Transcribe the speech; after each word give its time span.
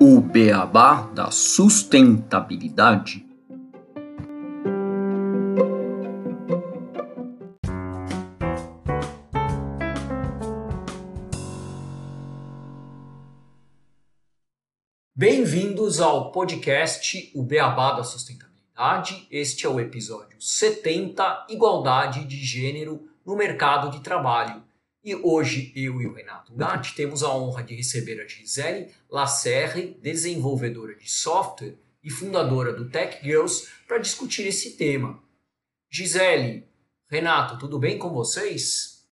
O 0.00 0.20
beabá 0.22 1.02
da 1.08 1.30
sustentabilidade. 1.30 3.26
Bem-vindos 15.14 16.00
ao 16.00 16.32
podcast 16.32 17.30
O 17.34 17.42
Beabá 17.42 17.92
da 17.92 18.02
Sustentabilidade. 18.02 19.28
Este 19.30 19.66
é 19.66 19.68
o 19.68 19.78
episódio 19.78 20.40
70, 20.40 21.48
Igualdade 21.50 22.24
de 22.24 22.42
Gênero 22.42 23.11
no 23.24 23.36
Mercado 23.36 23.90
de 23.90 24.02
Trabalho. 24.02 24.62
E 25.04 25.14
hoje 25.16 25.72
eu 25.74 26.00
e 26.00 26.06
o 26.06 26.12
Renato 26.12 26.54
Gatti 26.54 26.94
temos 26.94 27.22
a 27.22 27.34
honra 27.34 27.62
de 27.62 27.74
receber 27.74 28.20
a 28.20 28.26
Gisele 28.26 28.88
Lacerre, 29.10 29.98
desenvolvedora 30.00 30.94
de 30.94 31.10
software 31.10 31.76
e 32.02 32.10
fundadora 32.10 32.72
do 32.72 32.88
Tech 32.88 33.18
Girls, 33.22 33.68
para 33.86 33.98
discutir 33.98 34.46
esse 34.46 34.76
tema. 34.76 35.20
Gisele, 35.90 36.66
Renato, 37.08 37.58
tudo 37.58 37.78
bem 37.78 37.98
com 37.98 38.10
vocês? 38.10 39.04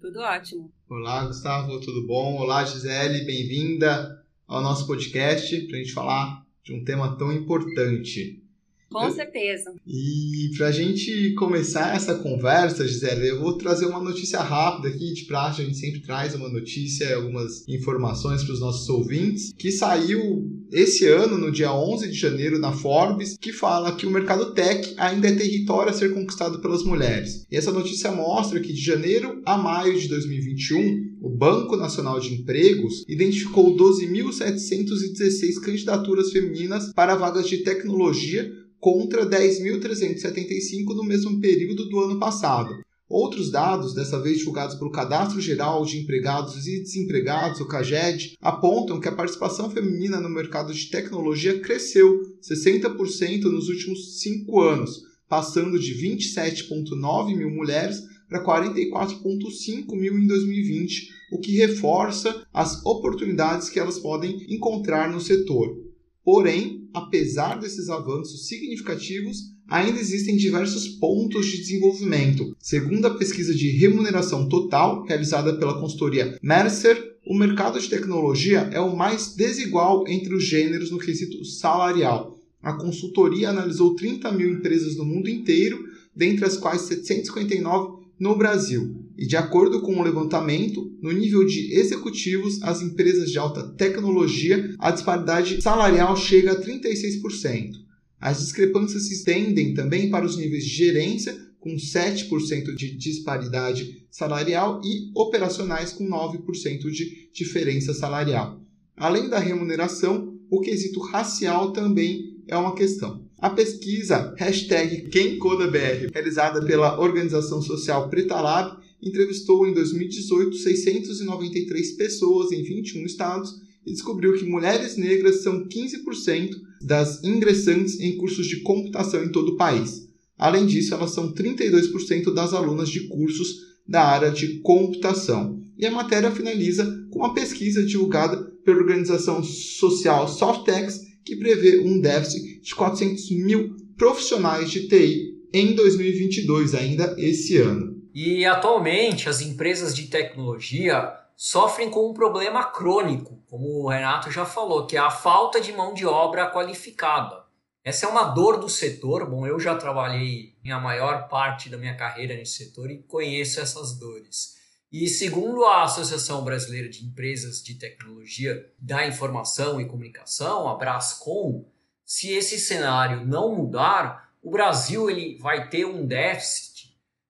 Tudo 0.00 0.20
ótimo. 0.20 0.72
Olá, 0.88 1.26
Gustavo, 1.26 1.80
tudo 1.80 2.06
bom? 2.06 2.36
Olá, 2.36 2.64
Gisele, 2.64 3.24
bem-vinda 3.24 4.24
ao 4.46 4.60
nosso 4.60 4.86
podcast 4.86 5.66
para 5.66 5.76
a 5.76 5.78
gente 5.80 5.92
falar 5.92 6.46
de 6.62 6.74
um 6.74 6.84
tema 6.84 7.16
tão 7.16 7.32
importante. 7.32 8.45
Com 8.90 9.10
certeza. 9.10 9.74
E 9.86 10.50
para 10.56 10.68
a 10.68 10.72
gente 10.72 11.34
começar 11.34 11.94
essa 11.94 12.14
conversa, 12.14 12.86
Gisele, 12.86 13.28
eu 13.28 13.40
vou 13.40 13.58
trazer 13.58 13.86
uma 13.86 14.00
notícia 14.00 14.40
rápida 14.40 14.88
aqui, 14.88 15.12
de 15.12 15.24
praxe, 15.24 15.62
a 15.62 15.64
gente 15.64 15.76
sempre 15.76 16.00
traz 16.00 16.34
uma 16.34 16.48
notícia, 16.48 17.16
algumas 17.16 17.66
informações 17.68 18.44
para 18.44 18.54
os 18.54 18.60
nossos 18.60 18.88
ouvintes, 18.88 19.52
que 19.58 19.72
saiu 19.72 20.50
esse 20.72 21.06
ano, 21.06 21.38
no 21.38 21.52
dia 21.52 21.72
11 21.72 22.08
de 22.08 22.18
janeiro, 22.18 22.58
na 22.58 22.72
Forbes, 22.72 23.36
que 23.40 23.52
fala 23.52 23.94
que 23.94 24.06
o 24.06 24.10
mercado 24.10 24.52
tech 24.52 24.94
ainda 24.96 25.28
é 25.28 25.34
território 25.34 25.90
a 25.90 25.94
ser 25.94 26.12
conquistado 26.12 26.60
pelas 26.60 26.82
mulheres. 26.82 27.46
E 27.50 27.56
essa 27.56 27.72
notícia 27.72 28.10
mostra 28.10 28.60
que 28.60 28.72
de 28.72 28.80
janeiro 28.80 29.40
a 29.44 29.56
maio 29.56 29.98
de 29.98 30.08
2021, 30.08 31.18
o 31.22 31.30
Banco 31.30 31.76
Nacional 31.76 32.18
de 32.18 32.34
Empregos 32.34 33.04
identificou 33.08 33.76
12.716 33.76 35.60
candidaturas 35.62 36.30
femininas 36.30 36.92
para 36.92 37.14
vagas 37.14 37.48
de 37.48 37.58
tecnologia 37.58 38.50
contra 38.86 39.26
10.375 39.26 40.94
no 40.94 41.02
mesmo 41.02 41.40
período 41.40 41.88
do 41.88 41.98
ano 41.98 42.20
passado. 42.20 42.72
Outros 43.08 43.50
dados, 43.50 43.92
dessa 43.92 44.22
vez 44.22 44.38
divulgados 44.38 44.76
pelo 44.76 44.92
Cadastro 44.92 45.40
Geral 45.40 45.84
de 45.84 45.98
Empregados 45.98 46.68
e 46.68 46.84
Desempregados, 46.84 47.60
o 47.60 47.66
CAGED, 47.66 48.36
apontam 48.40 49.00
que 49.00 49.08
a 49.08 49.12
participação 49.12 49.68
feminina 49.68 50.20
no 50.20 50.28
mercado 50.28 50.72
de 50.72 50.88
tecnologia 50.88 51.58
cresceu 51.58 52.16
60% 52.40 53.42
nos 53.50 53.68
últimos 53.68 54.20
cinco 54.20 54.60
anos, 54.60 55.02
passando 55.28 55.80
de 55.80 55.92
27,9 55.92 57.36
mil 57.36 57.50
mulheres 57.50 58.00
para 58.28 58.44
44,5 58.44 59.96
mil 59.96 60.16
em 60.16 60.28
2020, 60.28 61.08
o 61.32 61.40
que 61.40 61.56
reforça 61.56 62.46
as 62.54 62.86
oportunidades 62.86 63.68
que 63.68 63.80
elas 63.80 63.98
podem 63.98 64.46
encontrar 64.48 65.10
no 65.10 65.20
setor. 65.20 65.76
Porém, 66.24 66.85
apesar 66.96 67.60
desses 67.60 67.90
avanços 67.90 68.48
significativos, 68.48 69.52
ainda 69.68 70.00
existem 70.00 70.34
diversos 70.34 70.88
pontos 70.88 71.44
de 71.44 71.58
desenvolvimento. 71.58 72.56
Segundo 72.58 73.04
a 73.04 73.14
pesquisa 73.14 73.54
de 73.54 73.68
remuneração 73.72 74.48
total 74.48 75.04
realizada 75.04 75.58
pela 75.58 75.78
consultoria 75.78 76.38
Mercer, 76.42 77.16
o 77.26 77.36
mercado 77.36 77.78
de 77.78 77.90
tecnologia 77.90 78.70
é 78.72 78.80
o 78.80 78.96
mais 78.96 79.34
desigual 79.34 80.08
entre 80.08 80.34
os 80.34 80.44
gêneros 80.44 80.90
no 80.90 80.98
quesito 80.98 81.44
salarial. 81.44 82.38
A 82.62 82.72
consultoria 82.72 83.50
analisou 83.50 83.94
30 83.94 84.32
mil 84.32 84.50
empresas 84.50 84.96
no 84.96 85.04
mundo 85.04 85.28
inteiro, 85.28 85.78
dentre 86.14 86.46
as 86.46 86.56
quais 86.56 86.80
759 86.82 88.06
no 88.18 88.36
Brasil. 88.36 89.05
E 89.18 89.26
de 89.26 89.36
acordo 89.36 89.80
com 89.80 89.98
o 89.98 90.02
levantamento, 90.02 90.92
no 91.00 91.10
nível 91.10 91.46
de 91.46 91.72
executivos, 91.74 92.62
as 92.62 92.82
empresas 92.82 93.30
de 93.30 93.38
alta 93.38 93.62
tecnologia, 93.74 94.74
a 94.78 94.90
disparidade 94.90 95.62
salarial 95.62 96.16
chega 96.16 96.52
a 96.52 96.60
36%. 96.60 97.72
As 98.20 98.40
discrepâncias 98.40 99.08
se 99.08 99.14
estendem 99.14 99.72
também 99.72 100.10
para 100.10 100.26
os 100.26 100.36
níveis 100.36 100.64
de 100.64 100.70
gerência, 100.70 101.36
com 101.58 101.74
7% 101.74 102.74
de 102.74 102.96
disparidade 102.96 104.06
salarial, 104.10 104.80
e 104.84 105.10
operacionais, 105.14 105.92
com 105.92 106.06
9% 106.06 106.90
de 106.90 107.30
diferença 107.32 107.94
salarial. 107.94 108.60
Além 108.96 109.28
da 109.28 109.38
remuneração, 109.38 110.38
o 110.50 110.60
quesito 110.60 111.00
racial 111.00 111.72
também 111.72 112.36
é 112.46 112.56
uma 112.56 112.74
questão. 112.74 113.26
A 113.38 113.50
pesquisa 113.50 114.34
hashtag 114.38 115.10
QuemCodaBR, 115.10 116.10
realizada 116.12 116.64
pela 116.64 116.98
organização 116.98 117.60
social 117.60 118.08
Preta 118.08 118.40
Lab, 118.40 118.85
entrevistou 119.02 119.66
em 119.66 119.74
2018 119.74 120.56
693 120.56 121.92
pessoas 121.92 122.52
em 122.52 122.62
21 122.62 123.04
estados 123.04 123.60
e 123.86 123.92
descobriu 123.92 124.34
que 124.34 124.44
mulheres 124.44 124.96
negras 124.96 125.42
são 125.42 125.68
15% 125.68 126.56
das 126.82 127.22
ingressantes 127.22 128.00
em 128.00 128.16
cursos 128.16 128.46
de 128.46 128.60
computação 128.62 129.24
em 129.24 129.30
todo 129.30 129.52
o 129.52 129.56
país. 129.56 130.08
Além 130.36 130.66
disso, 130.66 130.92
elas 130.92 131.12
são 131.12 131.32
32% 131.32 132.34
das 132.34 132.52
alunas 132.52 132.88
de 132.88 133.06
cursos 133.08 133.76
da 133.86 134.02
área 134.02 134.30
de 134.30 134.58
computação. 134.58 135.62
E 135.78 135.86
a 135.86 135.90
matéria 135.90 136.30
finaliza 136.30 137.06
com 137.10 137.20
uma 137.20 137.32
pesquisa 137.32 137.84
divulgada 137.84 138.36
pela 138.64 138.78
organização 138.78 139.42
social 139.42 140.28
Softex 140.28 141.06
que 141.24 141.36
prevê 141.36 141.80
um 141.80 142.00
déficit 142.00 142.60
de 142.60 142.74
400 142.74 143.30
mil 143.30 143.76
profissionais 143.96 144.70
de 144.70 144.88
TI 144.88 145.36
em 145.52 145.74
2022, 145.74 146.74
ainda 146.74 147.14
esse 147.18 147.56
ano. 147.56 147.95
E 148.18 148.46
atualmente 148.46 149.28
as 149.28 149.42
empresas 149.42 149.94
de 149.94 150.06
tecnologia 150.06 151.14
sofrem 151.36 151.90
com 151.90 152.08
um 152.08 152.14
problema 152.14 152.64
crônico, 152.64 153.44
como 153.46 153.66
o 153.66 153.90
Renato 153.90 154.30
já 154.30 154.46
falou, 154.46 154.86
que 154.86 154.96
é 154.96 155.00
a 155.00 155.10
falta 155.10 155.60
de 155.60 155.70
mão 155.70 155.92
de 155.92 156.06
obra 156.06 156.50
qualificada. 156.50 157.44
Essa 157.84 158.06
é 158.06 158.08
uma 158.08 158.24
dor 158.24 158.58
do 158.58 158.70
setor. 158.70 159.28
Bom, 159.28 159.46
eu 159.46 159.60
já 159.60 159.76
trabalhei 159.76 160.54
em 160.64 160.72
a 160.72 160.80
maior 160.80 161.28
parte 161.28 161.68
da 161.68 161.76
minha 161.76 161.94
carreira 161.94 162.34
nesse 162.34 162.64
setor 162.64 162.90
e 162.90 163.02
conheço 163.02 163.60
essas 163.60 163.98
dores. 163.98 164.56
E 164.90 165.08
segundo 165.08 165.66
a 165.66 165.82
Associação 165.82 166.42
Brasileira 166.42 166.88
de 166.88 167.04
Empresas 167.04 167.62
de 167.62 167.74
Tecnologia 167.74 168.66
da 168.78 169.06
Informação 169.06 169.78
e 169.78 169.84
Comunicação, 169.84 170.66
a 170.70 170.74
Brascom, 170.74 171.68
se 172.02 172.32
esse 172.32 172.58
cenário 172.58 173.26
não 173.26 173.54
mudar, 173.54 174.32
o 174.42 174.50
Brasil 174.50 175.10
ele 175.10 175.36
vai 175.36 175.68
ter 175.68 175.84
um 175.84 176.06
déficit 176.06 176.65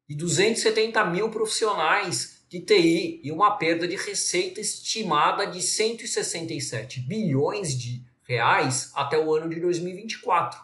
de 0.09 0.15
270 0.15 1.05
mil 1.07 1.31
profissionais 1.31 2.45
de 2.49 2.61
TI 2.61 3.21
e 3.25 3.33
uma 3.33 3.57
perda 3.57 3.89
de 3.89 3.97
receita 3.97 4.61
estimada 4.61 5.47
de 5.47 5.61
167 5.61 7.01
bilhões 7.01 7.77
de 7.77 8.03
reais 8.23 8.93
até 8.95 9.19
o 9.19 9.35
ano 9.35 9.49
de 9.49 9.61
2024. 9.61 10.61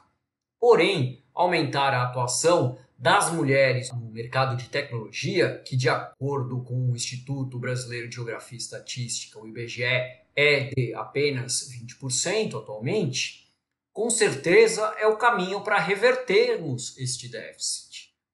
Porém, 0.61 1.23
aumentar 1.35 1.93
a 1.93 2.05
atuação 2.05 2.79
das 2.97 3.33
mulheres 3.33 3.91
no 3.91 4.13
mercado 4.13 4.57
de 4.57 4.69
tecnologia, 4.69 5.61
que 5.67 5.77
de 5.77 5.89
acordo 5.89 6.63
com 6.63 6.91
o 6.91 6.95
Instituto 6.95 7.59
Brasileiro 7.59 8.09
de 8.09 8.15
Geografia 8.15 8.57
e 8.57 8.61
Estatística, 8.61 9.41
o 9.41 9.49
IBGE, 9.49 9.83
é 10.37 10.71
de 10.75 10.95
apenas 10.95 11.69
20% 11.69 12.57
atualmente, 12.57 13.49
com 13.93 14.09
certeza 14.09 14.83
é 14.99 15.07
o 15.07 15.17
caminho 15.17 15.63
para 15.63 15.79
revertermos 15.79 16.97
este 16.97 17.29
déficit. 17.29 17.92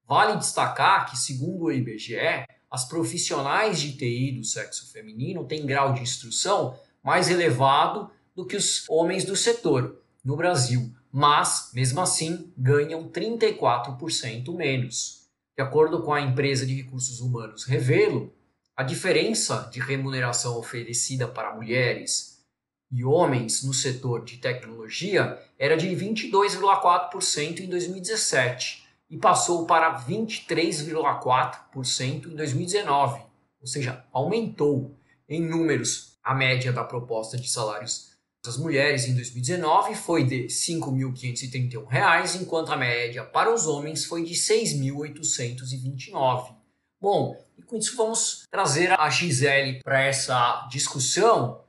Vale 0.09 0.37
destacar 0.37 1.07
que, 1.07 1.15
segundo 1.15 1.65
o 1.65 1.71
IBGE, 1.71 2.43
as 2.71 2.83
profissionais 2.83 3.79
de 3.79 3.95
TI 3.95 4.31
do 4.31 4.43
sexo 4.43 4.91
feminino 4.91 5.45
têm 5.45 5.67
grau 5.67 5.93
de 5.93 6.01
instrução 6.01 6.75
mais 7.03 7.29
elevado 7.29 8.09
do 8.35 8.43
que 8.43 8.57
os 8.57 8.89
homens 8.89 9.23
do 9.23 9.35
setor 9.35 10.01
no 10.25 10.35
Brasil, 10.35 10.91
mas, 11.11 11.69
mesmo 11.75 12.01
assim, 12.01 12.51
ganham 12.57 13.07
34% 13.07 14.51
menos. 14.55 15.27
De 15.55 15.61
acordo 15.61 16.01
com 16.01 16.11
a 16.11 16.21
empresa 16.21 16.65
de 16.65 16.73
recursos 16.73 17.19
humanos 17.19 17.63
Revelo, 17.65 18.33
a 18.75 18.81
diferença 18.81 19.69
de 19.71 19.79
remuneração 19.79 20.57
oferecida 20.57 21.27
para 21.27 21.53
mulheres 21.53 22.43
e 22.91 23.05
homens 23.05 23.63
no 23.63 23.75
setor 23.75 24.25
de 24.25 24.37
tecnologia 24.37 25.39
era 25.59 25.77
de 25.77 25.87
22,4% 25.89 27.59
em 27.59 27.69
2017 27.69 28.88
e 29.09 29.17
passou 29.17 29.65
para 29.65 29.99
23,4% 30.05 32.27
em 32.27 32.35
2019, 32.35 33.21
ou 33.59 33.67
seja, 33.67 34.05
aumentou 34.11 34.95
em 35.27 35.41
números 35.41 36.19
a 36.23 36.35
média 36.35 36.71
da 36.71 36.83
proposta 36.83 37.35
de 37.37 37.49
salários 37.49 38.09
das 38.43 38.57
mulheres 38.57 39.07
em 39.07 39.15
2019 39.15 39.95
foi 39.95 40.23
de 40.23 40.43
R$ 40.43 40.47
5.531, 40.47 42.41
enquanto 42.41 42.71
a 42.71 42.77
média 42.77 43.23
para 43.23 43.51
os 43.53 43.67
homens 43.67 44.05
foi 44.05 44.23
de 44.23 44.31
R$ 44.31 44.39
6.829. 44.39 46.55
Bom, 47.01 47.37
e 47.57 47.61
com 47.61 47.77
isso 47.77 47.95
vamos 47.97 48.47
trazer 48.49 48.97
a 48.97 49.09
Gisele 49.09 49.81
para 49.83 50.01
essa 50.01 50.65
discussão. 50.71 51.61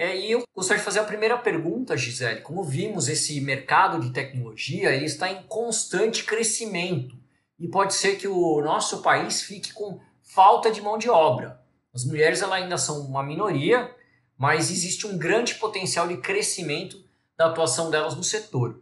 É, 0.00 0.18
e 0.18 0.30
eu 0.30 0.44
gostaria 0.56 0.78
de 0.78 0.84
fazer 0.86 1.00
a 1.00 1.04
primeira 1.04 1.36
pergunta, 1.36 1.94
Gisele. 1.94 2.40
Como 2.40 2.64
vimos, 2.64 3.06
esse 3.06 3.38
mercado 3.38 4.00
de 4.00 4.14
tecnologia 4.14 4.96
está 4.96 5.30
em 5.30 5.42
constante 5.42 6.24
crescimento 6.24 7.14
e 7.58 7.68
pode 7.68 7.92
ser 7.92 8.16
que 8.16 8.26
o 8.26 8.62
nosso 8.62 9.02
país 9.02 9.42
fique 9.42 9.74
com 9.74 10.00
falta 10.22 10.70
de 10.70 10.80
mão 10.80 10.96
de 10.96 11.10
obra. 11.10 11.60
As 11.92 12.02
mulheres 12.02 12.42
ainda 12.42 12.78
são 12.78 13.00
uma 13.00 13.22
minoria, 13.22 13.94
mas 14.38 14.70
existe 14.70 15.06
um 15.06 15.18
grande 15.18 15.56
potencial 15.56 16.08
de 16.08 16.16
crescimento 16.16 16.96
da 17.36 17.48
atuação 17.48 17.90
delas 17.90 18.16
no 18.16 18.24
setor, 18.24 18.80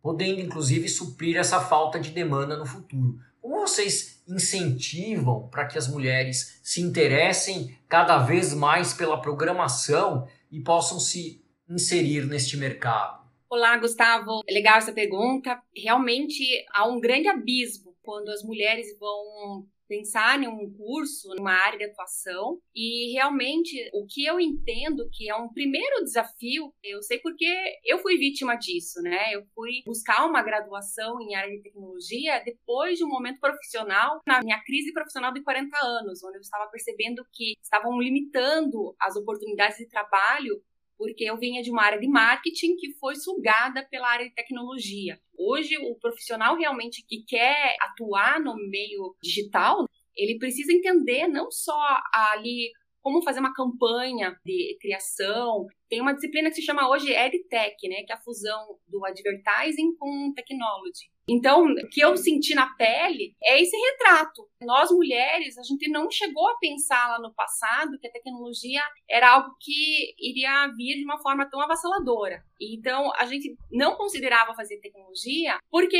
podendo 0.00 0.40
inclusive 0.40 0.88
suprir 0.88 1.36
essa 1.36 1.60
falta 1.60 1.98
de 1.98 2.10
demanda 2.10 2.56
no 2.56 2.64
futuro. 2.64 3.18
Como 3.42 3.58
vocês 3.58 4.22
incentivam 4.28 5.48
para 5.48 5.66
que 5.66 5.76
as 5.76 5.88
mulheres 5.88 6.60
se 6.62 6.80
interessem 6.80 7.76
cada 7.88 8.18
vez 8.18 8.54
mais 8.54 8.92
pela 8.92 9.20
programação 9.20 10.28
e 10.50 10.60
possam 10.60 10.98
se 10.98 11.44
inserir 11.68 12.26
neste 12.26 12.56
mercado? 12.56 13.20
Olá, 13.48 13.76
Gustavo. 13.78 14.42
É 14.46 14.52
legal 14.52 14.78
essa 14.78 14.92
pergunta. 14.92 15.60
Realmente 15.74 16.44
há 16.72 16.86
um 16.86 17.00
grande 17.00 17.28
abismo 17.28 17.96
quando 18.02 18.28
as 18.30 18.42
mulheres 18.42 18.96
vão 18.98 19.66
pensar 19.90 20.40
em 20.40 20.46
um 20.46 20.72
curso, 20.72 21.34
numa 21.34 21.52
área 21.52 21.76
de 21.76 21.84
atuação. 21.86 22.60
E 22.72 23.12
realmente 23.12 23.90
o 23.92 24.06
que 24.06 24.24
eu 24.24 24.38
entendo 24.38 25.10
que 25.12 25.28
é 25.28 25.34
um 25.34 25.52
primeiro 25.52 26.04
desafio, 26.04 26.72
eu 26.84 27.02
sei 27.02 27.18
porque 27.18 27.44
eu 27.84 27.98
fui 27.98 28.16
vítima 28.16 28.54
disso, 28.54 29.02
né? 29.02 29.34
Eu 29.34 29.42
fui 29.52 29.82
buscar 29.84 30.24
uma 30.26 30.42
graduação 30.42 31.20
em 31.20 31.34
área 31.34 31.50
de 31.50 31.62
tecnologia 31.62 32.40
depois 32.44 32.98
de 32.98 33.04
um 33.04 33.08
momento 33.08 33.40
profissional, 33.40 34.20
na 34.24 34.40
minha 34.40 34.62
crise 34.62 34.92
profissional 34.92 35.32
de 35.32 35.42
40 35.42 35.76
anos, 35.84 36.22
onde 36.22 36.36
eu 36.36 36.40
estava 36.40 36.70
percebendo 36.70 37.24
que 37.32 37.54
estavam 37.60 37.98
limitando 37.98 38.94
as 39.00 39.16
oportunidades 39.16 39.78
de 39.78 39.88
trabalho 39.88 40.62
porque 41.00 41.24
eu 41.24 41.38
vinha 41.38 41.62
de 41.62 41.70
uma 41.70 41.82
área 41.82 41.98
de 41.98 42.06
marketing 42.06 42.76
que 42.76 42.92
foi 42.98 43.16
sugada 43.16 43.82
pela 43.90 44.06
área 44.06 44.28
de 44.28 44.34
tecnologia. 44.34 45.18
Hoje, 45.34 45.74
o 45.78 45.98
profissional 45.98 46.54
realmente 46.58 47.02
que 47.08 47.24
quer 47.26 47.74
atuar 47.80 48.38
no 48.38 48.54
meio 48.68 49.16
digital, 49.22 49.86
ele 50.14 50.38
precisa 50.38 50.70
entender 50.70 51.26
não 51.26 51.50
só 51.50 51.80
ali 52.12 52.70
como 53.00 53.22
fazer 53.22 53.40
uma 53.40 53.54
campanha 53.54 54.38
de 54.44 54.76
criação. 54.78 55.66
Tem 55.88 56.02
uma 56.02 56.12
disciplina 56.12 56.50
que 56.50 56.56
se 56.56 56.62
chama 56.62 56.86
hoje 56.90 57.10
EdTech, 57.10 57.88
né, 57.88 58.02
que 58.02 58.12
é 58.12 58.14
a 58.14 58.20
fusão 58.20 58.78
do 58.86 59.02
advertising 59.06 59.96
com 59.96 60.34
technology. 60.34 61.09
Então, 61.28 61.64
o 61.64 61.88
que 61.88 62.00
eu 62.00 62.16
senti 62.16 62.54
na 62.54 62.66
pele 62.74 63.34
é 63.42 63.62
esse 63.62 63.76
retrato. 63.76 64.48
Nós 64.62 64.90
mulheres, 64.90 65.56
a 65.56 65.62
gente 65.62 65.88
não 65.88 66.10
chegou 66.10 66.48
a 66.48 66.58
pensar 66.58 67.08
lá 67.08 67.18
no 67.20 67.32
passado 67.32 67.98
que 68.00 68.06
a 68.06 68.12
tecnologia 68.12 68.82
era 69.08 69.30
algo 69.30 69.54
que 69.60 70.14
iria 70.18 70.66
vir 70.76 70.96
de 70.96 71.04
uma 71.04 71.20
forma 71.20 71.48
tão 71.48 71.60
avassaladora. 71.60 72.42
Então, 72.60 73.10
a 73.16 73.24
gente 73.24 73.56
não 73.70 73.96
considerava 73.96 74.54
fazer 74.54 74.80
tecnologia 74.80 75.58
porque 75.70 75.96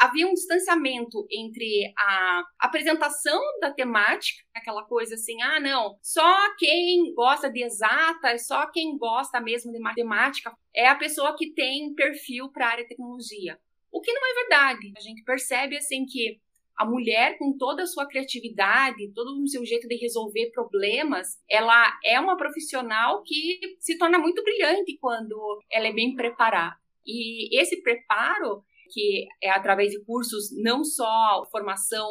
havia 0.00 0.26
um 0.26 0.34
distanciamento 0.34 1.26
entre 1.30 1.92
a 1.96 2.42
apresentação 2.58 3.40
da 3.60 3.70
temática, 3.70 4.42
aquela 4.54 4.84
coisa 4.84 5.14
assim, 5.14 5.40
ah, 5.42 5.60
não, 5.60 5.96
só 6.02 6.54
quem 6.56 7.14
gosta 7.14 7.50
de 7.50 7.62
exatas, 7.62 8.46
só 8.46 8.66
quem 8.70 8.96
gosta 8.96 9.40
mesmo 9.40 9.70
de 9.70 9.78
matemática 9.78 10.52
é 10.74 10.88
a 10.88 10.96
pessoa 10.96 11.36
que 11.36 11.52
tem 11.52 11.94
perfil 11.94 12.50
para 12.50 12.66
a 12.66 12.70
área 12.70 12.82
de 12.82 12.88
tecnologia. 12.88 13.58
O 13.94 14.00
que 14.00 14.12
não 14.12 14.22
é 14.28 14.34
verdade. 14.40 14.92
A 14.96 15.00
gente 15.00 15.22
percebe 15.22 15.76
assim 15.76 16.04
que 16.04 16.40
a 16.76 16.84
mulher, 16.84 17.38
com 17.38 17.56
toda 17.56 17.84
a 17.84 17.86
sua 17.86 18.08
criatividade, 18.08 19.12
todo 19.14 19.40
o 19.40 19.46
seu 19.46 19.64
jeito 19.64 19.86
de 19.86 19.94
resolver 19.94 20.50
problemas, 20.50 21.28
ela 21.48 21.96
é 22.04 22.18
uma 22.18 22.36
profissional 22.36 23.22
que 23.22 23.60
se 23.78 23.96
torna 23.96 24.18
muito 24.18 24.42
brilhante 24.42 24.98
quando 25.00 25.60
ela 25.70 25.86
é 25.86 25.92
bem 25.92 26.16
preparada. 26.16 26.74
E 27.06 27.56
esse 27.56 27.80
preparo, 27.82 28.64
que 28.92 29.28
é 29.40 29.50
através 29.50 29.92
de 29.92 30.04
cursos, 30.04 30.50
não 30.60 30.82
só 30.82 31.48
formação 31.52 32.08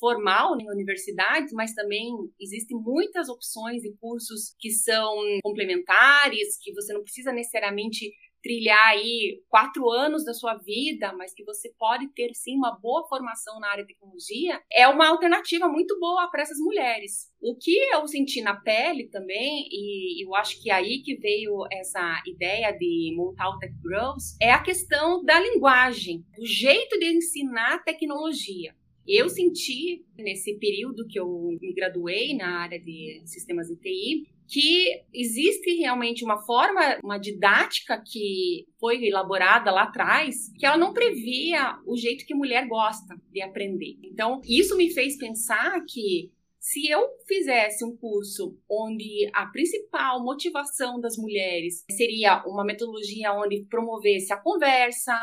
formal 0.00 0.58
em 0.58 0.70
universidades, 0.70 1.52
mas 1.52 1.74
também 1.74 2.08
existem 2.40 2.78
muitas 2.80 3.28
opções 3.28 3.82
de 3.82 3.92
cursos 4.00 4.54
que 4.58 4.70
são 4.70 5.14
complementares, 5.42 6.56
que 6.62 6.72
você 6.72 6.94
não 6.94 7.02
precisa 7.02 7.32
necessariamente 7.32 8.10
trilhar 8.48 8.88
aí 8.88 9.42
quatro 9.50 9.90
anos 9.90 10.24
da 10.24 10.32
sua 10.32 10.54
vida, 10.54 11.12
mas 11.12 11.34
que 11.34 11.44
você 11.44 11.70
pode 11.78 12.08
ter 12.14 12.30
sim 12.32 12.56
uma 12.56 12.70
boa 12.80 13.06
formação 13.06 13.60
na 13.60 13.70
área 13.70 13.84
de 13.84 13.92
tecnologia, 13.92 14.58
é 14.72 14.88
uma 14.88 15.06
alternativa 15.06 15.68
muito 15.68 16.00
boa 16.00 16.30
para 16.30 16.40
essas 16.40 16.56
mulheres. 16.58 17.30
O 17.42 17.54
que 17.54 17.76
eu 17.92 18.08
senti 18.08 18.40
na 18.40 18.56
pele 18.56 19.06
também, 19.10 19.68
e 19.70 20.24
eu 20.24 20.34
acho 20.34 20.62
que 20.62 20.70
é 20.70 20.74
aí 20.74 21.02
que 21.02 21.16
veio 21.16 21.66
essa 21.70 22.22
ideia 22.26 22.72
de 22.72 23.12
montar 23.14 23.50
o 23.50 23.58
Tech 23.58 23.74
Girls, 23.82 24.34
é 24.40 24.50
a 24.50 24.62
questão 24.62 25.22
da 25.22 25.38
linguagem, 25.38 26.24
do 26.34 26.46
jeito 26.46 26.98
de 26.98 27.18
ensinar 27.18 27.84
tecnologia. 27.84 28.74
Eu 29.06 29.28
senti 29.28 30.06
nesse 30.16 30.58
período 30.58 31.06
que 31.06 31.20
eu 31.20 31.28
me 31.60 31.74
graduei 31.74 32.34
na 32.34 32.60
área 32.60 32.80
de 32.80 33.22
sistemas 33.26 33.68
de 33.68 33.76
TI 33.76 34.37
que 34.48 35.02
existe 35.12 35.76
realmente 35.76 36.24
uma 36.24 36.38
forma, 36.38 36.98
uma 37.04 37.18
didática 37.18 38.02
que 38.04 38.66
foi 38.80 39.04
elaborada 39.04 39.70
lá 39.70 39.82
atrás, 39.82 40.50
que 40.58 40.64
ela 40.64 40.78
não 40.78 40.94
previa 40.94 41.78
o 41.86 41.96
jeito 41.96 42.24
que 42.24 42.34
mulher 42.34 42.66
gosta 42.66 43.14
de 43.30 43.42
aprender. 43.42 43.98
Então, 44.02 44.40
isso 44.48 44.74
me 44.74 44.90
fez 44.90 45.18
pensar 45.18 45.84
que 45.86 46.32
se 46.58 46.88
eu 46.88 47.06
fizesse 47.26 47.84
um 47.84 47.94
curso 47.96 48.58
onde 48.68 49.30
a 49.34 49.46
principal 49.46 50.24
motivação 50.24 50.98
das 50.98 51.16
mulheres 51.16 51.84
seria 51.90 52.42
uma 52.46 52.64
metodologia 52.64 53.32
onde 53.34 53.66
promovesse 53.68 54.32
a 54.32 54.36
conversa, 54.36 55.14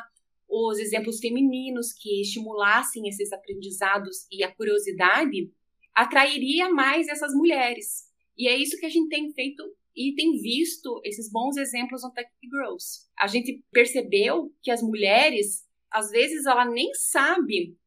os 0.48 0.77
exemplos 0.77 1.19
femininos 1.19 1.92
que 1.92 2.22
estimulassem 2.22 3.07
esses 3.07 3.33
aprendizados 3.33 4.27
e 4.31 4.44
a 4.44 4.51
curiosidade, 4.51 5.51
atrairia 5.94 6.69
mais 6.69 7.07
essas 7.07 7.33
mulheres. 7.33 8.06
E 8.38 8.48
é 8.48 8.56
isso 8.56 8.78
que 8.78 8.86
a 8.86 8.90
gente 8.90 9.10
tem 9.10 9.32
feito 9.34 9.64
e 9.96 10.14
tem 10.14 10.34
visto 10.42 11.00
esses 11.04 11.32
bons 11.32 11.56
exemplos 11.58 12.04
no 12.04 12.12
Tech 12.12 12.30
Girls. 12.44 13.08
A 13.18 13.28
gente 13.28 13.64
percebeu 13.72 14.52
que 14.62 14.70
as 14.70 14.82
mulheres, 14.82 15.66
às 15.90 16.10
vezes, 16.12 16.46
ela 16.46 16.66
nem 16.66 16.94
sabe 16.94 17.78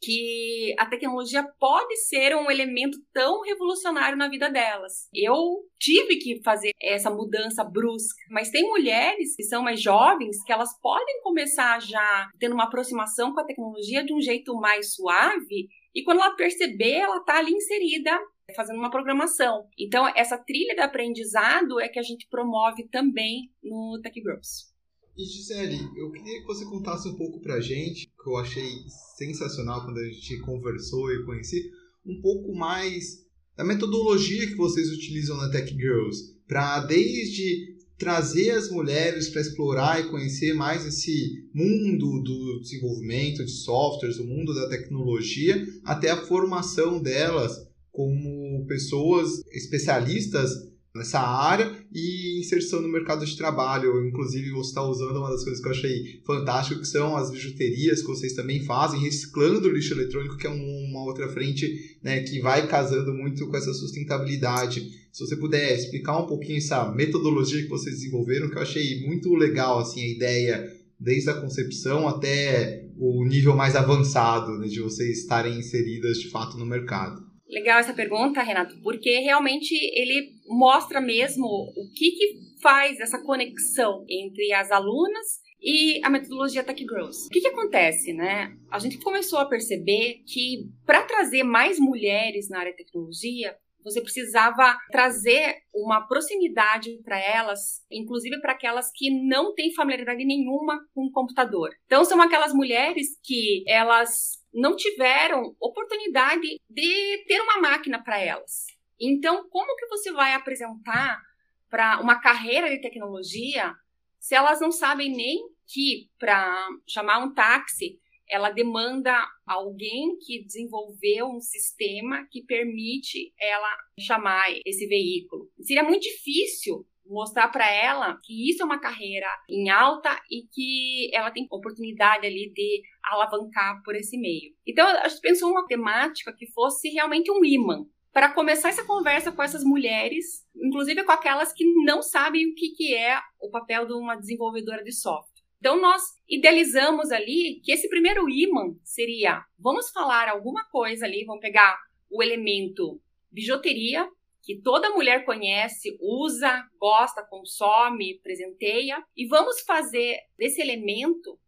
que 0.00 0.74
a 0.78 0.86
tecnologia 0.86 1.44
pode 1.60 1.96
ser 1.96 2.34
um 2.34 2.50
elemento 2.50 2.98
tão 3.12 3.40
revolucionário 3.42 4.18
na 4.18 4.28
vida 4.28 4.50
delas. 4.50 5.08
Eu 5.14 5.64
tive 5.78 6.16
que 6.16 6.42
fazer 6.42 6.72
essa 6.80 7.08
mudança 7.08 7.62
brusca, 7.62 8.20
mas 8.28 8.50
tem 8.50 8.68
mulheres 8.68 9.36
que 9.36 9.44
são 9.44 9.62
mais 9.62 9.80
jovens 9.80 10.42
que 10.44 10.52
elas 10.52 10.76
podem 10.80 11.22
começar 11.22 11.80
já 11.80 12.28
tendo 12.38 12.54
uma 12.54 12.64
aproximação 12.64 13.32
com 13.32 13.40
a 13.40 13.46
tecnologia 13.46 14.04
de 14.04 14.12
um 14.12 14.20
jeito 14.20 14.54
mais 14.56 14.94
suave 14.94 15.68
e 15.94 16.02
quando 16.02 16.20
ela 16.20 16.34
perceber, 16.34 16.94
ela 16.94 17.18
está 17.18 17.38
ali 17.38 17.52
inserida 17.52 18.18
fazendo 18.54 18.78
uma 18.78 18.90
programação. 18.90 19.66
Então, 19.78 20.06
essa 20.16 20.38
trilha 20.38 20.74
de 20.74 20.80
aprendizado 20.80 21.80
é 21.80 21.88
que 21.88 21.98
a 21.98 22.02
gente 22.02 22.26
promove 22.28 22.88
também 22.88 23.50
no 23.62 24.00
Tech 24.02 24.18
Girls. 24.20 24.72
E 25.16 25.24
Gisele, 25.24 25.78
eu 25.96 26.10
queria 26.10 26.40
que 26.40 26.46
você 26.46 26.64
contasse 26.64 27.06
um 27.08 27.16
pouco 27.16 27.40
pra 27.40 27.60
gente, 27.60 28.06
que 28.06 28.30
eu 28.30 28.36
achei 28.36 28.70
sensacional 29.16 29.84
quando 29.84 29.98
a 29.98 30.04
gente 30.04 30.40
conversou 30.40 31.12
e 31.12 31.24
conheci, 31.24 31.70
um 32.06 32.20
pouco 32.20 32.54
mais 32.54 33.22
da 33.56 33.64
metodologia 33.64 34.46
que 34.46 34.56
vocês 34.56 34.90
utilizam 34.90 35.36
na 35.36 35.50
Tech 35.50 35.70
Girls, 35.70 36.34
para 36.48 36.80
desde 36.80 37.72
trazer 37.98 38.50
as 38.50 38.68
mulheres 38.68 39.28
para 39.28 39.42
explorar 39.42 40.00
e 40.00 40.10
conhecer 40.10 40.54
mais 40.54 40.84
esse 40.84 41.48
mundo 41.54 42.20
do 42.22 42.60
desenvolvimento 42.60 43.44
de 43.44 43.52
softwares, 43.52 44.18
o 44.18 44.26
mundo 44.26 44.52
da 44.54 44.68
tecnologia, 44.68 45.64
até 45.84 46.10
a 46.10 46.26
formação 46.26 47.00
delas 47.00 47.52
como 47.92 48.31
pessoas 48.66 49.42
especialistas 49.50 50.72
nessa 50.94 51.20
área 51.20 51.72
e 51.92 52.38
inserção 52.40 52.82
no 52.82 52.88
mercado 52.88 53.24
de 53.24 53.36
trabalho. 53.36 54.06
Inclusive, 54.06 54.50
você 54.50 54.68
está 54.68 54.82
usando 54.82 55.16
uma 55.16 55.30
das 55.30 55.42
coisas 55.42 55.60
que 55.60 55.68
eu 55.68 55.72
achei 55.72 56.20
fantástico, 56.24 56.80
que 56.80 56.86
são 56.86 57.16
as 57.16 57.30
bijuterias 57.30 58.02
que 58.02 58.08
vocês 58.08 58.34
também 58.34 58.62
fazem, 58.64 59.00
reciclando 59.00 59.68
o 59.68 59.72
lixo 59.72 59.94
eletrônico, 59.94 60.36
que 60.36 60.46
é 60.46 60.50
uma 60.50 61.04
outra 61.04 61.28
frente 61.28 61.98
né, 62.02 62.22
que 62.22 62.40
vai 62.40 62.66
casando 62.66 63.12
muito 63.14 63.46
com 63.46 63.56
essa 63.56 63.72
sustentabilidade. 63.72 65.02
Se 65.10 65.26
você 65.26 65.36
puder 65.36 65.74
explicar 65.74 66.18
um 66.18 66.26
pouquinho 66.26 66.58
essa 66.58 66.90
metodologia 66.92 67.62
que 67.62 67.68
vocês 67.68 67.96
desenvolveram, 67.96 68.50
que 68.50 68.56
eu 68.56 68.62
achei 68.62 69.06
muito 69.06 69.34
legal, 69.34 69.78
assim, 69.78 70.02
a 70.02 70.08
ideia 70.08 70.82
desde 70.98 71.30
a 71.30 71.34
concepção 71.34 72.06
até 72.06 72.86
o 72.96 73.24
nível 73.24 73.56
mais 73.56 73.74
avançado 73.74 74.56
né, 74.58 74.68
de 74.68 74.80
vocês 74.80 75.18
estarem 75.18 75.58
inseridas 75.58 76.18
de 76.18 76.28
fato 76.28 76.56
no 76.56 76.64
mercado. 76.64 77.21
Legal 77.52 77.78
essa 77.78 77.92
pergunta, 77.92 78.42
Renato, 78.42 78.80
porque 78.82 79.18
realmente 79.18 79.74
ele 79.94 80.32
mostra 80.48 81.02
mesmo 81.02 81.44
o 81.44 81.92
que, 81.94 82.10
que 82.12 82.60
faz 82.62 82.98
essa 82.98 83.22
conexão 83.22 84.06
entre 84.08 84.54
as 84.54 84.70
alunas 84.70 85.42
e 85.60 86.00
a 86.02 86.08
metodologia 86.08 86.64
Tech 86.64 86.80
Girls. 86.80 87.26
O 87.26 87.28
que, 87.28 87.42
que 87.42 87.48
acontece, 87.48 88.14
né? 88.14 88.56
A 88.70 88.78
gente 88.78 88.98
começou 88.98 89.38
a 89.38 89.44
perceber 89.44 90.22
que 90.26 90.66
para 90.86 91.02
trazer 91.02 91.44
mais 91.44 91.78
mulheres 91.78 92.48
na 92.48 92.60
área 92.60 92.72
de 92.72 92.78
tecnologia, 92.78 93.54
você 93.84 94.00
precisava 94.00 94.78
trazer 94.90 95.56
uma 95.74 96.06
proximidade 96.06 97.02
para 97.04 97.20
elas, 97.20 97.84
inclusive 97.90 98.40
para 98.40 98.52
aquelas 98.52 98.90
que 98.94 99.10
não 99.10 99.54
têm 99.54 99.74
familiaridade 99.74 100.24
nenhuma 100.24 100.78
com 100.94 101.04
o 101.04 101.12
computador. 101.12 101.70
Então 101.84 102.04
são 102.04 102.20
aquelas 102.22 102.54
mulheres 102.54 103.08
que 103.22 103.62
elas 103.66 104.41
não 104.52 104.76
tiveram 104.76 105.54
oportunidade 105.60 106.60
de 106.68 107.24
ter 107.26 107.40
uma 107.40 107.60
máquina 107.60 108.02
para 108.02 108.20
elas. 108.20 108.66
Então, 109.00 109.48
como 109.48 109.76
que 109.76 109.86
você 109.86 110.12
vai 110.12 110.34
apresentar 110.34 111.20
para 111.68 112.00
uma 112.00 112.20
carreira 112.20 112.68
de 112.70 112.80
tecnologia 112.80 113.74
se 114.20 114.34
elas 114.34 114.60
não 114.60 114.70
sabem 114.70 115.10
nem 115.10 115.48
que 115.66 116.08
para 116.18 116.68
chamar 116.86 117.18
um 117.18 117.34
táxi 117.34 117.98
ela 118.28 118.50
demanda 118.50 119.14
alguém 119.46 120.16
que 120.18 120.42
desenvolveu 120.42 121.26
um 121.26 121.40
sistema 121.40 122.26
que 122.30 122.42
permite 122.42 123.32
ela 123.38 123.76
chamar 124.00 124.46
esse 124.64 124.86
veículo. 124.86 125.50
Seria 125.60 125.82
muito 125.82 126.02
difícil 126.02 126.86
mostrar 127.06 127.48
para 127.48 127.70
ela 127.70 128.18
que 128.22 128.50
isso 128.50 128.62
é 128.62 128.66
uma 128.66 128.80
carreira 128.80 129.28
em 129.48 129.70
alta 129.70 130.10
e 130.30 130.46
que 130.52 131.10
ela 131.14 131.30
tem 131.30 131.46
oportunidade 131.50 132.26
ali 132.26 132.52
de 132.54 132.82
alavancar 133.04 133.82
por 133.84 133.94
esse 133.94 134.18
meio. 134.18 134.54
Então 134.66 134.86
a 134.86 135.08
gente 135.08 135.20
pensou 135.20 135.50
uma 135.50 135.66
temática 135.66 136.32
que 136.32 136.50
fosse 136.52 136.88
realmente 136.90 137.30
um 137.30 137.44
imã 137.44 137.84
para 138.12 138.32
começar 138.32 138.68
essa 138.68 138.84
conversa 138.84 139.32
com 139.32 139.42
essas 139.42 139.64
mulheres, 139.64 140.46
inclusive 140.54 141.02
com 141.02 141.12
aquelas 141.12 141.52
que 141.52 141.64
não 141.84 142.02
sabem 142.02 142.46
o 142.46 142.54
que, 142.54 142.70
que 142.70 142.94
é 142.94 143.18
o 143.40 143.50
papel 143.50 143.86
de 143.86 143.94
uma 143.94 144.16
desenvolvedora 144.16 144.84
de 144.84 144.92
software. 144.92 145.32
Então, 145.58 145.80
nós 145.80 146.02
idealizamos 146.28 147.12
ali 147.12 147.60
que 147.62 147.70
esse 147.72 147.88
primeiro 147.88 148.28
imã 148.28 148.74
seria: 148.82 149.44
vamos 149.56 149.90
falar 149.90 150.28
alguma 150.28 150.64
coisa 150.68 151.06
ali, 151.06 151.24
vamos 151.24 151.40
pegar 151.40 151.78
o 152.10 152.22
elemento 152.22 153.00
bijuteria, 153.30 154.06
que 154.42 154.60
toda 154.60 154.90
mulher 154.90 155.24
conhece, 155.24 155.96
usa, 156.00 156.68
gosta, 156.78 157.22
consome, 157.22 158.18
presenteia, 158.20 159.02
e 159.16 159.26
vamos 159.26 159.60
fazer 159.60 160.18
desse 160.36 160.60
elemento 160.60 161.38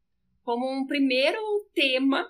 como 0.45 0.71
um 0.71 0.87
primeiro 0.87 1.41
tema 1.75 2.29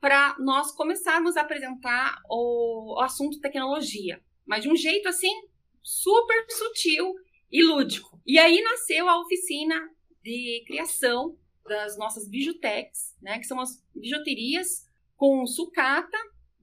para 0.00 0.36
nós 0.38 0.70
começarmos 0.72 1.36
a 1.36 1.40
apresentar 1.40 2.20
o, 2.28 2.94
o 2.94 3.00
assunto 3.00 3.40
tecnologia, 3.40 4.22
mas 4.46 4.62
de 4.62 4.68
um 4.68 4.76
jeito 4.76 5.08
assim 5.08 5.32
super 5.82 6.46
sutil 6.50 7.14
e 7.50 7.64
lúdico. 7.64 8.20
E 8.24 8.38
aí 8.38 8.62
nasceu 8.62 9.08
a 9.08 9.20
oficina 9.20 9.74
de 10.22 10.62
criação 10.66 11.36
das 11.64 11.98
nossas 11.98 12.28
bijutecs, 12.28 13.16
né, 13.20 13.38
que 13.38 13.46
são 13.46 13.60
as 13.60 13.82
bijuterias 13.94 14.86
com 15.16 15.44
sucata 15.46 16.18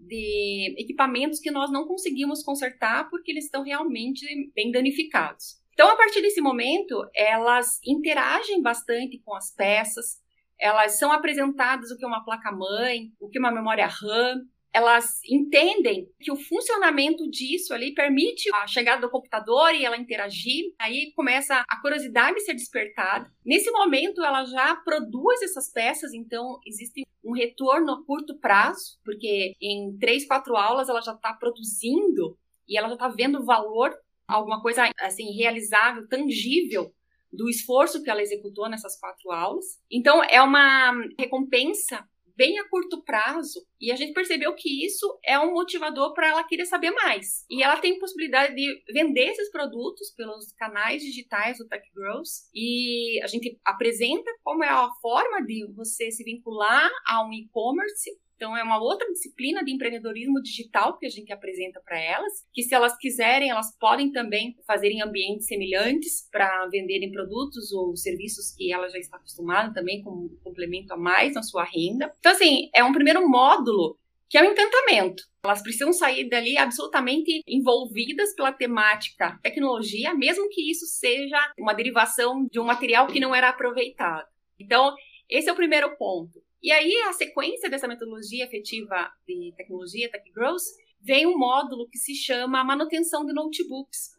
de 0.07 0.75
equipamentos 0.77 1.39
que 1.39 1.51
nós 1.51 1.71
não 1.71 1.88
conseguimos 1.88 2.43
consertar 2.43 3.09
porque 3.09 3.31
eles 3.31 3.45
estão 3.45 3.63
realmente 3.63 4.25
bem 4.53 4.71
danificados. 4.71 5.59
Então, 5.74 5.89
a 5.89 5.95
partir 5.95 6.21
desse 6.21 6.39
momento, 6.39 7.05
elas 7.13 7.79
interagem 7.85 8.62
bastante 8.62 9.19
com 9.19 9.35
as 9.35 9.53
peças, 9.53 10.21
elas 10.59 10.97
são 10.97 11.12
apresentadas 11.12 11.91
o 11.91 11.97
que 11.97 12.05
é 12.05 12.07
uma 12.07 12.24
placa-mãe, 12.24 13.12
o 13.19 13.29
que 13.29 13.38
é 13.38 13.41
uma 13.41 13.51
memória 13.51 13.85
RAM, 13.85 14.41
elas 14.75 15.22
entendem 15.24 16.12
que 16.20 16.29
o 16.29 16.36
funcionamento 16.36 17.29
disso 17.32 17.74
ali 17.74 17.94
permite 17.94 18.50
a 18.55 18.67
chegada 18.67 19.00
do 19.00 19.10
computador 19.10 19.74
e 19.74 19.86
ela 19.86 19.96
interagir, 19.96 20.74
aí 20.77 21.13
começa 21.15 21.63
a 21.65 21.82
curiosidade 21.82 22.41
ser 22.41 22.55
despertada. 22.55 23.32
Nesse 23.46 23.72
momento, 23.72 24.22
ela 24.22 24.44
já 24.44 24.75
produz 24.75 25.41
essas 25.41 25.72
peças, 25.72 26.13
então 26.13 26.60
existe 26.65 27.08
um 27.24 27.32
retorno 27.32 27.94
a 27.94 28.05
curto 28.05 28.38
prazo, 28.38 29.00
porque 29.05 29.53
em 29.62 29.98
três, 29.98 30.27
quatro 30.27 30.58
aulas 30.58 30.89
ela 30.89 31.00
já 31.00 31.13
está 31.13 31.32
produzindo 31.32 32.38
e 32.67 32.77
ela 32.77 32.89
já 32.89 32.96
está 32.96 33.08
vendo 33.08 33.46
valor, 33.46 33.98
alguma 34.27 34.62
coisa 34.62 34.91
assim 35.00 35.32
realizável, 35.38 36.05
tangível 36.10 36.94
do 37.32 37.50
esforço 37.50 38.03
que 38.03 38.10
ela 38.10 38.22
executou 38.22 38.70
nessas 38.70 39.00
quatro 39.00 39.32
aulas. 39.32 39.79
Então 39.89 40.22
é 40.22 40.41
uma 40.41 40.91
recompensa 41.17 42.05
bem 42.36 42.60
a 42.60 42.68
curto 42.70 43.04
prazo 43.04 43.65
e 43.80 43.92
a 43.92 43.96
gente 43.96 44.13
percebeu 44.13 44.54
que 44.54 44.86
isso 44.86 45.20
é 45.24 45.39
um 45.39 45.54
motivador 45.54 46.13
para 46.13 46.27
ela 46.27 46.44
querer 46.44 46.65
saber 46.65 46.92
mais. 46.92 47.46
E 47.50 47.63
ela 47.63 47.77
tem 47.77 48.00
possibilidade 48.00 48.56
de 48.56 48.84
vender 48.92 49.30
esses 49.30 49.50
produtos 49.51 50.12
pelos 50.12 50.51
canais 50.54 51.01
digitais 51.01 51.58
do 51.58 51.68
Tech 51.68 51.84
Girls 51.94 52.50
e 52.54 53.22
a 53.24 53.27
gente 53.27 53.60
apresenta 53.65 54.32
como 54.44 54.63
é 54.63 54.70
a 54.70 54.89
forma 55.01 55.46
de 55.46 55.65
você 55.74 56.12
se 56.12 56.24
vincular 56.24 56.89
a 57.08 57.25
um 57.25 57.34
e-commerce 57.34 58.12
então, 58.36 58.56
é 58.56 58.63
uma 58.63 58.82
outra 58.82 59.10
disciplina 59.12 59.63
de 59.63 59.72
empreendedorismo 59.72 60.42
digital 60.42 60.98
que 60.98 61.06
a 61.06 61.10
gente 61.10 61.32
apresenta 61.32 61.80
para 61.80 61.98
elas, 62.00 62.46
que 62.54 62.63
se 62.63 62.75
elas 62.75 62.98
quiserem, 62.98 63.50
elas 63.50 63.75
podem 63.80 64.12
também 64.12 64.56
fazer 64.68 64.89
em 64.89 65.01
ambientes 65.01 65.48
semelhantes 65.48 66.27
para 66.30 66.68
venderem 66.68 67.12
produtos 67.12 67.72
ou 67.72 67.96
serviços 67.96 68.54
que 68.54 68.74
ela 68.74 68.89
já 68.89 69.00
está 69.00 69.18
acostumada 69.18 69.74
também 69.74 70.04
como 70.04 70.25
um 70.25 70.38
complemento 70.44 70.94
a 70.94 70.98
mais 70.98 71.34
na 71.34 71.44
sua 71.44 71.63
renda. 71.63 72.13
Então, 72.20 72.32
assim, 72.34 72.70
é 72.74 72.84
um 72.84 72.94
primeiro 72.94 73.27
módulo 73.27 73.98
que 74.27 74.38
é 74.38 74.44
o 74.44 74.50
um 74.50 74.51
encantamento. 74.51 75.24
Elas 75.44 75.62
precisam 75.62 75.94
sair 75.94 76.27
dali 76.27 76.58
absolutamente 76.58 77.42
envolvidas 77.48 78.34
pela 78.36 78.51
temática 78.51 79.39
tecnologia, 79.42 80.13
mesmo 80.13 80.50
que 80.50 80.70
isso 80.70 80.86
seja 80.88 81.38
uma 81.58 81.74
derivação 81.74 82.46
de 82.51 82.60
um 82.60 82.65
material 82.65 83.08
que 83.08 83.20
não 83.20 83.34
era 83.34 83.50
aproveitado. 83.50 84.27
Então, 84.60 84.94
esse 85.30 85.48
é 85.48 85.54
o 85.54 85.56
primeiro 85.56 85.96
ponto. 85.96 86.45
E 86.65 86.72
aí, 86.72 86.95
a 87.07 87.13
sequência 87.13 87.69
dessa 87.69 87.88
metodologia 87.88 88.43
efetiva 88.43 89.13
de 89.27 89.53
tecnologia, 89.55 90.10
Tech 90.10 90.27
Growth, 90.31 90.63
vem 91.00 91.27
um 91.27 91.38
módulo 91.38 91.88
que 91.88 92.00
se 92.00 92.15
chama 92.15 92.63
manutenção 92.63 93.24
de 93.24 93.31
notebooks. 93.34 94.15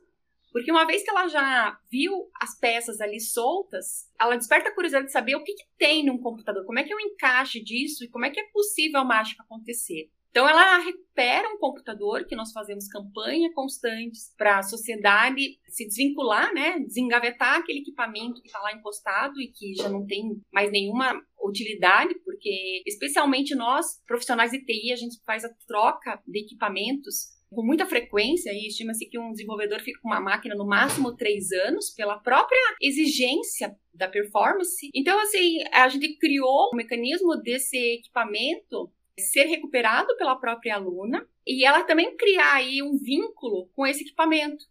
Porque 0.52 0.70
uma 0.70 0.86
vez 0.86 1.02
que 1.02 1.10
ela 1.10 1.26
já 1.26 1.76
viu 1.90 2.30
as 2.40 2.56
peças 2.56 3.00
ali 3.00 3.18
soltas, 3.18 4.08
ela 4.16 4.36
desperta 4.36 4.68
a 4.68 4.74
curiosidade 4.76 5.06
de 5.06 5.12
saber 5.12 5.34
o 5.34 5.42
que, 5.42 5.54
que 5.54 5.64
tem 5.76 6.06
num 6.06 6.18
computador, 6.18 6.64
como 6.64 6.78
é 6.78 6.84
que 6.84 6.92
é 6.92 6.94
o 6.94 7.00
encaixe 7.00 7.60
disso 7.60 8.04
e 8.04 8.08
como 8.08 8.24
é 8.24 8.30
que 8.30 8.38
é 8.38 8.48
possível 8.52 9.00
a 9.00 9.04
mágica 9.04 9.42
acontecer. 9.42 10.08
Então, 10.36 10.46
ela 10.46 10.76
recupera 10.80 11.48
um 11.48 11.56
computador 11.56 12.26
que 12.26 12.36
nós 12.36 12.52
fazemos 12.52 12.86
campanha 12.88 13.50
constantes 13.54 14.34
para 14.36 14.58
a 14.58 14.62
sociedade 14.62 15.58
se 15.66 15.86
desvincular, 15.86 16.52
né? 16.52 16.78
Desengavetar 16.80 17.56
aquele 17.56 17.78
equipamento 17.78 18.42
que 18.42 18.48
está 18.48 18.60
lá 18.60 18.70
encostado 18.70 19.40
e 19.40 19.48
que 19.48 19.72
já 19.74 19.88
não 19.88 20.04
tem 20.06 20.38
mais 20.52 20.70
nenhuma 20.70 21.18
utilidade, 21.42 22.14
porque 22.22 22.82
especialmente 22.86 23.54
nós, 23.54 23.86
profissionais 24.06 24.50
de 24.50 24.62
TI, 24.62 24.92
a 24.92 24.96
gente 24.96 25.16
faz 25.24 25.42
a 25.42 25.48
troca 25.66 26.20
de 26.26 26.40
equipamentos 26.40 27.34
com 27.50 27.62
muita 27.64 27.86
frequência 27.86 28.50
e 28.50 28.66
estima-se 28.66 29.08
que 29.08 29.18
um 29.18 29.30
desenvolvedor 29.30 29.80
fica 29.80 29.98
com 30.02 30.08
uma 30.08 30.20
máquina 30.20 30.54
no 30.54 30.66
máximo 30.66 31.16
três 31.16 31.50
anos 31.50 31.94
pela 31.96 32.18
própria 32.18 32.76
exigência 32.82 33.74
da 33.94 34.06
performance. 34.06 34.90
Então, 34.94 35.18
assim, 35.18 35.64
a 35.72 35.88
gente 35.88 36.18
criou 36.18 36.68
um 36.74 36.76
mecanismo 36.76 37.36
desse 37.36 37.76
equipamento 37.94 38.92
ser 39.18 39.44
recuperado 39.44 40.16
pela 40.16 40.36
própria 40.36 40.76
aluna 40.76 41.26
e 41.46 41.64
ela 41.64 41.84
também 41.84 42.16
criar 42.16 42.54
aí 42.54 42.82
um 42.82 42.96
vínculo 42.96 43.68
com 43.74 43.86
esse 43.86 44.02
equipamento 44.02 44.66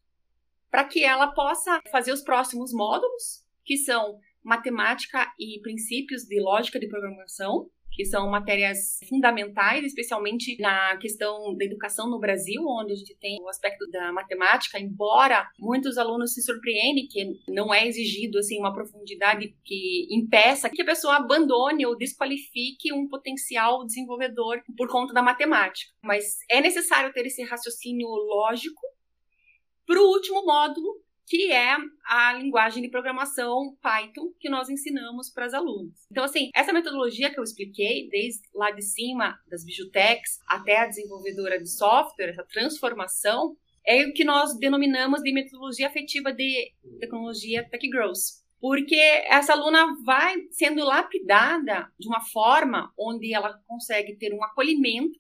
para 0.70 0.84
que 0.84 1.04
ela 1.04 1.28
possa 1.28 1.82
fazer 1.90 2.12
os 2.12 2.22
próximos 2.22 2.74
módulos, 2.74 3.44
que 3.64 3.78
são 3.78 4.20
matemática 4.44 5.34
e 5.40 5.60
princípios 5.62 6.24
de 6.24 6.40
lógica 6.40 6.80
de 6.80 6.88
programação, 6.88 7.70
que 7.96 8.06
são 8.06 8.30
matérias 8.30 9.00
fundamentais, 9.08 9.86
especialmente 9.86 10.58
na 10.60 10.98
questão 10.98 11.56
da 11.56 11.64
educação 11.64 12.10
no 12.10 12.20
Brasil, 12.20 12.62
onde 12.68 12.92
a 12.92 12.96
gente 12.96 13.16
tem 13.16 13.42
o 13.42 13.48
aspecto 13.48 13.90
da 13.90 14.12
matemática, 14.12 14.78
embora 14.78 15.50
muitos 15.58 15.98
alunos 15.98 16.34
se 16.34 16.42
surpreendem 16.42 17.08
que 17.08 17.40
não 17.48 17.74
é 17.74 17.88
exigido 17.88 18.38
assim 18.38 18.60
uma 18.60 18.74
profundidade 18.74 19.56
que 19.64 20.08
impeça 20.12 20.70
que 20.70 20.82
a 20.82 20.86
pessoa 20.86 21.16
abandone 21.16 21.86
ou 21.86 21.98
desqualifique 21.98 22.94
um 22.94 23.08
potencial 23.08 23.86
desenvolvedor 23.86 24.62
por 24.78 24.90
conta 24.90 25.14
da 25.14 25.24
matemática. 25.24 25.92
Mas 26.04 26.38
é 26.52 26.60
necessário 26.60 27.14
ter 27.14 27.26
esse 27.26 27.44
raciocínio 27.44 28.08
lógico 28.08 28.82
para 29.86 30.02
o 30.02 30.10
último 30.10 30.44
módulo, 30.46 31.05
que 31.28 31.52
é 31.52 31.76
a 32.06 32.34
linguagem 32.34 32.82
de 32.82 32.90
programação 32.90 33.76
Python 33.82 34.32
que 34.40 34.50
nós 34.50 34.70
ensinamos 34.70 35.30
para 35.30 35.46
as 35.46 35.54
alunas. 35.54 36.06
Então, 36.12 36.24
assim, 36.24 36.50
essa 36.54 36.72
metodologia 36.72 37.32
que 37.34 37.40
eu 37.40 37.44
expliquei, 37.44 38.08
desde 38.10 38.42
lá 38.54 38.72
de 38.72 38.84
cima 38.84 39.38
das 39.50 39.66
bijutecs 39.66 40.40
até 40.48 40.78
a 40.78 40.88
desenvolvedora 40.88 41.60
de 41.60 41.70
software, 41.70 42.30
essa 42.30 42.46
transformação, 42.46 43.56
é 43.86 44.06
o 44.06 44.14
que 44.14 44.24
nós 44.24 44.58
denominamos 44.58 45.22
de 45.22 45.32
metodologia 45.32 45.88
afetiva 45.88 46.34
de 46.34 46.72
tecnologia 47.00 47.68
Tech 47.70 47.88
Growth. 47.90 48.44
Porque 48.60 48.96
essa 48.96 49.54
aluna 49.54 49.86
vai 50.04 50.36
sendo 50.50 50.84
lapidada 50.84 51.88
de 52.00 52.08
uma 52.08 52.22
forma 52.22 52.92
onde 52.98 53.34
ela 53.34 53.60
consegue 53.68 54.16
ter 54.16 54.34
um 54.34 54.44
acolhimento 54.44 55.20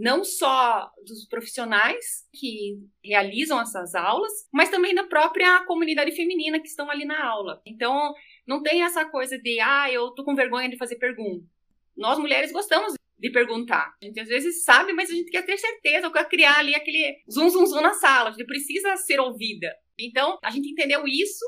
não 0.00 0.24
só 0.24 0.90
dos 1.06 1.26
profissionais 1.26 2.26
que 2.32 2.78
realizam 3.04 3.60
essas 3.60 3.94
aulas, 3.94 4.32
mas 4.50 4.70
também 4.70 4.94
da 4.94 5.04
própria 5.04 5.62
comunidade 5.66 6.12
feminina 6.12 6.58
que 6.58 6.68
estão 6.68 6.90
ali 6.90 7.04
na 7.04 7.22
aula. 7.22 7.60
Então, 7.66 8.14
não 8.46 8.62
tem 8.62 8.82
essa 8.82 9.04
coisa 9.04 9.38
de, 9.38 9.60
ah, 9.60 9.92
eu 9.92 10.10
tô 10.12 10.24
com 10.24 10.34
vergonha 10.34 10.70
de 10.70 10.78
fazer 10.78 10.96
pergunta. 10.96 11.46
Nós 11.94 12.18
mulheres 12.18 12.50
gostamos 12.50 12.94
de 13.18 13.30
perguntar. 13.30 13.94
A 14.00 14.06
gente 14.06 14.18
às 14.18 14.28
vezes 14.28 14.64
sabe, 14.64 14.94
mas 14.94 15.10
a 15.10 15.14
gente 15.14 15.30
quer 15.30 15.44
ter 15.44 15.58
certeza, 15.58 16.10
quer 16.10 16.26
criar 16.30 16.58
ali 16.60 16.74
aquele 16.74 17.22
zum 17.28 17.50
zum 17.50 17.66
zum 17.66 17.82
na 17.82 17.92
sala, 17.92 18.30
a 18.30 18.32
gente 18.32 18.46
precisa 18.46 18.96
ser 18.96 19.20
ouvida. 19.20 19.70
Então, 19.98 20.38
a 20.42 20.50
gente 20.50 20.70
entendeu 20.70 21.06
isso, 21.06 21.44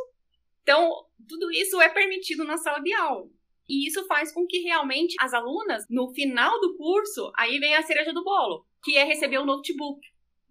então 0.62 1.06
tudo 1.26 1.50
isso 1.50 1.80
é 1.80 1.88
permitido 1.88 2.44
na 2.44 2.58
sala 2.58 2.80
de 2.80 2.92
aula. 2.92 3.30
E 3.72 3.88
isso 3.88 4.04
faz 4.04 4.30
com 4.30 4.46
que 4.46 4.58
realmente 4.58 5.16
as 5.18 5.32
alunas, 5.32 5.86
no 5.88 6.12
final 6.12 6.60
do 6.60 6.76
curso, 6.76 7.32
aí 7.34 7.58
vem 7.58 7.74
a 7.74 7.80
cereja 7.80 8.12
do 8.12 8.22
bolo, 8.22 8.66
que 8.84 8.98
é 8.98 9.04
receber 9.04 9.38
o 9.38 9.46
notebook, 9.46 9.98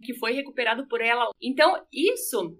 que 0.01 0.15
foi 0.15 0.31
recuperado 0.33 0.87
por 0.87 0.99
ela. 1.01 1.29
Então, 1.39 1.85
isso 1.93 2.57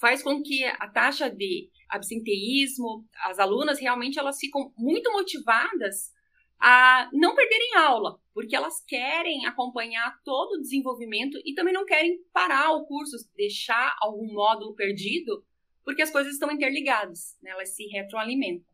faz 0.00 0.22
com 0.22 0.40
que 0.44 0.64
a 0.64 0.88
taxa 0.88 1.28
de 1.28 1.68
absenteísmo, 1.90 3.04
as 3.24 3.40
alunas 3.40 3.80
realmente 3.80 4.16
elas 4.16 4.38
ficam 4.38 4.72
muito 4.78 5.10
motivadas 5.10 6.12
a 6.60 7.10
não 7.12 7.34
perderem 7.34 7.74
aula, 7.74 8.20
porque 8.32 8.54
elas 8.54 8.80
querem 8.86 9.44
acompanhar 9.44 10.22
todo 10.22 10.52
o 10.52 10.60
desenvolvimento 10.60 11.36
e 11.44 11.52
também 11.52 11.74
não 11.74 11.84
querem 11.84 12.22
parar 12.32 12.70
o 12.70 12.86
curso, 12.86 13.16
deixar 13.34 13.96
algum 14.00 14.32
módulo 14.32 14.72
perdido, 14.76 15.44
porque 15.84 16.02
as 16.02 16.12
coisas 16.12 16.34
estão 16.34 16.52
interligadas, 16.52 17.36
né? 17.42 17.50
elas 17.50 17.74
se 17.74 17.88
retroalimentam. 17.88 18.73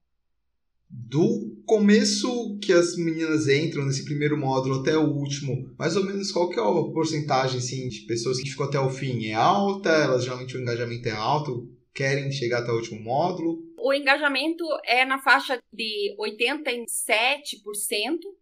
Do 0.93 1.63
começo 1.67 2.59
que 2.61 2.73
as 2.73 2.97
meninas 2.97 3.47
entram 3.47 3.85
nesse 3.85 4.05
primeiro 4.05 4.37
módulo 4.37 4.81
até 4.81 4.97
o 4.97 5.09
último, 5.09 5.73
mais 5.79 5.95
ou 5.95 6.05
menos 6.05 6.33
qual 6.33 6.51
que 6.51 6.59
é 6.59 6.63
a 6.63 6.93
porcentagem 6.93 7.59
assim, 7.59 7.89
de 7.89 8.01
pessoas 8.07 8.41
que 8.41 8.51
ficam 8.51 8.67
até 8.67 8.81
o 8.81 8.91
fim? 8.91 9.27
É 9.27 9.35
alta? 9.35 9.89
Elas 9.89 10.25
geralmente 10.25 10.57
o 10.57 10.61
engajamento 10.61 11.09
é 11.09 11.13
alto? 11.13 11.73
Querem 11.95 12.33
chegar 12.33 12.63
até 12.63 12.73
o 12.73 12.77
último 12.77 13.01
módulo? 13.01 13.63
O 13.79 13.95
engajamento 13.95 14.65
é 14.85 15.05
na 15.05 15.19
faixa 15.19 15.63
de 15.73 16.17
87%, 16.19 16.87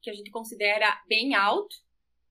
que 0.00 0.08
a 0.10 0.14
gente 0.14 0.30
considera 0.30 0.98
bem 1.06 1.34
alto, 1.34 1.76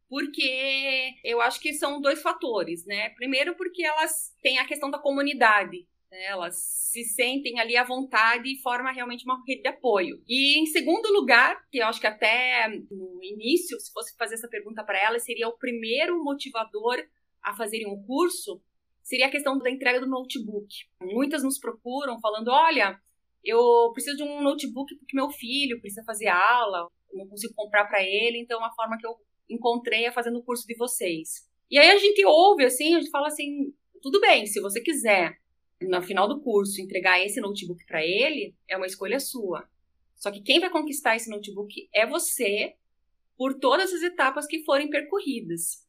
porque 0.10 1.14
eu 1.24 1.42
acho 1.42 1.60
que 1.60 1.74
são 1.74 2.02
dois 2.02 2.22
fatores, 2.22 2.86
né? 2.86 3.10
Primeiro, 3.10 3.56
porque 3.56 3.84
elas 3.84 4.34
têm 4.42 4.58
a 4.58 4.66
questão 4.66 4.90
da 4.90 4.98
comunidade. 4.98 5.86
Né? 6.12 6.26
Elas 6.26 6.56
se 6.56 7.04
sentem 7.04 7.60
ali 7.60 7.76
à 7.76 7.84
vontade 7.84 8.50
e 8.50 8.62
formam 8.62 8.94
realmente 8.94 9.26
uma 9.26 9.42
rede 9.48 9.62
de 9.62 9.68
apoio. 9.68 10.22
E 10.28 10.60
em 10.60 10.66
segundo 10.66 11.12
lugar, 11.12 11.62
que 11.70 11.80
eu 11.80 11.86
acho 11.86 12.00
que 12.00 12.08
até 12.08 12.68
no 12.90 13.24
início, 13.24 13.80
se 13.80 13.92
fosse 13.92 14.16
fazer 14.18 14.36
essa 14.36 14.48
pergunta 14.48 14.84
para 14.84 15.00
elas, 15.00 15.24
seria 15.24 15.48
o 15.48 15.58
primeiro 15.58 16.24
motivador 16.24 16.98
a 17.44 17.56
fazerem 17.56 17.88
um 17.88 18.02
curso, 18.04 18.62
seria 19.04 19.28
a 19.28 19.32
questão 19.32 19.58
da 19.58 19.70
entrega 19.70 20.00
do 20.00 20.08
notebook. 20.08 20.68
Muitas 21.02 21.44
nos 21.44 21.60
procuram 21.60 22.20
falando: 22.20 22.50
olha, 22.50 23.00
eu 23.44 23.92
preciso 23.94 24.18
de 24.18 24.24
um 24.24 24.42
notebook 24.42 24.96
porque 24.96 25.16
meu 25.16 25.30
filho 25.30 25.80
precisa 25.80 26.04
fazer 26.04 26.28
aula, 26.28 26.90
não 27.14 27.28
consigo 27.28 27.54
comprar 27.54 27.86
para 27.86 28.02
ele, 28.04 28.40
então 28.40 28.64
a 28.64 28.74
forma 28.74 28.98
que 28.98 29.08
eu 29.08 29.16
encontrei 29.50 30.06
é 30.06 30.12
fazendo 30.12 30.40
o 30.40 30.44
curso 30.44 30.66
de 30.68 30.76
vocês. 30.76 31.48
E 31.70 31.78
aí 31.78 31.90
a 31.90 31.98
gente 31.98 32.26
ouve 32.26 32.66
assim, 32.66 32.96
a 32.96 33.00
gente 33.00 33.12
fala 33.12 33.28
assim: 33.28 33.74
tudo 34.02 34.20
bem, 34.20 34.46
se 34.46 34.60
você 34.62 34.82
quiser 34.82 35.38
no 35.82 36.02
final 36.02 36.28
do 36.28 36.42
curso, 36.42 36.82
entregar 36.82 37.24
esse 37.24 37.40
notebook 37.40 37.86
para 37.86 38.04
ele, 38.04 38.56
é 38.68 38.76
uma 38.76 38.88
escolha 38.88 39.20
sua. 39.20 39.68
Só 40.16 40.32
que 40.32 40.42
quem 40.42 40.60
vai 40.60 40.70
conquistar 40.70 41.16
esse 41.16 41.30
notebook 41.30 41.88
é 41.94 42.06
você, 42.06 42.76
por 43.38 43.54
todas 43.60 43.94
as 43.94 44.02
etapas 44.02 44.48
que 44.48 44.64
forem 44.64 44.90
percorridas. 44.90 45.86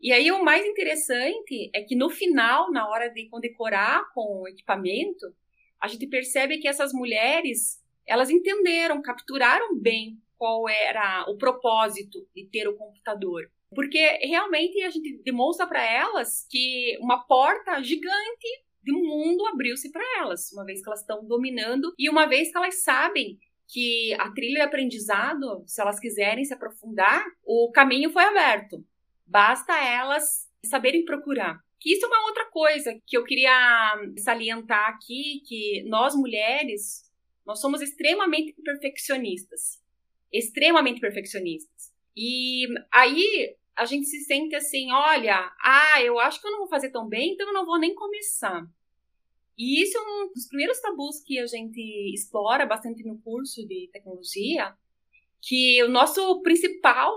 E 0.00 0.12
aí 0.12 0.30
o 0.30 0.44
mais 0.44 0.64
interessante 0.64 1.70
é 1.74 1.82
que 1.82 1.96
no 1.96 2.08
final, 2.10 2.70
na 2.70 2.88
hora 2.88 3.08
de 3.08 3.28
condecorar 3.28 4.12
com 4.12 4.42
o 4.42 4.48
equipamento, 4.48 5.34
a 5.80 5.88
gente 5.88 6.06
percebe 6.06 6.58
que 6.58 6.68
essas 6.68 6.92
mulheres, 6.92 7.82
elas 8.06 8.30
entenderam, 8.30 9.02
capturaram 9.02 9.76
bem 9.78 10.20
qual 10.36 10.68
era 10.68 11.24
o 11.28 11.36
propósito 11.36 12.26
de 12.34 12.44
ter 12.46 12.68
o 12.68 12.76
computador. 12.76 13.50
Porque 13.74 13.98
realmente 14.22 14.82
a 14.82 14.90
gente 14.90 15.22
demonstra 15.24 15.66
para 15.66 15.84
elas 15.84 16.46
que 16.50 16.98
uma 17.00 17.24
porta 17.26 17.82
gigante 17.82 18.48
um 18.90 19.06
mundo 19.06 19.46
abriu-se 19.46 19.92
para 19.92 20.02
elas, 20.18 20.50
uma 20.52 20.64
vez 20.64 20.82
que 20.82 20.88
elas 20.88 21.00
estão 21.00 21.24
dominando 21.24 21.92
e 21.98 22.08
uma 22.08 22.26
vez 22.26 22.50
que 22.50 22.56
elas 22.56 22.82
sabem 22.82 23.38
que 23.68 24.14
a 24.18 24.30
trilha 24.30 24.56
de 24.56 24.62
aprendizado, 24.62 25.62
se 25.66 25.80
elas 25.80 25.98
quiserem 25.98 26.44
se 26.44 26.52
aprofundar, 26.52 27.24
o 27.44 27.70
caminho 27.72 28.10
foi 28.10 28.24
aberto. 28.24 28.84
Basta 29.26 29.72
elas 29.82 30.50
saberem 30.64 31.04
procurar. 31.04 31.58
Que 31.80 31.94
isso 31.94 32.04
é 32.04 32.08
uma 32.08 32.26
outra 32.26 32.44
coisa 32.50 32.96
que 33.06 33.16
eu 33.16 33.24
queria 33.24 33.50
salientar 34.18 34.90
aqui, 34.90 35.42
que 35.46 35.82
nós 35.88 36.14
mulheres, 36.14 37.10
nós 37.46 37.60
somos 37.60 37.80
extremamente 37.80 38.52
perfeccionistas. 38.62 39.80
Extremamente 40.32 41.00
perfeccionistas. 41.00 41.92
E 42.16 42.66
aí 42.92 43.56
a 43.76 43.84
gente 43.84 44.06
se 44.06 44.20
sente 44.20 44.54
assim, 44.54 44.92
olha, 44.92 45.52
ah, 45.62 46.02
eu 46.02 46.18
acho 46.18 46.40
que 46.40 46.46
eu 46.46 46.52
não 46.52 46.60
vou 46.60 46.68
fazer 46.68 46.90
tão 46.90 47.08
bem, 47.08 47.32
então 47.32 47.46
eu 47.46 47.54
não 47.54 47.66
vou 47.66 47.78
nem 47.78 47.94
começar. 47.94 48.66
E 49.56 49.82
isso 49.82 49.96
é 49.96 50.00
um 50.00 50.32
dos 50.34 50.46
primeiros 50.48 50.80
tabus 50.80 51.20
que 51.20 51.38
a 51.38 51.46
gente 51.46 51.80
explora 52.14 52.66
bastante 52.66 53.04
no 53.04 53.18
curso 53.18 53.66
de 53.66 53.88
tecnologia, 53.92 54.74
que 55.40 55.82
o 55.82 55.88
nosso 55.88 56.40
principal 56.42 57.12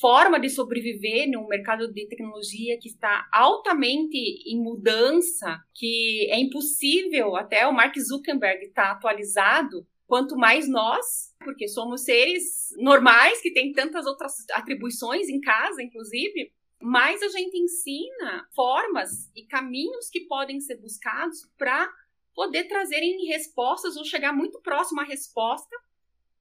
forma 0.00 0.38
de 0.38 0.48
sobreviver 0.48 1.28
no 1.28 1.46
mercado 1.48 1.92
de 1.92 2.06
tecnologia 2.06 2.78
que 2.78 2.88
está 2.88 3.28
altamente 3.32 4.16
em 4.16 4.62
mudança, 4.62 5.60
que 5.74 6.28
é 6.30 6.38
impossível 6.38 7.34
até 7.34 7.66
o 7.66 7.72
Mark 7.72 7.98
Zuckerberg 7.98 8.64
estar 8.64 8.92
atualizado, 8.92 9.84
quanto 10.06 10.36
mais 10.36 10.68
nós, 10.68 11.34
porque 11.38 11.66
somos 11.68 12.02
seres 12.04 12.68
normais 12.76 13.40
que 13.40 13.52
têm 13.52 13.72
tantas 13.72 14.06
outras 14.06 14.34
atribuições 14.52 15.28
em 15.28 15.40
casa, 15.40 15.82
inclusive, 15.82 16.52
mais 16.80 17.22
a 17.22 17.28
gente 17.28 17.56
ensina 17.56 18.48
formas 18.54 19.30
e 19.34 19.46
caminhos 19.46 20.08
que 20.10 20.20
podem 20.26 20.60
ser 20.60 20.76
buscados 20.76 21.48
para 21.56 21.90
poder 22.34 22.64
trazerem 22.64 23.26
respostas 23.26 23.96
ou 23.96 24.04
chegar 24.04 24.32
muito 24.32 24.60
próximo 24.60 25.00
à 25.00 25.04
resposta 25.04 25.74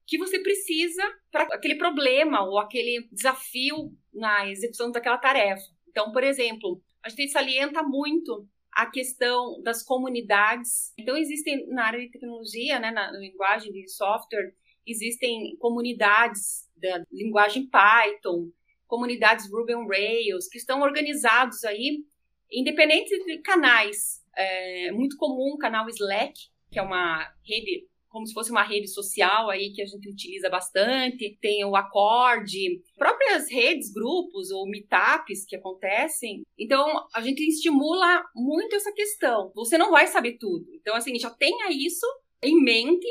que 0.06 0.18
você 0.18 0.40
precisa 0.40 1.02
para 1.32 1.44
aquele 1.44 1.76
problema 1.76 2.44
ou 2.44 2.60
aquele 2.60 3.08
desafio 3.12 3.96
na 4.14 4.50
execução 4.50 4.92
daquela 4.92 5.18
tarefa. 5.18 5.64
Então, 5.88 6.12
por 6.12 6.24
exemplo, 6.24 6.82
a 7.02 7.10
gente 7.10 7.30
salienta 7.30 7.82
muito 7.84 8.48
a 8.76 8.86
questão 8.86 9.62
das 9.62 9.84
comunidades. 9.84 10.94
Então, 10.98 11.16
existem 11.16 11.68
na 11.68 11.86
área 11.86 12.00
de 12.00 12.10
tecnologia, 12.10 12.80
né, 12.80 12.92
na, 12.92 13.12
linguagem 13.12 13.72
de 13.72 13.88
software, 13.90 14.54
existem 14.86 15.56
comunidades 15.58 16.70
da 16.76 17.04
linguagem 17.12 17.70
Python, 17.70 18.50
comunidades 18.88 19.50
Ruby 19.50 19.76
on 19.76 19.88
Rails, 19.88 20.48
que 20.48 20.58
estão 20.58 20.82
organizados 20.82 21.64
aí, 21.64 22.04
independente 22.52 23.18
de 23.26 23.38
canais. 23.40 24.22
É 24.36 24.92
muito 24.92 25.16
comum 25.18 25.54
o 25.54 25.58
canal 25.58 25.88
Slack, 25.90 26.34
que 26.72 26.80
é 26.80 26.82
uma 26.82 27.32
rede 27.48 27.88
como 28.14 28.28
se 28.28 28.34
fosse 28.34 28.52
uma 28.52 28.62
rede 28.62 28.88
social 28.88 29.50
aí 29.50 29.72
que 29.74 29.82
a 29.82 29.86
gente 29.88 30.08
utiliza 30.08 30.48
bastante, 30.48 31.36
tem 31.42 31.66
o 31.66 31.76
Acorde, 31.76 32.80
próprias 32.96 33.52
redes, 33.52 33.92
grupos 33.92 34.52
ou 34.52 34.70
meetups 34.70 35.44
que 35.44 35.56
acontecem. 35.56 36.44
Então, 36.58 36.86
a 37.16 37.22
gente 37.22 37.42
estimula 37.42 38.24
muito 38.36 38.76
essa 38.76 38.94
questão. 38.94 39.52
Você 39.56 39.80
não 39.80 39.90
vai 39.90 40.06
saber 40.06 40.38
tudo. 40.38 40.64
Então, 40.76 40.96
assim, 40.96 41.18
já 41.18 41.32
tenha 41.32 41.72
isso 41.72 42.06
em 42.44 42.64
mente 42.64 43.08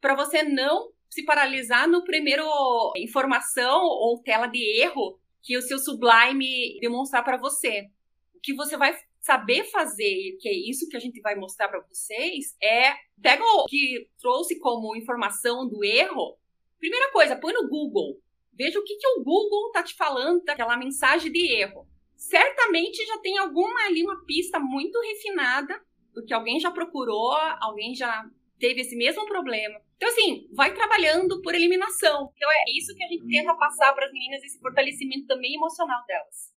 para 0.00 0.14
você 0.14 0.44
não 0.44 0.92
se 1.10 1.24
paralisar 1.24 1.88
no 1.88 2.04
primeiro 2.04 2.44
informação 2.96 3.82
ou 3.82 4.22
tela 4.22 4.46
de 4.46 4.62
erro 4.80 5.18
que 5.42 5.58
o 5.58 5.62
seu 5.62 5.78
Sublime 5.78 6.78
demonstrar 6.80 7.24
para 7.24 7.36
você. 7.36 7.88
O 8.32 8.40
que 8.40 8.54
você 8.54 8.76
vai 8.76 8.96
saber 9.26 9.64
fazer, 9.64 10.38
que 10.40 10.48
é 10.48 10.52
isso 10.52 10.88
que 10.88 10.96
a 10.96 11.00
gente 11.00 11.20
vai 11.20 11.34
mostrar 11.34 11.68
para 11.68 11.80
vocês, 11.80 12.56
é 12.62 12.94
pega 13.20 13.42
o 13.42 13.64
que 13.66 14.08
trouxe 14.20 14.56
como 14.60 14.94
informação 14.94 15.68
do 15.68 15.84
erro. 15.84 16.38
Primeira 16.78 17.10
coisa, 17.10 17.34
põe 17.34 17.52
no 17.52 17.68
Google. 17.68 18.20
Veja 18.52 18.78
o 18.78 18.84
que, 18.84 18.94
que 18.94 19.08
o 19.08 19.24
Google 19.24 19.72
tá 19.72 19.82
te 19.82 19.96
falando 19.96 20.44
daquela 20.44 20.76
mensagem 20.76 21.32
de 21.32 21.52
erro. 21.52 21.88
Certamente 22.16 23.04
já 23.04 23.18
tem 23.18 23.36
alguma 23.36 23.86
ali 23.86 24.04
uma 24.04 24.24
pista 24.24 24.60
muito 24.60 24.96
refinada, 25.00 25.78
porque 26.14 26.32
alguém 26.32 26.60
já 26.60 26.70
procurou, 26.70 27.32
alguém 27.60 27.96
já 27.96 28.24
teve 28.60 28.82
esse 28.82 28.94
mesmo 28.94 29.26
problema. 29.26 29.80
Então, 29.96 30.08
assim, 30.08 30.48
vai 30.52 30.72
trabalhando 30.72 31.42
por 31.42 31.52
eliminação. 31.52 32.30
Então, 32.36 32.48
é 32.48 32.78
isso 32.78 32.94
que 32.94 33.02
a 33.02 33.08
gente 33.08 33.26
tenta 33.26 33.54
passar 33.56 33.92
para 33.92 34.06
as 34.06 34.12
meninas, 34.12 34.42
esse 34.44 34.60
fortalecimento 34.60 35.26
também 35.26 35.56
emocional 35.56 36.06
delas 36.06 36.55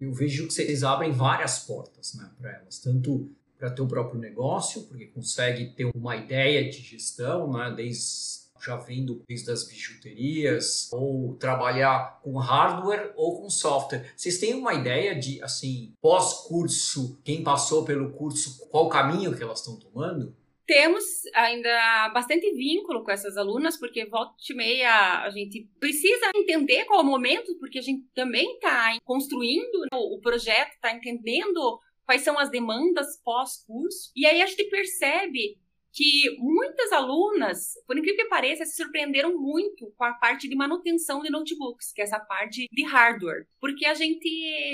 eu 0.00 0.12
vejo 0.12 0.46
que 0.46 0.52
vocês 0.52 0.84
abrem 0.84 1.12
várias 1.12 1.60
portas 1.60 2.14
né, 2.14 2.30
para 2.38 2.52
elas, 2.52 2.78
tanto 2.78 3.30
para 3.58 3.70
ter 3.70 3.82
o 3.82 3.88
próprio 3.88 4.20
negócio, 4.20 4.82
porque 4.82 5.06
consegue 5.06 5.66
ter 5.74 5.90
uma 5.94 6.16
ideia 6.16 6.68
de 6.68 6.78
gestão, 6.78 7.50
né, 7.52 7.72
desde 7.74 8.46
já 8.66 8.76
vendo 8.76 9.22
desde 9.28 9.50
as 9.50 9.64
bijuterias, 9.64 10.88
ou 10.92 11.34
trabalhar 11.34 12.20
com 12.22 12.36
hardware 12.36 13.12
ou 13.14 13.40
com 13.40 13.48
software. 13.48 14.12
Vocês 14.16 14.38
têm 14.38 14.54
uma 14.54 14.74
ideia 14.74 15.14
de, 15.14 15.40
assim, 15.42 15.92
pós-curso, 16.00 17.18
quem 17.22 17.44
passou 17.44 17.84
pelo 17.84 18.10
curso, 18.10 18.66
qual 18.68 18.88
caminho 18.88 19.36
que 19.36 19.42
elas 19.42 19.60
estão 19.60 19.76
tomando? 19.76 20.34
Temos 20.66 21.04
ainda 21.32 22.08
bastante 22.10 22.52
vínculo 22.52 23.04
com 23.04 23.10
essas 23.10 23.36
alunas, 23.36 23.78
porque 23.78 24.04
volta 24.06 24.34
e 24.50 24.54
meia 24.54 25.22
a 25.22 25.30
gente 25.30 25.68
precisa 25.78 26.30
entender 26.34 26.84
qual 26.84 27.00
é 27.00 27.02
o 27.02 27.06
momento, 27.06 27.56
porque 27.58 27.78
a 27.78 27.82
gente 27.82 28.04
também 28.14 28.54
está 28.54 28.98
construindo 29.04 29.86
o 29.92 30.20
projeto, 30.20 30.72
está 30.72 30.92
entendendo 30.92 31.80
quais 32.04 32.22
são 32.22 32.38
as 32.38 32.50
demandas 32.50 33.20
pós-curso. 33.24 34.10
E 34.14 34.26
aí 34.26 34.42
a 34.42 34.46
gente 34.46 34.64
percebe 34.64 35.58
que 35.92 36.36
muitas 36.38 36.92
alunas, 36.92 37.72
por 37.86 37.96
incrível 37.96 38.24
que 38.24 38.28
pareça, 38.28 38.66
se 38.66 38.76
surpreenderam 38.76 39.34
muito 39.40 39.90
com 39.96 40.04
a 40.04 40.12
parte 40.12 40.46
de 40.46 40.54
manutenção 40.54 41.22
de 41.22 41.30
notebooks, 41.30 41.92
que 41.92 42.02
é 42.02 42.04
essa 42.04 42.20
parte 42.20 42.66
de 42.70 42.84
hardware, 42.84 43.46
porque 43.58 43.86
a 43.86 43.94
gente 43.94 44.28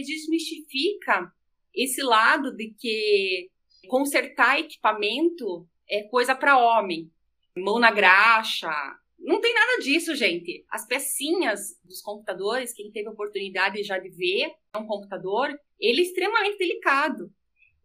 desmistifica 0.05 1.33
esse 1.73 2.03
lado 2.03 2.55
de 2.57 2.75
que 2.77 3.49
consertar 3.89 4.59
equipamento 4.59 5.67
é 5.93 6.03
coisa 6.05 6.35
para 6.35 6.57
homem, 6.57 7.13
mão 7.55 7.79
na 7.79 7.91
graxa. 7.91 8.73
Não 9.19 9.43
tem 9.43 9.53
nada 9.53 9.83
disso, 9.83 10.17
gente. 10.17 10.65
As 10.71 10.87
pecinhas 10.87 11.79
dos 11.85 12.01
computadores, 12.01 12.73
quem 12.73 12.91
teve 12.91 13.11
oportunidade 13.11 13.83
já 13.83 13.99
de 13.99 14.09
ver 14.09 14.55
um 14.75 14.87
computador, 14.87 15.55
ele 15.79 16.01
é 16.01 16.05
extremamente 16.05 16.57
delicado. 16.57 17.31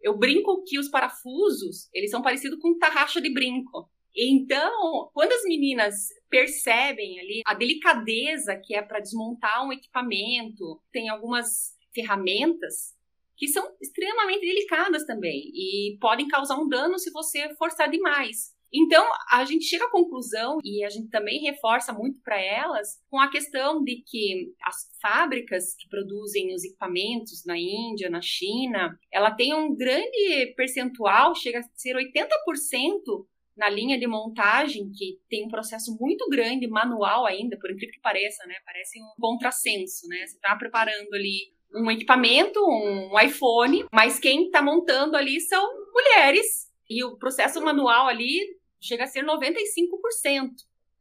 Eu 0.01 0.17
brinco 0.17 0.63
que 0.63 0.79
os 0.79 0.87
parafusos, 0.87 1.89
eles 1.93 2.09
são 2.09 2.21
parecidos 2.21 2.59
com 2.59 2.79
tarraxa 2.79 3.19
de 3.19 3.29
brinco. 3.29 3.89
Então, 4.15 5.11
quando 5.13 5.33
as 5.33 5.43
meninas 5.43 6.07
percebem 6.29 7.19
ali 7.19 7.41
a 7.45 7.53
delicadeza 7.53 8.55
que 8.55 8.73
é 8.73 8.81
para 8.81 9.01
desmontar 9.01 9.67
um 9.67 9.73
equipamento, 9.73 10.81
tem 10.91 11.09
algumas 11.09 11.75
ferramentas 11.93 12.96
que 13.37 13.47
são 13.47 13.63
extremamente 13.81 14.41
delicadas 14.41 15.05
também 15.05 15.51
e 15.53 15.97
podem 16.01 16.27
causar 16.27 16.57
um 16.57 16.67
dano 16.67 16.97
se 16.97 17.11
você 17.11 17.53
forçar 17.55 17.89
demais. 17.89 18.57
Então, 18.73 19.05
a 19.31 19.45
gente 19.45 19.65
chega 19.65 19.85
à 19.85 19.89
conclusão, 19.89 20.57
e 20.63 20.83
a 20.83 20.89
gente 20.89 21.09
também 21.09 21.39
reforça 21.39 21.93
muito 21.93 22.19
para 22.21 22.39
elas, 22.41 23.01
com 23.09 23.17
a 23.19 23.29
questão 23.29 23.81
de 23.81 24.03
que 24.05 24.53
as 24.61 24.75
fábricas 25.01 25.73
que 25.75 25.87
produzem 25.87 26.53
os 26.53 26.65
equipamentos 26.65 27.45
na 27.45 27.57
Índia, 27.57 28.09
na 28.09 28.21
China, 28.21 28.97
ela 29.11 29.31
tem 29.31 29.53
um 29.53 29.73
grande 29.75 30.53
percentual, 30.55 31.33
chega 31.33 31.59
a 31.59 31.63
ser 31.75 31.95
80% 31.95 33.25
na 33.55 33.69
linha 33.69 33.97
de 33.97 34.05
montagem, 34.05 34.91
que 34.91 35.17
tem 35.29 35.45
um 35.45 35.49
processo 35.49 35.97
muito 35.99 36.27
grande, 36.29 36.67
manual 36.67 37.25
ainda, 37.25 37.57
por 37.57 37.71
incrível 37.71 37.93
que 37.93 38.01
pareça, 38.01 38.45
né? 38.45 38.55
Parece 38.63 39.01
um 39.01 39.19
contrassenso, 39.19 40.07
né? 40.07 40.27
Você 40.27 40.35
está 40.35 40.55
preparando 40.55 41.11
ali 41.13 41.56
um 41.73 41.91
equipamento, 41.91 42.59
um 42.59 43.19
iPhone, 43.19 43.85
mas 43.91 44.19
quem 44.19 44.45
está 44.45 44.61
montando 44.61 45.15
ali 45.15 45.39
são 45.41 45.65
mulheres. 45.93 46.71
E 46.89 47.03
o 47.03 47.17
processo 47.17 47.61
manual 47.61 48.07
ali 48.07 48.57
chega 48.79 49.03
a 49.03 49.07
ser 49.07 49.23
95%. 49.23 50.49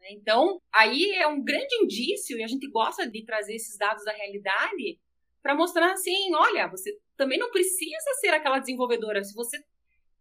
Né? 0.00 0.08
Então, 0.10 0.60
aí 0.72 1.12
é 1.12 1.26
um 1.26 1.42
grande 1.42 1.74
indício, 1.82 2.38
e 2.38 2.42
a 2.42 2.48
gente 2.48 2.68
gosta 2.68 3.08
de 3.08 3.24
trazer 3.24 3.54
esses 3.54 3.76
dados 3.78 4.04
da 4.04 4.12
realidade 4.12 4.98
para 5.42 5.54
mostrar 5.54 5.92
assim: 5.92 6.34
olha, 6.34 6.66
você 6.68 6.98
também 7.16 7.38
não 7.38 7.50
precisa 7.50 8.14
ser 8.20 8.28
aquela 8.28 8.58
desenvolvedora. 8.58 9.22
Se 9.22 9.34
você 9.34 9.58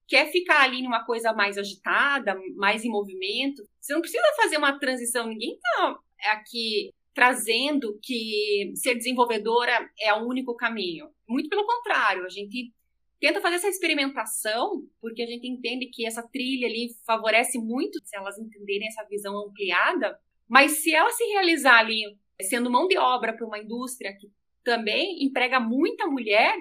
quer 0.08 0.32
ficar 0.32 0.62
ali 0.62 0.84
numa 0.84 1.04
coisa 1.04 1.34
mais 1.34 1.58
agitada, 1.58 2.40
mais 2.56 2.84
em 2.86 2.90
movimento, 2.90 3.68
você 3.80 3.94
não 3.94 4.02
precisa 4.02 4.24
fazer 4.36 4.58
uma 4.58 4.78
transição. 4.78 5.28
Ninguém 5.28 5.56
está 5.56 6.00
aqui 6.32 6.94
trazendo 7.16 7.98
que 8.04 8.74
ser 8.76 8.94
desenvolvedora 8.94 9.90
é 10.00 10.14
o 10.14 10.28
único 10.28 10.54
caminho. 10.54 11.10
Muito 11.28 11.48
pelo 11.48 11.66
contrário, 11.66 12.26
a 12.26 12.30
gente 12.30 12.74
tenta 13.22 13.40
fazer 13.40 13.56
essa 13.56 13.70
experimentação, 13.70 14.86
porque 15.00 15.24
a 15.24 15.26
gente 15.26 15.48
entende 15.48 15.88
que 15.88 16.06
essa 16.06 16.22
trilha 16.22 16.68
ali 16.68 16.90
favorece 17.08 17.58
muito 17.58 18.00
se 18.04 18.18
elas 18.18 18.38
entenderem 18.38 18.90
essa 18.90 19.06
visão 19.06 19.48
ampliada, 19.48 20.20
mas 20.48 20.84
se 20.84 20.94
ela 20.94 21.10
se 21.10 21.24
realizar 21.24 21.80
ali 21.80 22.04
sendo 22.42 22.70
mão 22.70 22.86
de 22.86 22.98
obra 22.98 23.32
para 23.32 23.48
uma 23.48 23.60
indústria 23.60 24.14
que 24.20 24.30
também 24.62 25.24
emprega 25.24 25.58
muita 25.58 26.06
mulher, 26.08 26.54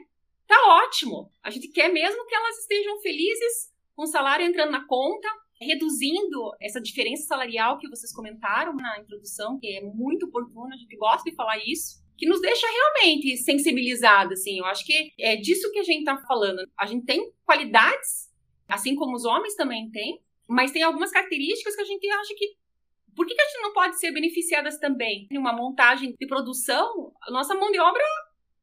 tá 0.47 0.57
ótimo. 0.85 1.33
A 1.43 1.51
gente 1.51 1.67
quer 1.69 1.93
mesmo 1.93 2.25
que 2.27 2.35
elas 2.35 2.59
estejam 2.61 3.01
felizes 3.01 3.73
com 3.97 4.05
o 4.05 4.07
salário 4.07 4.47
entrando 4.47 4.71
na 4.71 4.87
conta, 4.87 5.29
reduzindo 5.61 6.51
essa 6.61 6.81
diferença 6.81 7.27
salarial 7.27 7.79
que 7.79 7.89
vocês 7.89 8.13
comentaram 8.13 8.75
na 8.75 8.99
introdução, 9.01 9.59
que 9.59 9.67
é 9.77 9.81
muito 9.83 10.27
oportuna, 10.27 10.75
a 10.75 10.79
gente 10.79 10.97
gosta 10.97 11.29
de 11.29 11.37
falar 11.37 11.59
isso 11.59 12.03
que 12.17 12.27
nos 12.27 12.41
deixa 12.41 12.67
realmente 12.67 13.37
sensibilizada, 13.39 14.35
assim. 14.35 14.59
Eu 14.59 14.65
acho 14.67 14.85
que 14.85 15.13
é 15.19 15.37
disso 15.37 15.71
que 15.73 15.81
a 15.81 15.83
gente 15.83 16.05
tá 16.05 16.17
falando. 16.29 16.61
A 16.79 16.87
gente 16.87 17.05
tem 17.05 17.33
qualidades, 17.45 18.31
assim 18.69 18.95
como 18.95 19.17
os 19.17 19.25
homens 19.25 19.55
também 19.57 19.91
têm, 19.91 20.21
mas 20.49 20.71
tem 20.71 20.83
algumas 20.83 21.11
características 21.11 21.75
que 21.75 21.83
a 21.83 21.87
gente 21.87 22.09
acha 22.09 22.35
que 22.37 22.57
por 23.15 23.27
que, 23.27 23.35
que 23.35 23.41
a 23.41 23.45
gente 23.45 23.63
não 23.63 23.73
pode 23.73 23.99
ser 23.99 24.13
beneficiadas 24.13 24.79
também? 24.79 25.27
Em 25.31 25.39
uma 25.39 25.53
montagem 25.53 26.15
de 26.19 26.27
produção, 26.27 27.13
a 27.23 27.31
nossa 27.31 27.55
mão 27.55 27.71
de 27.71 27.79
obra 27.79 28.03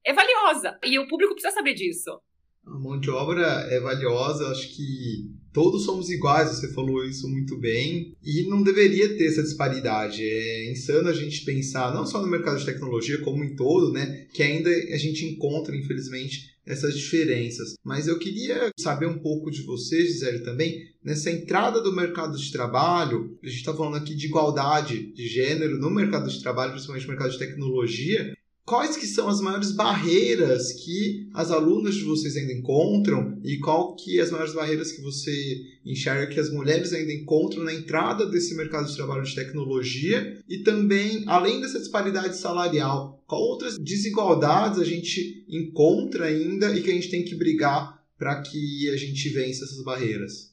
é 0.06 0.14
valiosa 0.14 0.78
e 0.84 1.00
o 1.00 1.08
público 1.08 1.34
precisa 1.34 1.54
saber 1.54 1.74
disso. 1.74 2.22
A 2.66 2.78
mão 2.78 3.00
de 3.00 3.10
obra 3.10 3.46
é 3.70 3.80
valiosa, 3.80 4.52
acho 4.52 4.76
que 4.76 5.32
todos 5.54 5.84
somos 5.86 6.10
iguais, 6.10 6.50
você 6.50 6.72
falou 6.74 7.04
isso 7.06 7.28
muito 7.28 7.58
bem, 7.58 8.16
e 8.24 8.48
não 8.48 8.64
deveria 8.64 9.18
ter 9.18 9.26
essa 9.26 9.44
disparidade. 9.44 10.24
É 10.24 10.72
insano 10.72 11.10
a 11.10 11.14
gente 11.14 11.44
pensar, 11.44 11.94
não 11.94 12.06
só 12.06 12.22
no 12.22 12.28
mercado 12.28 12.60
de 12.60 12.66
tecnologia, 12.66 13.20
como 13.20 13.44
em 13.44 13.56
todo, 13.56 13.92
né, 13.92 14.26
que 14.34 14.44
ainda 14.44 14.70
a 14.70 14.98
gente 14.98 15.26
encontra, 15.26 15.76
infelizmente, 15.76 16.52
essas 16.66 16.96
diferenças. 16.96 17.74
Mas 17.84 18.08
eu 18.08 18.20
queria 18.20 18.70
saber 18.80 19.08
um 19.08 19.20
pouco 19.20 19.50
de 19.50 19.64
você, 19.64 20.06
Gisele, 20.06 20.40
também, 20.40 20.80
nessa 21.04 21.32
entrada 21.32 21.82
do 21.82 21.96
mercado 21.96 22.38
de 22.38 22.52
trabalho, 22.52 23.38
a 23.44 23.48
gente 23.48 23.58
está 23.58 23.74
falando 23.74 23.98
aqui 23.98 24.16
de 24.16 24.28
igualdade 24.28 25.12
de 25.14 25.28
gênero 25.28 25.80
no 25.80 25.90
mercado 25.90 26.30
de 26.30 26.42
trabalho, 26.42 26.72
principalmente 26.72 27.04
no 27.04 27.14
mercado 27.14 27.32
de 27.32 27.40
tecnologia, 27.40 28.34
quais 28.72 28.96
que 28.96 29.06
são 29.06 29.28
as 29.28 29.42
maiores 29.42 29.74
barreiras 29.74 30.72
que 30.72 31.28
as 31.34 31.52
alunas 31.52 31.94
de 31.94 32.06
vocês 32.06 32.38
ainda 32.38 32.54
encontram 32.54 33.38
e 33.44 33.58
qual 33.58 33.98
que 33.98 34.18
as 34.18 34.32
maiores 34.32 34.54
barreiras 34.54 34.94
que 34.94 35.02
você 35.02 35.62
enxerga 35.86 36.28
que 36.28 36.40
as 36.40 36.50
mulheres 36.50 36.94
ainda 36.94 37.12
encontram 37.12 37.66
na 37.66 37.74
entrada 37.74 38.26
desse 38.26 38.56
mercado 38.56 38.88
de 38.88 38.96
trabalho 38.96 39.26
de 39.26 39.36
tecnologia 39.36 40.40
e 40.48 40.60
também, 40.60 41.26
além 41.28 41.60
dessa 41.60 41.80
disparidade 41.80 42.38
salarial, 42.38 43.22
qual 43.28 43.42
outras 43.42 43.78
desigualdades 43.78 44.80
a 44.80 44.86
gente 44.86 45.44
encontra 45.50 46.28
ainda 46.28 46.74
e 46.74 46.82
que 46.82 46.92
a 46.92 46.94
gente 46.94 47.12
tem 47.12 47.26
que 47.26 47.36
brigar 47.36 48.02
para 48.18 48.42
que 48.42 48.90
a 48.90 48.96
gente 48.96 49.28
vença 49.28 49.66
essas 49.66 49.84
barreiras? 49.84 50.51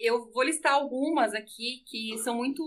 Eu 0.00 0.30
vou 0.32 0.42
listar 0.42 0.72
algumas 0.72 1.34
aqui 1.34 1.82
que 1.86 2.16
são 2.18 2.34
muito 2.34 2.64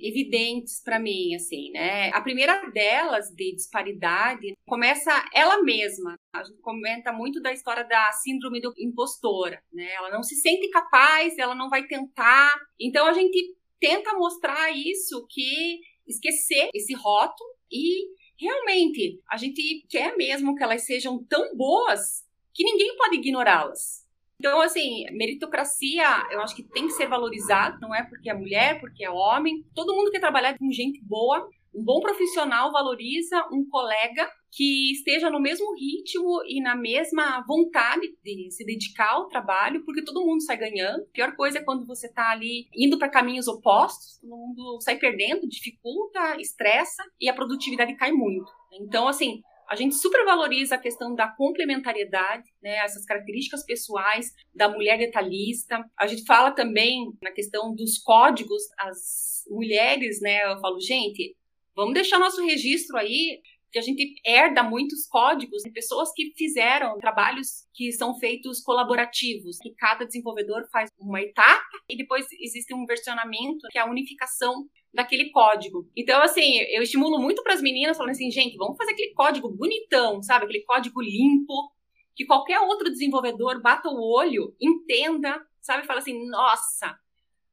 evidentes 0.00 0.82
para 0.82 0.98
mim, 0.98 1.34
assim, 1.34 1.70
né? 1.70 2.08
A 2.08 2.22
primeira 2.22 2.70
delas, 2.70 3.28
de 3.28 3.54
disparidade, 3.54 4.54
começa 4.66 5.12
ela 5.34 5.62
mesma. 5.62 6.16
A 6.34 6.42
gente 6.42 6.58
comenta 6.62 7.12
muito 7.12 7.40
da 7.42 7.52
história 7.52 7.84
da 7.84 8.10
síndrome 8.12 8.62
do 8.62 8.72
impostora, 8.78 9.62
né? 9.70 9.92
Ela 9.92 10.10
não 10.10 10.22
se 10.22 10.36
sente 10.36 10.70
capaz, 10.70 11.36
ela 11.38 11.54
não 11.54 11.68
vai 11.68 11.86
tentar. 11.86 12.50
Então 12.80 13.06
a 13.06 13.12
gente 13.12 13.54
tenta 13.78 14.14
mostrar 14.14 14.70
isso, 14.74 15.26
que 15.28 15.80
esquecer 16.06 16.70
esse 16.72 16.94
rótulo 16.94 17.50
e 17.70 18.06
realmente 18.38 19.20
a 19.30 19.36
gente 19.36 19.86
quer 19.88 20.16
mesmo 20.16 20.54
que 20.54 20.62
elas 20.62 20.84
sejam 20.86 21.22
tão 21.24 21.54
boas 21.54 22.24
que 22.54 22.64
ninguém 22.64 22.96
pode 22.96 23.16
ignorá-las. 23.16 24.03
Então, 24.38 24.60
assim, 24.60 25.04
meritocracia, 25.12 26.04
eu 26.30 26.40
acho 26.40 26.54
que 26.54 26.62
tem 26.62 26.86
que 26.86 26.92
ser 26.92 27.06
valorizado, 27.08 27.78
não 27.80 27.94
é 27.94 28.02
porque 28.02 28.28
é 28.28 28.34
mulher, 28.34 28.80
porque 28.80 29.04
é 29.04 29.10
homem. 29.10 29.64
Todo 29.74 29.94
mundo 29.94 30.10
quer 30.10 30.20
trabalhar 30.20 30.58
com 30.58 30.70
gente 30.70 31.00
boa. 31.02 31.48
Um 31.74 31.82
bom 31.82 32.00
profissional 32.00 32.70
valoriza 32.70 33.48
um 33.52 33.68
colega 33.68 34.30
que 34.52 34.92
esteja 34.92 35.28
no 35.28 35.40
mesmo 35.40 35.74
ritmo 35.74 36.40
e 36.46 36.62
na 36.62 36.76
mesma 36.76 37.44
vontade 37.46 38.16
de 38.22 38.50
se 38.52 38.64
dedicar 38.64 39.10
ao 39.10 39.28
trabalho, 39.28 39.84
porque 39.84 40.04
todo 40.04 40.24
mundo 40.24 40.42
sai 40.42 40.56
ganhando. 40.56 41.02
A 41.02 41.12
pior 41.12 41.34
coisa 41.34 41.58
é 41.58 41.64
quando 41.64 41.84
você 41.84 42.06
está 42.06 42.30
ali 42.30 42.68
indo 42.76 42.96
para 42.96 43.08
caminhos 43.08 43.48
opostos, 43.48 44.20
todo 44.20 44.36
mundo 44.36 44.78
sai 44.80 44.96
perdendo, 44.96 45.48
dificulta, 45.48 46.40
estressa 46.40 47.02
e 47.20 47.28
a 47.28 47.34
produtividade 47.34 47.96
cai 47.96 48.12
muito. 48.12 48.50
Então, 48.80 49.08
assim, 49.08 49.42
a 49.68 49.76
gente 49.76 49.94
supervaloriza 49.94 50.74
a 50.74 50.78
questão 50.78 51.14
da 51.14 51.28
complementariedade, 51.28 52.50
né, 52.62 52.76
essas 52.76 53.04
características 53.04 53.64
pessoais 53.64 54.32
da 54.54 54.68
mulher 54.68 54.98
detalhista. 54.98 55.84
A 55.98 56.06
gente 56.06 56.24
fala 56.24 56.50
também 56.50 57.12
na 57.22 57.30
questão 57.30 57.74
dos 57.74 57.98
códigos, 57.98 58.62
as 58.78 59.44
mulheres, 59.48 60.20
né, 60.20 60.52
eu 60.52 60.60
falo, 60.60 60.80
gente, 60.80 61.36
vamos 61.74 61.94
deixar 61.94 62.18
nosso 62.18 62.44
registro 62.44 62.96
aí, 62.96 63.40
que 63.74 63.78
a 63.80 63.82
gente 63.82 64.14
herda 64.24 64.62
muitos 64.62 65.04
códigos 65.08 65.64
de 65.64 65.70
pessoas 65.72 66.12
que 66.14 66.32
fizeram 66.36 66.96
trabalhos 66.98 67.66
que 67.74 67.90
são 67.90 68.16
feitos 68.20 68.60
colaborativos, 68.60 69.58
que 69.58 69.74
cada 69.74 70.06
desenvolvedor 70.06 70.64
faz 70.70 70.88
uma 70.96 71.20
etapa 71.20 71.60
e 71.90 71.96
depois 71.96 72.24
existe 72.38 72.72
um 72.72 72.86
versionamento, 72.86 73.66
que 73.72 73.76
é 73.76 73.80
a 73.80 73.90
unificação 73.90 74.68
daquele 74.92 75.30
código. 75.30 75.90
Então, 75.96 76.22
assim, 76.22 76.60
eu 76.68 76.84
estimulo 76.84 77.18
muito 77.18 77.42
para 77.42 77.52
as 77.52 77.60
meninas 77.60 77.96
falando 77.96 78.12
assim, 78.12 78.30
gente, 78.30 78.56
vamos 78.56 78.76
fazer 78.76 78.92
aquele 78.92 79.12
código 79.12 79.50
bonitão, 79.50 80.22
sabe? 80.22 80.44
Aquele 80.44 80.62
código 80.62 81.02
limpo, 81.02 81.72
que 82.14 82.24
qualquer 82.24 82.60
outro 82.60 82.88
desenvolvedor 82.88 83.60
bata 83.60 83.88
o 83.88 84.00
olho, 84.00 84.54
entenda, 84.60 85.44
sabe? 85.60 85.84
Fala 85.84 85.98
assim, 85.98 86.28
nossa, 86.28 86.96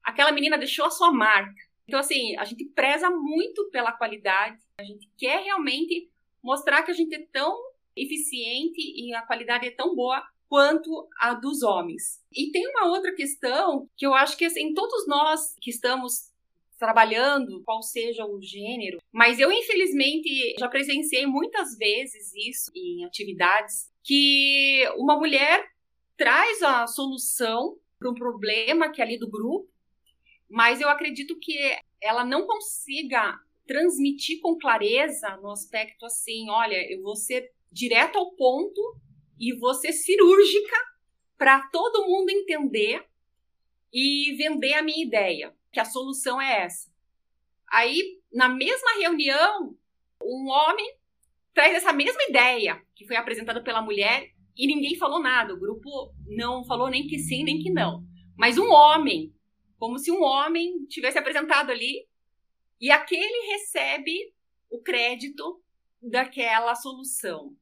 aquela 0.03 0.31
menina 0.31 0.55
deixou 0.55 0.86
a 0.86 0.91
sua 0.91 1.12
marca. 1.12 1.51
Então, 1.88 1.99
assim, 1.99 2.38
a 2.38 2.45
gente 2.45 2.63
preza 2.75 3.10
muito 3.10 3.71
pela 3.71 3.91
qualidade, 3.91 4.62
a 4.77 4.84
gente 4.84 5.10
quer 5.17 5.41
realmente 5.41 6.11
mostrar 6.43 6.84
que 6.84 6.91
a 6.91 6.93
gente 6.93 7.13
é 7.15 7.25
tão 7.32 7.58
eficiente 7.95 8.80
e 8.80 9.13
a 9.13 9.21
qualidade 9.21 9.67
é 9.67 9.71
tão 9.71 9.95
boa 9.95 10.23
quanto 10.47 11.08
a 11.19 11.34
dos 11.34 11.63
homens. 11.63 12.21
E 12.32 12.51
tem 12.51 12.67
uma 12.67 12.88
outra 12.88 13.13
questão 13.13 13.89
que 13.95 14.06
eu 14.06 14.13
acho 14.13 14.38
que 14.38 14.45
assim, 14.45 14.73
todos 14.73 15.08
nós 15.08 15.56
que 15.62 15.69
estamos 15.69 16.32
trabalhando, 16.77 17.62
qual 17.63 17.82
seja 17.84 18.25
o 18.25 18.41
gênero, 18.41 18.97
mas 19.12 19.39
eu 19.39 19.51
infelizmente 19.51 20.56
já 20.60 20.67
presenciei 20.67 21.27
muitas 21.27 21.77
vezes 21.77 22.34
isso 22.36 22.71
em 22.75 23.06
atividades 23.06 23.89
que 24.04 24.84
uma 24.97 25.15
mulher 25.15 25.63
traz 26.17 26.62
a 26.63 26.88
solução 26.88 27.77
para 27.99 28.10
um 28.10 28.15
problema 28.15 28.91
que 28.91 28.99
é 28.99 29.06
ali 29.06 29.17
do 29.17 29.30
grupo, 29.30 29.69
mas 30.49 30.82
eu 30.82 30.89
acredito 30.89 31.38
que 31.39 31.56
ela 32.01 32.25
não 32.25 32.47
consiga 32.47 33.39
transmitir 33.71 34.41
com 34.41 34.57
clareza 34.57 35.38
no 35.38 35.49
aspecto 35.49 36.05
assim, 36.05 36.49
olha, 36.49 36.75
eu 36.91 37.01
vou 37.01 37.15
ser 37.15 37.49
direto 37.71 38.17
ao 38.17 38.36
ponto 38.36 38.81
e 39.39 39.55
vou 39.55 39.73
ser 39.73 39.93
cirúrgica 39.93 40.75
para 41.38 41.62
todo 41.69 42.05
mundo 42.05 42.29
entender 42.31 43.05
e 43.93 44.36
vender 44.38 44.73
a 44.73 44.84
minha 44.84 45.01
ideia, 45.01 45.55
que 45.71 45.79
a 45.79 45.86
solução 45.86 46.41
é 46.41 46.63
essa. 46.63 46.91
Aí, 47.65 48.19
na 48.29 48.49
mesma 48.49 48.91
reunião, 48.99 49.73
um 50.21 50.49
homem 50.49 50.93
traz 51.53 51.73
essa 51.73 51.93
mesma 51.93 52.21
ideia 52.27 52.81
que 52.93 53.07
foi 53.07 53.15
apresentada 53.15 53.63
pela 53.63 53.81
mulher 53.81 54.34
e 54.57 54.67
ninguém 54.67 54.97
falou 54.97 55.21
nada. 55.21 55.53
O 55.53 55.60
grupo 55.60 56.13
não 56.27 56.65
falou 56.65 56.89
nem 56.89 57.07
que 57.07 57.17
sim, 57.19 57.45
nem 57.45 57.57
que 57.57 57.71
não. 57.71 58.03
Mas 58.38 58.57
um 58.57 58.69
homem, 58.69 59.34
como 59.79 59.97
se 59.97 60.12
um 60.12 60.21
homem 60.21 60.86
tivesse 60.88 61.17
apresentado 61.17 61.71
ali 61.71 62.11
e 62.82 62.89
aquele 62.89 63.52
recebe 63.54 64.34
o 64.70 64.82
crédito 64.82 65.62
daquela 66.02 66.74
solução. 66.74 67.56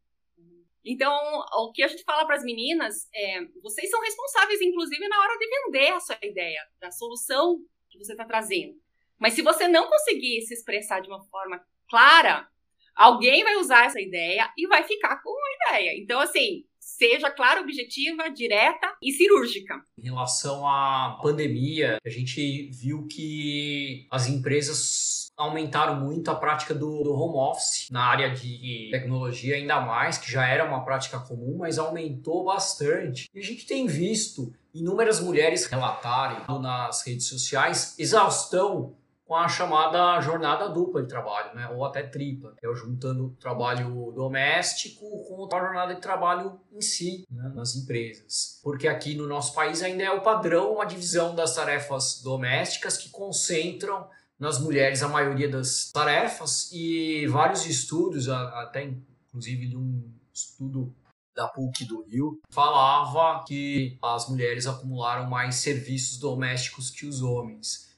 Então, 0.83 1.13
o 1.57 1.71
que 1.73 1.83
a 1.83 1.87
gente 1.87 2.03
fala 2.03 2.25
para 2.25 2.35
as 2.35 2.43
meninas 2.43 3.09
é: 3.13 3.45
vocês 3.61 3.89
são 3.89 4.01
responsáveis, 4.01 4.61
inclusive, 4.61 5.07
na 5.09 5.19
hora 5.19 5.37
de 5.37 5.47
vender 5.47 5.91
a 5.91 5.99
sua 5.99 6.17
ideia, 6.23 6.65
da 6.79 6.89
solução 6.89 7.59
que 7.89 7.97
você 7.97 8.13
está 8.13 8.23
trazendo. 8.23 8.79
Mas 9.19 9.33
se 9.33 9.41
você 9.41 9.67
não 9.67 9.89
conseguir 9.89 10.41
se 10.43 10.53
expressar 10.53 11.01
de 11.01 11.09
uma 11.09 11.21
forma 11.25 11.61
clara, 11.89 12.49
alguém 12.95 13.43
vai 13.43 13.57
usar 13.57 13.85
essa 13.85 13.99
ideia 13.99 14.49
e 14.57 14.67
vai 14.67 14.83
ficar 14.83 15.21
com 15.21 15.29
a 15.29 15.73
ideia. 15.73 16.01
Então, 16.01 16.21
assim, 16.21 16.65
seja 16.97 17.29
clara, 17.29 17.61
objetiva, 17.61 18.29
direta 18.29 18.95
e 19.01 19.11
cirúrgica. 19.11 19.75
Em 19.97 20.03
relação 20.03 20.67
à 20.67 21.19
pandemia, 21.21 21.97
a 22.05 22.09
gente 22.09 22.69
viu 22.71 23.07
que 23.07 24.07
as 24.11 24.27
empresas 24.27 25.29
aumentaram 25.37 25.95
muito 25.95 26.29
a 26.29 26.35
prática 26.35 26.73
do, 26.73 27.01
do, 27.01 27.13
home 27.13 27.37
office 27.37 27.87
na 27.89 28.03
área 28.03 28.29
de 28.29 28.89
tecnologia, 28.91 29.55
ainda 29.55 29.79
mais, 29.79 30.17
que 30.17 30.29
já 30.29 30.45
era 30.45 30.65
uma 30.65 30.83
prática 30.83 31.17
comum, 31.17 31.57
mas 31.59 31.79
aumentou 31.79 32.43
bastante. 32.43 33.29
E 33.33 33.39
a 33.39 33.43
gente 33.43 33.65
tem 33.65 33.87
visto 33.87 34.53
inúmeras 34.73 35.21
mulheres 35.21 35.65
relatarem 35.65 36.43
nas 36.61 37.05
redes 37.05 37.27
sociais 37.27 37.95
exaustão 37.97 38.95
com 39.29 39.35
a 39.35 39.47
chamada 39.47 40.19
jornada 40.21 40.67
dupla 40.67 41.03
de 41.03 41.07
trabalho, 41.07 41.53
né? 41.53 41.67
ou 41.67 41.85
até 41.85 42.01
tripla, 42.01 42.55
é 42.63 42.67
o 42.67 42.73
juntando 42.73 43.27
o 43.27 43.35
trabalho 43.35 44.11
doméstico 44.11 45.05
com 45.27 45.47
a 45.55 45.59
jornada 45.59 45.93
de 45.93 46.01
trabalho 46.01 46.59
em 46.71 46.81
si, 46.81 47.27
né? 47.29 47.51
nas 47.53 47.75
empresas. 47.75 48.59
Porque 48.63 48.87
aqui 48.87 49.13
no 49.13 49.27
nosso 49.27 49.53
país 49.53 49.83
ainda 49.83 50.01
é 50.01 50.09
o 50.09 50.23
padrão 50.23 50.73
uma 50.73 50.85
divisão 50.85 51.35
das 51.35 51.53
tarefas 51.53 52.23
domésticas 52.23 52.97
que 52.97 53.09
concentram 53.09 54.09
nas 54.39 54.59
mulheres 54.59 55.03
a 55.03 55.07
maioria 55.07 55.47
das 55.47 55.91
tarefas 55.93 56.71
e 56.71 57.27
vários 57.27 57.67
estudos, 57.67 58.27
até 58.29 58.91
inclusive 59.27 59.67
de 59.67 59.77
um 59.77 60.11
estudo 60.33 60.91
da 61.35 61.47
PUC 61.47 61.85
do 61.85 62.01
Rio, 62.01 62.39
falava 62.49 63.43
que 63.45 63.95
as 64.01 64.27
mulheres 64.27 64.65
acumularam 64.65 65.29
mais 65.29 65.57
serviços 65.57 66.17
domésticos 66.17 66.89
que 66.89 67.05
os 67.05 67.21
homens 67.21 67.88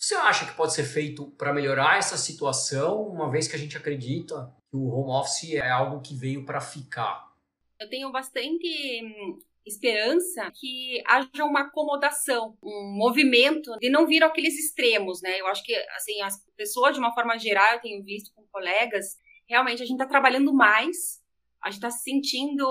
você 0.00 0.14
acha 0.14 0.46
que 0.46 0.56
pode 0.56 0.72
ser 0.72 0.84
feito 0.84 1.26
para 1.32 1.52
melhorar 1.52 1.98
essa 1.98 2.16
situação, 2.16 3.02
uma 3.02 3.30
vez 3.30 3.46
que 3.46 3.54
a 3.54 3.58
gente 3.58 3.76
acredita 3.76 4.50
que 4.70 4.74
o 4.74 4.88
home 4.88 5.10
office 5.10 5.52
é 5.52 5.70
algo 5.70 6.00
que 6.00 6.14
veio 6.14 6.46
para 6.46 6.58
ficar? 6.58 7.30
Eu 7.78 7.86
tenho 7.86 8.10
bastante 8.10 8.66
hum, 9.04 9.38
esperança 9.66 10.50
que 10.54 11.02
haja 11.06 11.44
uma 11.44 11.64
acomodação, 11.64 12.56
um 12.62 12.94
movimento 12.96 13.76
de 13.78 13.90
não 13.90 14.06
vir 14.06 14.24
aqueles 14.24 14.58
extremos, 14.58 15.20
né? 15.20 15.38
Eu 15.38 15.46
acho 15.48 15.62
que 15.62 15.74
assim 15.94 16.22
as 16.22 16.42
pessoas 16.56 16.94
de 16.94 16.98
uma 16.98 17.12
forma 17.12 17.38
geral, 17.38 17.74
eu 17.74 17.80
tenho 17.80 18.02
visto 18.02 18.32
com 18.34 18.42
colegas, 18.50 19.18
realmente 19.46 19.82
a 19.82 19.86
gente 19.86 20.00
está 20.00 20.06
trabalhando 20.06 20.50
mais, 20.54 21.20
a 21.62 21.68
gente 21.68 21.84
está 21.84 21.90
sentindo 21.90 22.66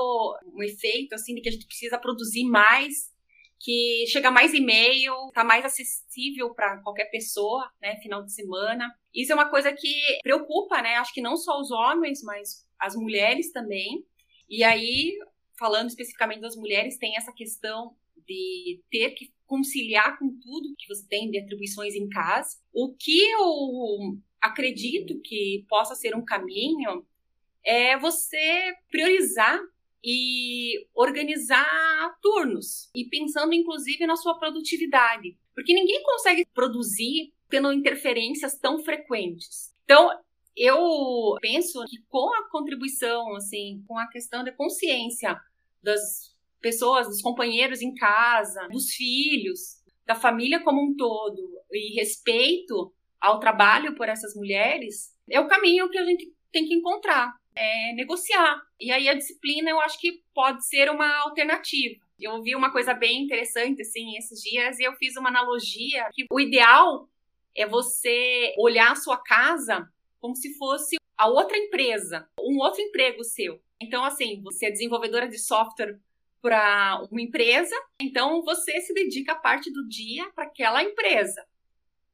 um 0.51 0.63
efeito 0.63 1.13
assim 1.13 1.35
de 1.35 1.41
que 1.41 1.49
a 1.49 1.51
gente 1.51 1.67
precisa 1.67 1.99
produzir 1.99 2.45
mais 2.45 3.11
que 3.59 4.05
chega 4.07 4.31
mais 4.31 4.53
e-mail, 4.53 5.13
tá 5.33 5.43
mais 5.43 5.65
acessível 5.65 6.53
para 6.53 6.77
qualquer 6.81 7.05
pessoa, 7.05 7.69
né, 7.81 7.97
final 7.97 8.23
de 8.23 8.33
semana. 8.33 8.89
Isso 9.13 9.31
é 9.31 9.35
uma 9.35 9.49
coisa 9.49 9.73
que 9.73 10.19
preocupa, 10.23 10.81
né? 10.81 10.95
Acho 10.95 11.13
que 11.13 11.21
não 11.21 11.35
só 11.35 11.59
os 11.59 11.69
homens, 11.69 12.23
mas 12.23 12.65
as 12.79 12.95
mulheres 12.95 13.51
também. 13.51 14.05
E 14.49 14.63
aí, 14.63 15.17
falando 15.57 15.89
especificamente 15.89 16.41
das 16.41 16.55
mulheres, 16.55 16.97
tem 16.97 17.17
essa 17.17 17.33
questão 17.33 17.95
de 18.25 18.81
ter 18.89 19.11
que 19.11 19.31
conciliar 19.45 20.17
com 20.17 20.29
tudo 20.39 20.75
que 20.77 20.87
você 20.87 21.05
tem 21.07 21.29
de 21.29 21.39
atribuições 21.39 21.95
em 21.95 22.07
casa. 22.07 22.57
O 22.71 22.93
que 22.93 23.19
eu 23.31 24.17
acredito 24.39 25.19
que 25.21 25.65
possa 25.67 25.95
ser 25.95 26.15
um 26.15 26.23
caminho 26.23 27.05
é 27.63 27.97
você 27.97 28.73
priorizar 28.89 29.59
e 30.03 30.87
organizar 30.93 32.17
turnos 32.21 32.89
e 32.95 33.05
pensando 33.05 33.53
inclusive 33.53 34.05
na 34.05 34.15
sua 34.15 34.37
produtividade, 34.37 35.37
porque 35.53 35.73
ninguém 35.73 36.01
consegue 36.03 36.45
produzir 36.53 37.33
tendo 37.49 37.73
interferências 37.73 38.57
tão 38.57 38.83
frequentes. 38.83 39.73
Então, 39.83 40.09
eu 40.55 41.35
penso 41.41 41.83
que 41.85 41.97
com 42.07 42.33
a 42.35 42.49
contribuição, 42.49 43.35
assim, 43.35 43.83
com 43.87 43.97
a 43.97 44.07
questão 44.07 44.43
da 44.43 44.51
consciência 44.51 45.39
das 45.81 46.35
pessoas, 46.61 47.07
dos 47.07 47.21
companheiros 47.21 47.81
em 47.81 47.93
casa, 47.93 48.67
dos 48.69 48.91
filhos, 48.91 49.81
da 50.05 50.15
família 50.15 50.61
como 50.63 50.81
um 50.81 50.95
todo 50.95 51.41
e 51.71 51.95
respeito 51.95 52.93
ao 53.19 53.39
trabalho 53.39 53.95
por 53.95 54.09
essas 54.09 54.35
mulheres, 54.35 55.15
é 55.29 55.39
o 55.39 55.47
caminho 55.47 55.89
que 55.89 55.97
a 55.97 56.05
gente 56.05 56.33
tem 56.51 56.65
que 56.65 56.73
encontrar 56.73 57.33
é, 57.59 57.93
negociar. 57.93 58.61
E 58.79 58.89
aí 58.89 59.09
a 59.09 59.13
disciplina 59.13 59.69
eu 59.69 59.81
acho 59.81 59.99
que 59.99 60.23
pode 60.33 60.65
ser 60.65 60.89
uma 60.89 61.13
alternativa. 61.23 62.01
Eu 62.17 62.31
ouvi 62.31 62.55
uma 62.55 62.71
coisa 62.71 62.93
bem 62.93 63.23
interessante 63.23 63.81
assim 63.81 64.15
esses 64.17 64.41
dias 64.41 64.79
e 64.79 64.83
eu 64.83 64.93
fiz 64.93 65.17
uma 65.17 65.29
analogia 65.29 66.09
que 66.13 66.25
o 66.31 66.39
ideal 66.39 67.09
é 67.55 67.65
você 67.65 68.53
olhar 68.57 68.93
a 68.93 68.95
sua 68.95 69.17
casa 69.17 69.91
como 70.21 70.35
se 70.35 70.57
fosse 70.57 70.95
a 71.17 71.27
outra 71.27 71.57
empresa, 71.57 72.29
um 72.39 72.57
outro 72.59 72.81
emprego 72.81 73.23
seu. 73.23 73.61
Então 73.79 74.05
assim, 74.05 74.41
você 74.41 74.67
é 74.67 74.71
desenvolvedora 74.71 75.27
de 75.27 75.37
software 75.37 75.99
para 76.41 77.05
uma 77.11 77.21
empresa, 77.21 77.75
então 77.99 78.41
você 78.43 78.79
se 78.79 78.93
dedica 78.93 79.35
parte 79.35 79.69
do 79.69 79.85
dia 79.85 80.29
para 80.33 80.45
aquela 80.45 80.81
empresa. 80.81 81.45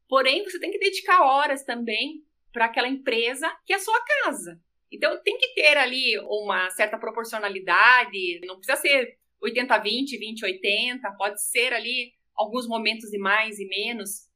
Porém, 0.08 0.44
você 0.44 0.60
tem 0.60 0.72
que 0.72 0.80
dedicar 0.80 1.22
horas 1.22 1.64
também 1.64 2.24
para 2.52 2.66
aquela 2.66 2.88
empresa 2.88 3.52
que 3.66 3.74
é 3.74 3.76
a 3.76 3.80
sua 3.80 4.00
casa. 4.24 4.60
Então 4.96 5.22
tem 5.24 5.38
que 5.38 5.54
ter 5.54 5.78
ali 5.78 6.18
uma 6.20 6.70
certa 6.72 6.98
proporcionalidade, 6.98 8.40
não 8.46 8.58
precisa 8.58 8.78
ser 8.78 9.18
80-20, 9.44 10.18
20-80, 10.42 11.18
pode 11.18 11.44
ser 11.44 11.74
ali 11.74 12.14
alguns 12.36 12.68
momentos 12.68 13.10
de 13.10 13.18
mais 13.18 13.60
e 13.60 13.68
menos, 13.68 14.30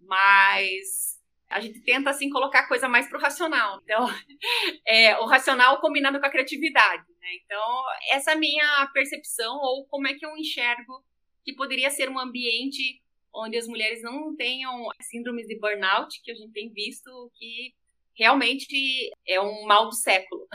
mas 0.00 1.16
a 1.48 1.60
gente 1.60 1.80
tenta 1.80 2.10
assim 2.10 2.28
colocar 2.28 2.60
a 2.60 2.68
coisa 2.68 2.88
mais 2.88 3.08
pro 3.08 3.20
racional. 3.20 3.80
Então, 3.84 4.06
é, 4.86 5.16
o 5.18 5.26
racional 5.26 5.80
combinado 5.80 6.18
com 6.18 6.26
a 6.26 6.30
criatividade. 6.30 7.04
Né? 7.20 7.28
Então, 7.44 7.84
essa 8.12 8.32
é 8.32 8.34
a 8.34 8.38
minha 8.38 8.90
percepção 8.92 9.56
ou 9.56 9.86
como 9.86 10.08
é 10.08 10.14
que 10.14 10.26
eu 10.26 10.36
enxergo 10.36 11.04
que 11.44 11.54
poderia 11.54 11.90
ser 11.90 12.08
um 12.08 12.18
ambiente 12.18 13.00
onde 13.32 13.56
as 13.56 13.68
mulheres 13.68 14.02
não 14.02 14.34
tenham 14.34 14.88
síndromes 15.02 15.46
de 15.46 15.58
burnout, 15.60 16.20
que 16.22 16.30
a 16.30 16.34
gente 16.34 16.52
tem 16.52 16.72
visto 16.72 17.30
que 17.38 17.74
realmente 18.16 19.10
é 19.26 19.40
um 19.40 19.64
mal 19.66 19.88
do 19.88 19.94
século. 19.94 20.46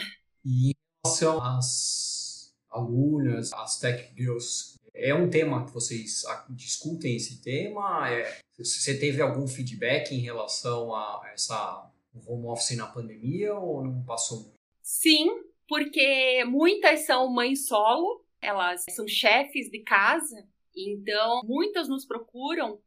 E 0.44 0.72
em 0.72 0.74
relação 1.06 1.42
às 1.42 2.54
alunas, 2.70 3.54
às 3.54 3.80
tech 3.80 4.14
girls, 4.16 4.80
é 4.94 5.14
um 5.14 5.30
tema 5.30 5.66
que 5.66 5.72
vocês 5.72 6.24
discutem 6.50 7.16
esse 7.16 7.42
tema? 7.42 8.10
É, 8.10 8.40
você 8.58 8.98
teve 8.98 9.22
algum 9.22 9.48
feedback 9.48 10.12
em 10.12 10.20
relação 10.20 10.94
a 10.94 11.22
essa 11.34 11.90
home 12.28 12.48
office 12.48 12.76
na 12.76 12.88
pandemia 12.88 13.56
ou 13.56 13.84
não 13.84 14.04
passou 14.04 14.42
muito? 14.42 14.60
Sim, 14.82 15.30
porque 15.68 16.44
muitas 16.46 17.06
são 17.06 17.32
mães 17.32 17.68
solo, 17.68 18.26
elas 18.42 18.84
são 18.90 19.08
chefes 19.08 19.70
de 19.70 19.80
casa, 19.80 20.46
então 20.76 21.42
muitas 21.46 21.88
nos 21.88 22.06
procuram 22.06 22.80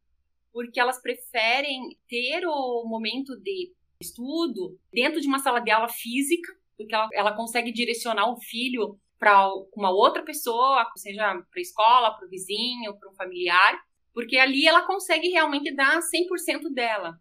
porque 0.53 0.79
elas 0.79 1.01
preferem 1.01 1.99
ter 2.09 2.47
o 2.47 2.85
momento 2.85 3.37
de 3.41 3.73
estudo 4.01 4.79
dentro 4.93 5.21
de 5.21 5.27
uma 5.27 5.39
sala 5.39 5.61
de 5.61 5.71
aula 5.71 5.89
física, 5.89 6.53
porque 6.77 6.95
ela, 6.95 7.09
ela 7.13 7.37
consegue 7.37 7.73
direcionar 7.73 8.31
o 8.31 8.41
filho 8.41 8.99
para 9.19 9.49
uma 9.77 9.91
outra 9.91 10.23
pessoa, 10.23 10.85
seja 10.97 11.33
para 11.33 11.59
a 11.59 11.61
escola, 11.61 12.15
para 12.15 12.27
o 12.27 12.29
vizinho, 12.29 12.97
para 12.99 13.11
um 13.11 13.15
familiar, 13.15 13.81
porque 14.13 14.37
ali 14.37 14.67
ela 14.67 14.83
consegue 14.83 15.29
realmente 15.29 15.75
dar 15.75 15.99
100% 15.99 16.73
dela. 16.73 17.19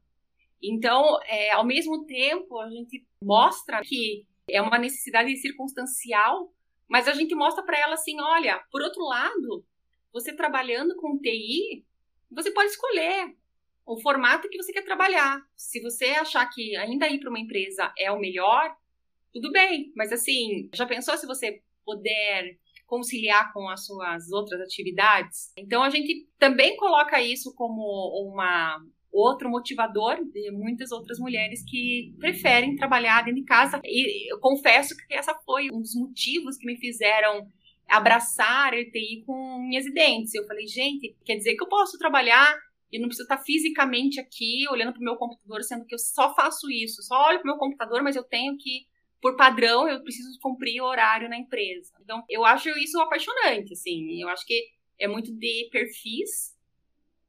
Então, 0.62 1.20
é, 1.26 1.52
ao 1.52 1.66
mesmo 1.66 2.06
tempo, 2.06 2.60
a 2.60 2.70
gente 2.70 3.06
mostra 3.22 3.82
que 3.84 4.26
é 4.50 4.62
uma 4.62 4.78
necessidade 4.78 5.36
circunstancial, 5.38 6.54
mas 6.88 7.08
a 7.08 7.14
gente 7.14 7.36
mostra 7.36 7.64
para 7.64 7.80
ela 7.80 7.96
assim: 7.96 8.20
olha, 8.22 8.64
por 8.72 8.82
outro 8.82 9.04
lado, 9.04 9.66
você 10.12 10.36
trabalhando 10.36 10.96
com 10.96 11.20
TI, 11.20 11.86
você 12.32 12.52
pode 12.52 12.70
escolher 12.70 13.36
o 13.86 14.00
formato 14.00 14.50
que 14.50 14.58
você 14.58 14.72
quer 14.72 14.84
trabalhar. 14.84 15.42
Se 15.56 15.82
você 15.82 16.06
achar 16.06 16.46
que 16.50 16.76
ainda 16.76 17.08
ir 17.08 17.20
para 17.20 17.30
uma 17.30 17.40
empresa 17.40 17.92
é 17.98 18.12
o 18.12 18.20
melhor, 18.20 18.76
tudo 19.34 19.52
bem, 19.52 19.92
mas 19.96 20.12
assim, 20.12 20.70
já 20.74 20.86
pensou 20.86 21.18
se 21.18 21.26
você 21.26 21.62
puder 21.86 22.58
conciliar 22.86 23.52
com 23.52 23.68
as 23.70 23.86
suas 23.86 24.32
outras 24.32 24.62
atividades? 24.62 25.52
Então 25.58 25.84
a 25.84 25.90
gente 25.90 26.28
também 26.38 26.78
coloca 26.78 27.22
isso 27.22 27.54
como 27.56 27.82
uma 28.30 28.80
outro 29.12 29.48
motivador 29.48 30.24
de 30.26 30.50
muitas 30.52 30.92
outras 30.92 31.20
mulheres 31.20 31.64
que 31.64 32.16
preferem 32.18 32.76
trabalhar 32.76 33.24
dentro 33.24 33.42
de 33.42 33.46
casa. 33.46 33.80
E 33.84 34.32
eu 34.32 34.40
confesso 34.40 34.98
que 34.98 35.14
essa 35.14 35.36
foi 35.46 35.70
um 35.72 35.80
dos 35.80 35.94
motivos 35.96 36.58
que 36.58 36.66
me 36.66 36.78
fizeram 36.78 37.48
abraçar 37.88 38.74
a 38.74 38.80
ETI 38.80 39.24
com 39.26 39.68
unhas 39.68 39.86
e 39.86 39.94
dentes. 39.94 40.34
Eu 40.34 40.48
falei, 40.48 40.66
gente, 40.66 41.16
quer 41.24 41.36
dizer 41.36 41.56
que 41.56 41.64
eu 41.64 41.70
posso 41.70 41.98
trabalhar 42.00 42.58
e 42.94 43.00
não 43.00 43.08
preciso 43.08 43.26
estar 43.26 43.44
fisicamente 43.44 44.20
aqui 44.20 44.66
olhando 44.70 44.94
para 44.94 45.02
o 45.02 45.04
meu 45.04 45.16
computador, 45.16 45.64
sendo 45.64 45.86
que 45.86 45.96
eu 45.96 46.00
só 46.00 46.34
faço 46.36 46.70
isso, 46.70 47.02
só 47.02 47.28
olho 47.28 47.42
para 47.42 47.50
o 47.50 47.52
meu 47.54 47.58
computador, 47.58 48.04
mas 48.04 48.16
eu 48.16 48.24
tenho 48.24 48.56
que, 48.58 48.86
por 49.20 49.36
padrão, 49.36 49.90
eu 49.90 50.02
preciso 50.04 50.40
cumprir 50.40 50.80
o 50.82 50.86
horário 50.86 51.28
na 51.28 51.38
empresa. 51.38 51.92
Então, 52.02 52.24
eu 52.30 52.46
acho 52.46 52.70
isso 52.70 53.00
apaixonante, 53.02 53.74
assim. 53.74 54.22
Eu 54.22 54.30
acho 54.30 54.46
que 54.46 54.68
é 55.00 55.08
muito 55.08 55.34
de 55.34 55.70
perfis 55.72 56.54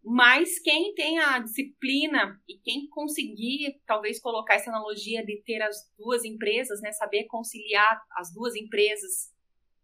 mas 0.05 0.59
quem 0.59 0.95
tem 0.95 1.19
a 1.19 1.39
disciplina 1.39 2.39
e 2.47 2.59
quem 2.59 2.87
conseguir, 2.89 3.81
talvez, 3.87 4.21
colocar 4.21 4.55
essa 4.55 4.69
analogia 4.69 5.25
de 5.25 5.41
ter 5.43 5.63
as 5.63 5.91
duas 5.97 6.25
empresas, 6.27 6.83
né, 6.83 6.93
saber 6.93 7.25
conciliar 7.25 7.99
as 8.19 8.31
duas 8.31 8.55
empresas, 8.55 9.33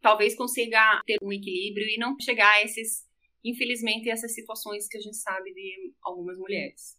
talvez 0.02 0.36
consiga 0.36 1.00
ter 1.06 1.16
um 1.22 1.32
equilíbrio 1.32 1.86
e 1.88 1.98
não 1.98 2.14
chegar 2.20 2.52
a 2.52 2.62
esses, 2.62 3.08
infelizmente, 3.44 4.08
essas 4.08 4.34
situações 4.34 4.86
que 4.88 4.98
a 4.98 5.00
gente 5.00 5.16
sabe 5.16 5.52
de 5.52 5.92
algumas 6.02 6.36
mulheres. 6.36 6.96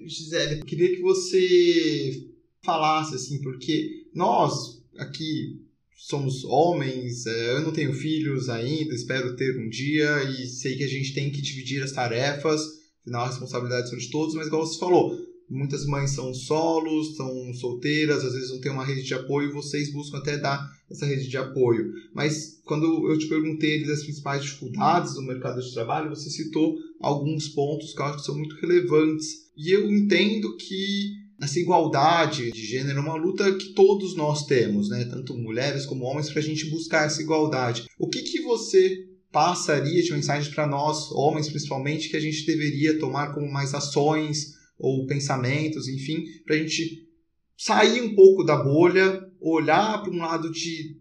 Gisele, 0.00 0.60
eu 0.60 0.64
queria 0.64 0.94
que 0.94 1.00
você 1.00 2.30
falasse 2.64 3.14
assim, 3.14 3.40
porque 3.42 4.08
nós 4.14 4.82
aqui 4.98 5.60
somos 5.96 6.44
homens, 6.44 7.26
é, 7.26 7.52
eu 7.52 7.62
não 7.62 7.72
tenho 7.72 7.92
filhos 7.92 8.48
ainda, 8.48 8.94
espero 8.94 9.36
ter 9.36 9.58
um 9.58 9.68
dia 9.68 10.22
e 10.24 10.46
sei 10.46 10.76
que 10.76 10.84
a 10.84 10.88
gente 10.88 11.14
tem 11.14 11.30
que 11.30 11.40
dividir 11.40 11.82
as 11.82 11.92
tarefas, 11.92 12.60
afinal 13.00 13.24
a 13.24 13.28
responsabilidade 13.28 13.88
são 13.88 13.98
de 13.98 14.10
todos, 14.10 14.34
mas 14.34 14.46
igual 14.46 14.66
você 14.66 14.78
falou, 14.78 15.16
muitas 15.48 15.84
mães 15.86 16.10
são 16.10 16.32
solos, 16.32 17.10
estão 17.10 17.52
solteiras, 17.54 18.24
às 18.24 18.32
vezes 18.32 18.50
não 18.50 18.60
tem 18.60 18.72
uma 18.72 18.84
rede 18.84 19.02
de 19.02 19.14
apoio, 19.14 19.52
vocês 19.52 19.92
buscam 19.92 20.18
até 20.18 20.38
dar 20.38 20.68
essa 20.90 21.06
rede 21.06 21.28
de 21.28 21.36
apoio. 21.36 21.92
Mas 22.14 22.60
quando 22.64 23.10
eu 23.10 23.18
te 23.18 23.26
perguntei 23.26 23.84
das 23.86 24.02
principais 24.02 24.42
dificuldades 24.42 25.14
do 25.14 25.22
mercado 25.22 25.60
de 25.60 25.72
trabalho, 25.72 26.10
você 26.10 26.30
citou 26.30 26.76
alguns 27.00 27.48
pontos 27.48 27.92
que 27.92 28.00
eu 28.00 28.06
acho 28.06 28.18
que 28.18 28.24
são 28.24 28.36
muito 28.36 28.56
relevantes. 28.56 29.50
E 29.56 29.70
eu 29.70 29.90
entendo 29.90 30.56
que 30.56 31.24
essa 31.40 31.58
igualdade 31.58 32.50
de 32.52 32.64
gênero 32.64 32.98
é 32.98 33.02
uma 33.02 33.16
luta 33.16 33.52
que 33.54 33.74
todos 33.74 34.16
nós 34.16 34.46
temos, 34.46 34.88
né? 34.88 35.04
tanto 35.04 35.36
mulheres 35.36 35.84
como 35.84 36.04
homens, 36.04 36.30
para 36.30 36.40
a 36.40 36.44
gente 36.44 36.70
buscar 36.70 37.06
essa 37.06 37.20
igualdade. 37.20 37.86
O 37.98 38.08
que, 38.08 38.22
que 38.22 38.40
você 38.42 39.08
passaria 39.30 40.00
de 40.00 40.12
mensagem 40.12 40.52
para 40.52 40.66
nós, 40.66 41.10
homens 41.10 41.48
principalmente, 41.48 42.08
que 42.08 42.16
a 42.16 42.20
gente 42.20 42.46
deveria 42.46 42.98
tomar 43.00 43.34
como 43.34 43.50
mais 43.50 43.74
ações 43.74 44.53
ou 44.78 45.06
pensamentos, 45.06 45.88
enfim, 45.88 46.24
para 46.44 46.56
a 46.56 46.58
gente 46.58 47.08
sair 47.56 48.02
um 48.02 48.14
pouco 48.14 48.44
da 48.44 48.56
bolha, 48.56 49.28
olhar 49.40 50.02
para 50.02 50.12
um 50.12 50.18
lado 50.18 50.50
de. 50.50 50.96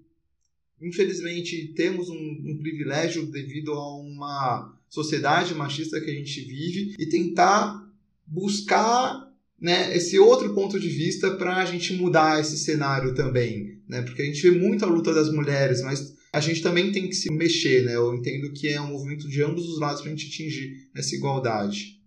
Infelizmente, 0.81 1.73
temos 1.75 2.09
um, 2.09 2.15
um 2.45 2.57
privilégio 2.59 3.25
devido 3.25 3.71
a 3.71 3.97
uma 3.97 4.77
sociedade 4.89 5.55
machista 5.55 5.99
que 5.99 6.11
a 6.11 6.13
gente 6.13 6.41
vive 6.41 6.93
e 6.99 7.05
tentar 7.07 7.89
buscar 8.27 9.31
né, 9.59 9.95
esse 9.95 10.19
outro 10.19 10.53
ponto 10.53 10.77
de 10.77 10.89
vista 10.89 11.31
para 11.31 11.57
a 11.57 11.65
gente 11.65 11.93
mudar 11.93 12.41
esse 12.41 12.57
cenário 12.57 13.15
também, 13.15 13.79
né? 13.87 14.01
Porque 14.01 14.21
a 14.21 14.25
gente 14.25 14.41
vê 14.41 14.51
muito 14.51 14.83
a 14.83 14.87
luta 14.89 15.13
das 15.13 15.31
mulheres, 15.31 15.81
mas 15.81 16.13
a 16.33 16.39
gente 16.41 16.61
também 16.61 16.91
tem 16.91 17.07
que 17.07 17.15
se 17.15 17.31
mexer, 17.31 17.85
né? 17.85 17.95
Eu 17.95 18.13
entendo 18.13 18.51
que 18.51 18.67
é 18.67 18.81
um 18.81 18.87
movimento 18.87 19.27
de 19.29 19.41
ambos 19.41 19.69
os 19.69 19.79
lados 19.79 20.01
para 20.01 20.11
a 20.11 20.15
gente 20.15 20.27
atingir 20.27 20.89
essa 20.93 21.15
igualdade. 21.15 22.02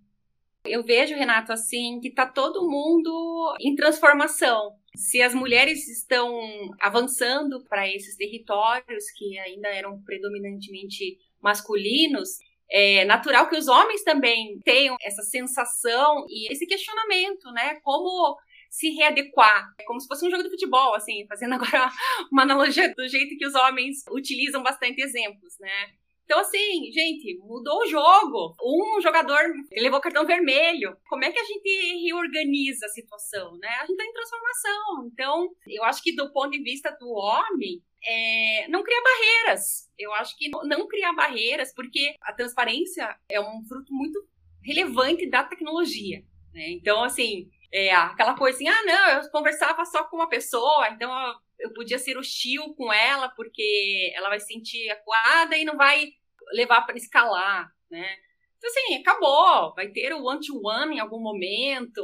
Eu 0.68 0.82
vejo, 0.82 1.14
Renato, 1.14 1.52
assim, 1.52 2.00
que 2.00 2.08
está 2.08 2.26
todo 2.26 2.68
mundo 2.68 3.56
em 3.60 3.74
transformação. 3.74 4.72
Se 4.94 5.20
as 5.20 5.34
mulheres 5.34 5.88
estão 5.88 6.40
avançando 6.80 7.62
para 7.68 7.88
esses 7.88 8.16
territórios 8.16 9.10
que 9.16 9.38
ainda 9.38 9.68
eram 9.68 10.02
predominantemente 10.02 11.18
masculinos, 11.40 12.38
é 12.70 13.04
natural 13.04 13.48
que 13.48 13.56
os 13.56 13.68
homens 13.68 14.02
também 14.02 14.58
tenham 14.64 14.96
essa 15.02 15.22
sensação 15.22 16.24
e 16.28 16.52
esse 16.52 16.66
questionamento, 16.66 17.50
né? 17.52 17.76
Como 17.82 18.36
se 18.70 18.90
readequar, 18.90 19.72
é 19.78 19.84
como 19.84 20.00
se 20.00 20.08
fosse 20.08 20.26
um 20.26 20.30
jogo 20.30 20.42
de 20.42 20.50
futebol, 20.50 20.94
assim, 20.94 21.26
fazendo 21.28 21.54
agora 21.56 21.90
uma 22.30 22.42
analogia 22.42 22.92
do 22.94 23.08
jeito 23.08 23.36
que 23.38 23.46
os 23.46 23.54
homens 23.54 24.04
utilizam 24.10 24.62
bastante 24.62 25.00
exemplos, 25.00 25.56
né? 25.60 25.94
Então, 26.26 26.40
assim, 26.40 26.90
gente, 26.92 27.38
mudou 27.38 27.78
o 27.82 27.86
jogo. 27.86 28.56
Um 28.60 29.00
jogador 29.00 29.38
levou 29.72 30.00
cartão 30.00 30.26
vermelho. 30.26 30.96
Como 31.08 31.24
é 31.24 31.30
que 31.30 31.38
a 31.38 31.44
gente 31.44 32.04
reorganiza 32.04 32.84
a 32.84 32.90
situação, 32.90 33.56
né? 33.58 33.68
A 33.80 33.86
gente 33.86 33.96
tá 33.96 34.04
em 34.04 34.12
transformação. 34.12 35.10
Então, 35.12 35.48
eu 35.68 35.84
acho 35.84 36.02
que 36.02 36.14
do 36.14 36.32
ponto 36.32 36.50
de 36.50 36.62
vista 36.62 36.90
do 36.98 37.08
homem, 37.08 37.80
é, 38.04 38.66
não 38.68 38.82
criar 38.82 39.02
barreiras. 39.02 39.88
Eu 39.96 40.12
acho 40.14 40.36
que 40.36 40.50
não 40.64 40.88
criar 40.88 41.12
barreiras, 41.12 41.72
porque 41.72 42.16
a 42.20 42.32
transparência 42.32 43.16
é 43.28 43.40
um 43.40 43.64
fruto 43.64 43.94
muito 43.94 44.20
relevante 44.64 45.30
da 45.30 45.44
tecnologia. 45.44 46.24
Né? 46.52 46.70
Então, 46.70 47.04
assim, 47.04 47.48
é 47.72 47.94
aquela 47.94 48.34
coisa 48.34 48.56
assim, 48.56 48.68
ah, 48.68 48.84
não, 48.84 49.08
eu 49.10 49.30
conversava 49.30 49.84
só 49.84 50.02
com 50.04 50.16
uma 50.16 50.28
pessoa, 50.28 50.88
então 50.88 51.10
eu 51.10 51.34
podia 51.74 51.98
ser 51.98 52.18
hostil 52.18 52.74
com 52.74 52.92
ela, 52.92 53.28
porque 53.30 54.12
ela 54.14 54.28
vai 54.28 54.40
se 54.40 54.46
sentir 54.46 54.90
acuada 54.90 55.56
e 55.56 55.64
não 55.64 55.76
vai 55.76 56.12
levar 56.52 56.82
para 56.82 56.96
escalar, 56.96 57.68
né? 57.90 58.16
Então, 58.56 58.70
assim, 58.70 58.94
acabou. 58.96 59.74
Vai 59.74 59.88
ter 59.88 60.12
o 60.12 60.24
one-to-one 60.24 60.92
-one 60.92 60.96
em 60.96 61.00
algum 61.00 61.20
momento. 61.20 62.02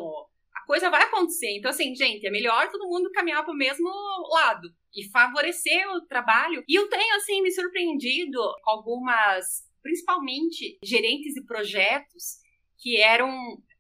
A 0.55 0.67
coisa 0.67 0.91
vai 0.91 1.03
acontecer. 1.03 1.57
Então, 1.57 1.71
assim, 1.71 1.95
gente, 1.95 2.27
é 2.27 2.31
melhor 2.31 2.71
todo 2.71 2.89
mundo 2.89 3.11
caminhar 3.11 3.45
para 3.45 3.55
o 3.55 3.57
mesmo 3.57 3.89
lado 4.31 4.69
e 4.95 5.09
favorecer 5.11 5.89
o 5.91 6.07
trabalho. 6.07 6.63
E 6.69 6.79
eu 6.79 6.89
tenho, 6.89 7.17
assim, 7.17 7.43
me 7.43 7.51
surpreendido 7.51 8.39
com 8.63 8.71
algumas, 8.71 9.65
principalmente 9.83 10.79
gerentes 10.85 11.35
de 11.35 11.45
projetos 11.45 12.43
que 12.79 12.99
eram 12.99 13.31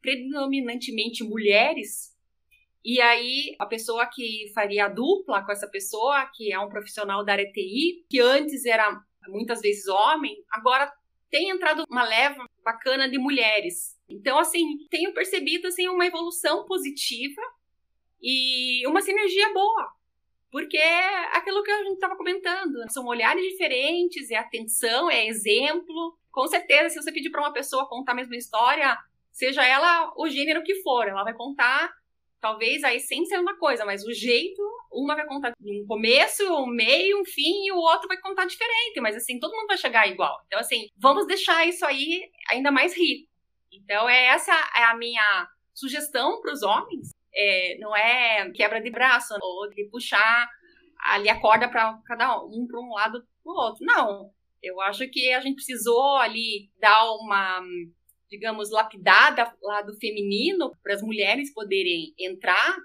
predominantemente 0.00 1.22
mulheres. 1.22 2.11
E 2.84 3.00
aí, 3.00 3.54
a 3.58 3.66
pessoa 3.66 4.06
que 4.06 4.50
faria 4.54 4.86
a 4.86 4.88
dupla 4.88 5.44
com 5.44 5.52
essa 5.52 5.68
pessoa, 5.68 6.26
que 6.34 6.52
é 6.52 6.58
um 6.58 6.68
profissional 6.68 7.24
da 7.24 7.32
área 7.32 7.50
TI, 7.50 8.04
que 8.10 8.20
antes 8.20 8.64
era 8.66 9.00
muitas 9.28 9.60
vezes 9.60 9.86
homem, 9.86 10.36
agora 10.50 10.92
tem 11.30 11.50
entrado 11.50 11.84
uma 11.88 12.02
leva 12.02 12.44
bacana 12.64 13.08
de 13.08 13.18
mulheres. 13.18 13.96
Então, 14.08 14.38
assim, 14.38 14.86
tenho 14.90 15.14
percebido 15.14 15.68
assim, 15.68 15.88
uma 15.88 16.06
evolução 16.06 16.66
positiva 16.66 17.40
e 18.20 18.86
uma 18.86 19.00
sinergia 19.00 19.52
boa 19.52 19.92
porque 20.52 20.76
é 20.76 21.34
aquilo 21.38 21.62
que 21.62 21.70
a 21.70 21.82
gente 21.82 21.94
estava 21.94 22.14
comentando. 22.14 22.76
São 22.90 23.06
olhares 23.06 23.42
diferentes, 23.42 24.30
é 24.30 24.36
atenção, 24.36 25.10
é 25.10 25.26
exemplo. 25.26 26.14
Com 26.30 26.46
certeza, 26.46 26.90
se 26.90 27.02
você 27.02 27.10
pedir 27.10 27.30
para 27.30 27.40
uma 27.40 27.54
pessoa 27.54 27.88
contar 27.88 28.12
a 28.12 28.16
mesma 28.16 28.36
história, 28.36 28.98
seja 29.32 29.64
ela 29.64 30.12
o 30.14 30.28
gênero 30.28 30.62
que 30.62 30.82
for, 30.82 31.08
ela 31.08 31.24
vai 31.24 31.32
contar, 31.32 31.90
talvez 32.42 32.82
a 32.82 32.92
essência 32.92 33.36
é 33.36 33.40
uma 33.40 33.56
coisa, 33.56 33.84
mas 33.84 34.04
o 34.04 34.12
jeito, 34.12 34.60
uma 34.90 35.14
vai 35.14 35.24
contar 35.24 35.54
um 35.60 35.86
começo, 35.86 36.42
um 36.56 36.66
meio, 36.66 37.20
um 37.20 37.24
fim, 37.24 37.66
e 37.66 37.72
o 37.72 37.76
outro 37.76 38.08
vai 38.08 38.18
contar 38.18 38.46
diferente, 38.46 39.00
mas 39.00 39.14
assim, 39.14 39.38
todo 39.38 39.54
mundo 39.54 39.68
vai 39.68 39.78
chegar 39.78 40.08
igual. 40.08 40.42
Então, 40.48 40.58
assim, 40.58 40.88
vamos 40.96 41.24
deixar 41.28 41.64
isso 41.66 41.86
aí 41.86 42.28
ainda 42.50 42.72
mais 42.72 42.96
rico. 42.96 43.30
Então, 43.70 44.08
é 44.08 44.26
essa 44.26 44.52
é 44.76 44.82
a 44.82 44.96
minha 44.96 45.48
sugestão 45.72 46.40
para 46.40 46.52
os 46.52 46.62
homens, 46.62 47.10
é, 47.32 47.78
não 47.78 47.96
é 47.96 48.50
quebra 48.50 48.80
de 48.80 48.90
braço 48.90 49.34
ou 49.40 49.70
de 49.70 49.84
puxar 49.84 50.50
ali 50.98 51.28
a 51.28 51.40
corda 51.40 51.68
para 51.68 51.96
cada 52.04 52.42
um 52.42 52.66
para 52.66 52.80
um 52.80 52.92
lado 52.92 53.24
para 53.42 53.52
o 53.52 53.56
outro. 53.56 53.86
Não. 53.86 54.30
Eu 54.60 54.80
acho 54.80 55.08
que 55.08 55.32
a 55.32 55.40
gente 55.40 55.56
precisou 55.56 56.16
ali 56.18 56.70
dar 56.78 57.04
uma 57.14 57.60
digamos, 58.32 58.70
lapidada 58.70 59.54
lá 59.62 59.82
do 59.82 59.94
feminino 59.94 60.74
para 60.82 60.94
as 60.94 61.02
mulheres 61.02 61.52
poderem 61.52 62.14
entrar. 62.18 62.76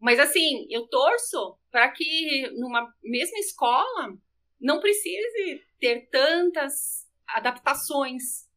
Mas 0.00 0.20
assim, 0.20 0.64
eu 0.70 0.86
torço 0.86 1.58
para 1.72 1.90
que 1.90 2.48
numa 2.52 2.94
mesma 3.02 3.36
escola 3.40 4.16
não 4.60 4.78
precise 4.78 5.60
ter 5.80 6.08
tantas 6.08 7.10
adaptações, 7.26 8.48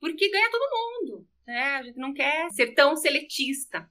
porque 0.00 0.30
ganha 0.30 0.50
todo 0.50 1.02
mundo. 1.02 1.28
Né? 1.46 1.62
A 1.76 1.82
gente 1.82 1.98
não 1.98 2.14
quer 2.14 2.48
ser 2.50 2.74
tão 2.74 2.96
seletista. 2.96 3.86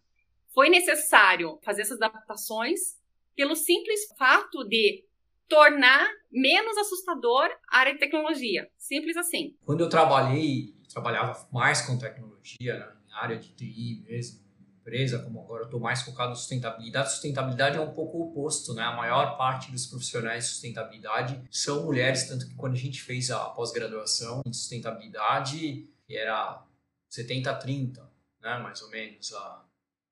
Foi 0.51 0.67
necessário 0.67 1.59
fazer 1.63 1.83
essas 1.83 2.01
adaptações 2.01 2.97
pelo 3.35 3.55
simples 3.55 3.99
fato 4.17 4.67
de 4.67 5.05
tornar 5.47 6.09
menos 6.31 6.75
assustador 6.75 7.49
a 7.69 7.79
área 7.79 7.93
de 7.93 7.99
tecnologia. 7.99 8.67
Simples 8.77 9.15
assim. 9.15 9.55
Quando 9.63 9.81
eu 9.81 9.89
trabalhei, 9.89 10.73
trabalhava 10.89 11.47
mais 11.51 11.81
com 11.81 11.97
tecnologia, 11.97 12.79
né, 12.79 12.91
na 13.09 13.21
área 13.21 13.37
de 13.37 13.49
TI 13.49 14.03
mesmo, 14.07 14.49
empresa, 14.89 15.19
como 15.19 15.39
agora 15.39 15.61
eu 15.61 15.65
estou 15.65 15.79
mais 15.79 16.01
focado 16.01 16.31
em 16.31 16.35
sustentabilidade. 16.35 17.11
Sustentabilidade 17.11 17.77
é 17.77 17.81
um 17.81 17.91
pouco 17.91 18.17
o 18.17 18.29
oposto, 18.29 18.73
né? 18.73 18.83
A 18.83 18.95
maior 18.95 19.37
parte 19.37 19.71
dos 19.71 19.85
profissionais 19.85 20.45
de 20.45 20.49
sustentabilidade 20.51 21.41
são 21.51 21.85
mulheres, 21.85 22.23
tanto 22.23 22.47
que 22.47 22.55
quando 22.55 22.73
a 22.73 22.77
gente 22.77 23.01
fez 23.01 23.29
a 23.29 23.39
pós-graduação 23.49 24.41
em 24.45 24.51
sustentabilidade, 24.51 25.87
era 26.09 26.65
70-30, 27.11 27.99
né? 28.41 28.57
Mais 28.57 28.81
ou 28.81 28.89
menos. 28.89 29.31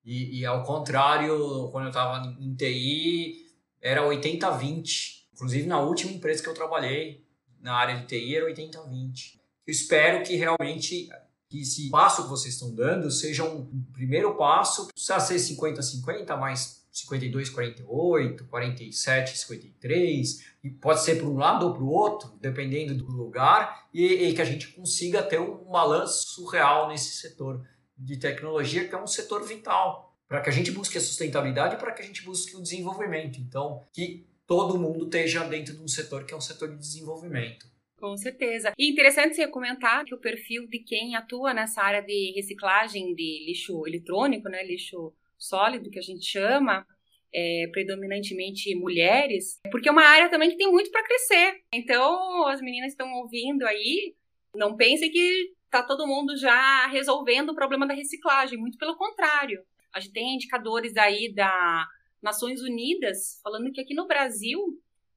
E, 0.06 0.40
e 0.40 0.46
ao 0.46 0.64
contrário, 0.64 1.70
quando 1.72 1.86
eu 1.86 1.90
estava 1.90 2.26
em 2.40 2.56
TI, 2.56 3.48
era 3.82 4.02
80-20. 4.04 5.26
Inclusive, 5.34 5.68
na 5.68 5.80
última 5.80 6.12
empresa 6.12 6.42
que 6.42 6.50
eu 6.50 6.54
trabalhei, 6.54 7.26
na 7.60 7.74
área 7.74 7.98
de 7.98 8.06
TI, 8.06 8.36
era 8.36 8.46
80-20. 8.46 9.37
Eu 9.68 9.72
espero 9.72 10.24
que 10.24 10.36
realmente 10.38 11.10
esse 11.54 11.90
passo 11.90 12.24
que 12.24 12.30
vocês 12.30 12.54
estão 12.54 12.74
dando 12.74 13.12
seja 13.12 13.44
um 13.44 13.66
primeiro 13.92 14.36
passo, 14.36 14.88
precisa 14.88 15.20
ser 15.20 15.36
50-50, 15.36 16.38
mais 16.38 16.88
52-48, 16.94 18.48
47-53, 18.50 20.42
e 20.64 20.70
pode 20.70 21.04
ser 21.04 21.18
para 21.18 21.28
um 21.28 21.36
lado 21.36 21.68
ou 21.68 21.74
para 21.74 21.84
o 21.84 21.90
outro, 21.90 22.32
dependendo 22.40 22.96
do 22.96 23.12
lugar, 23.12 23.88
e, 23.94 24.06
e, 24.06 24.34
que 24.34 24.42
a 24.42 24.46
gente 24.46 24.70
consiga 24.70 25.22
ter 25.22 25.40
um 25.40 25.66
balanço 25.66 26.46
real 26.48 26.88
nesse 26.88 27.18
setor 27.18 27.62
de 27.98 28.16
tecnologia, 28.18 28.88
que 28.88 28.96
é 28.96 29.02
um 29.02 29.06
setor 29.06 29.46
vital, 29.46 30.16
para 30.28 30.40
que 30.42 30.50
a 30.50 30.54
gente 30.54 30.72
busque 30.72 30.98
a 30.98 31.02
sustentabilidade 31.02 31.76
e 31.76 31.78
para 31.78 31.92
que 31.92 32.02
a 32.02 32.06
gente 32.06 32.24
busque 32.24 32.56
o 32.56 32.62
desenvolvimento. 32.62 33.40
Então, 33.40 33.84
que 33.94 34.26
todo 34.46 34.80
mundo 34.80 35.06
esteja 35.06 35.44
dentro 35.44 35.76
de 35.76 35.84
um 35.84 35.88
setor 35.88 36.24
que 36.24 36.34
é 36.34 36.38
um 36.38 36.42
setor 36.42 36.70
de 36.70 36.78
desenvolvimento. 36.78 37.68
Com 38.00 38.16
certeza. 38.16 38.74
E 38.78 38.92
interessante 38.92 39.36
você 39.36 39.48
comentar 39.48 40.06
que 40.06 40.14
o 40.14 40.20
perfil 40.20 40.68
de 40.68 40.80
quem 40.80 41.16
atua 41.16 41.54
nessa 41.54 41.82
área 41.82 42.02
de 42.02 42.32
reciclagem 42.36 43.16
de 43.16 43.46
lixo 43.48 43.86
eletrônico, 43.88 44.48
né, 44.50 44.64
lixo 44.64 45.14
sólido, 45.38 45.90
que 45.90 45.98
a 46.00 46.04
gente 46.04 46.26
chama, 46.26 46.86
é, 47.34 47.68
predominantemente 47.72 48.74
mulheres, 48.76 49.60
porque 49.72 49.90
é 49.90 49.92
uma 49.92 50.06
área 50.06 50.30
também 50.30 50.50
que 50.50 50.58
tem 50.58 50.72
muito 50.72 50.92
para 50.92 51.04
crescer. 51.04 51.62
Então, 51.74 52.48
as 52.48 52.62
meninas 52.62 52.92
estão 52.92 53.12
ouvindo 53.14 53.66
aí, 53.66 54.16
não 54.56 54.76
pensem 54.76 55.12
que 55.12 55.54
está 55.66 55.84
todo 55.84 56.08
mundo 56.08 56.38
já 56.38 56.88
resolvendo 56.88 57.50
o 57.50 57.56
problema 57.56 57.88
da 57.88 57.94
reciclagem, 57.94 58.58
muito 58.58 58.78
pelo 58.78 58.96
contrário. 58.96 59.64
A 59.94 60.00
gente 60.00 60.14
tem 60.14 60.36
indicadores 60.36 60.96
aí 60.98 61.34
da 61.34 61.88
Nações 62.22 62.62
Unidas 62.62 63.40
falando 63.44 63.72
que 63.72 63.82
aqui 63.82 63.94
no 63.94 64.08
Brasil 64.08 64.60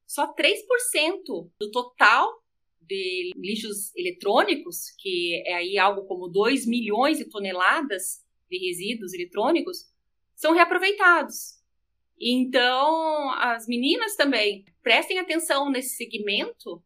só 0.07 0.35
3% 0.35 1.51
do 1.61 1.71
total 1.71 2.40
de 2.91 3.31
lixos 3.37 3.95
eletrônicos, 3.95 4.91
que 4.99 5.43
é 5.47 5.55
aí 5.55 5.79
algo 5.79 6.05
como 6.07 6.27
2 6.27 6.67
milhões 6.67 7.19
de 7.19 7.25
toneladas 7.25 8.25
de 8.51 8.59
resíduos 8.59 9.15
eletrônicos, 9.15 9.89
são 10.35 10.53
reaproveitados. 10.53 11.61
Então, 12.21 13.31
as 13.35 13.69
meninas 13.69 14.17
também 14.17 14.65
prestem 14.83 15.19
atenção 15.19 15.71
nesse 15.71 15.97
segmento, 15.97 16.83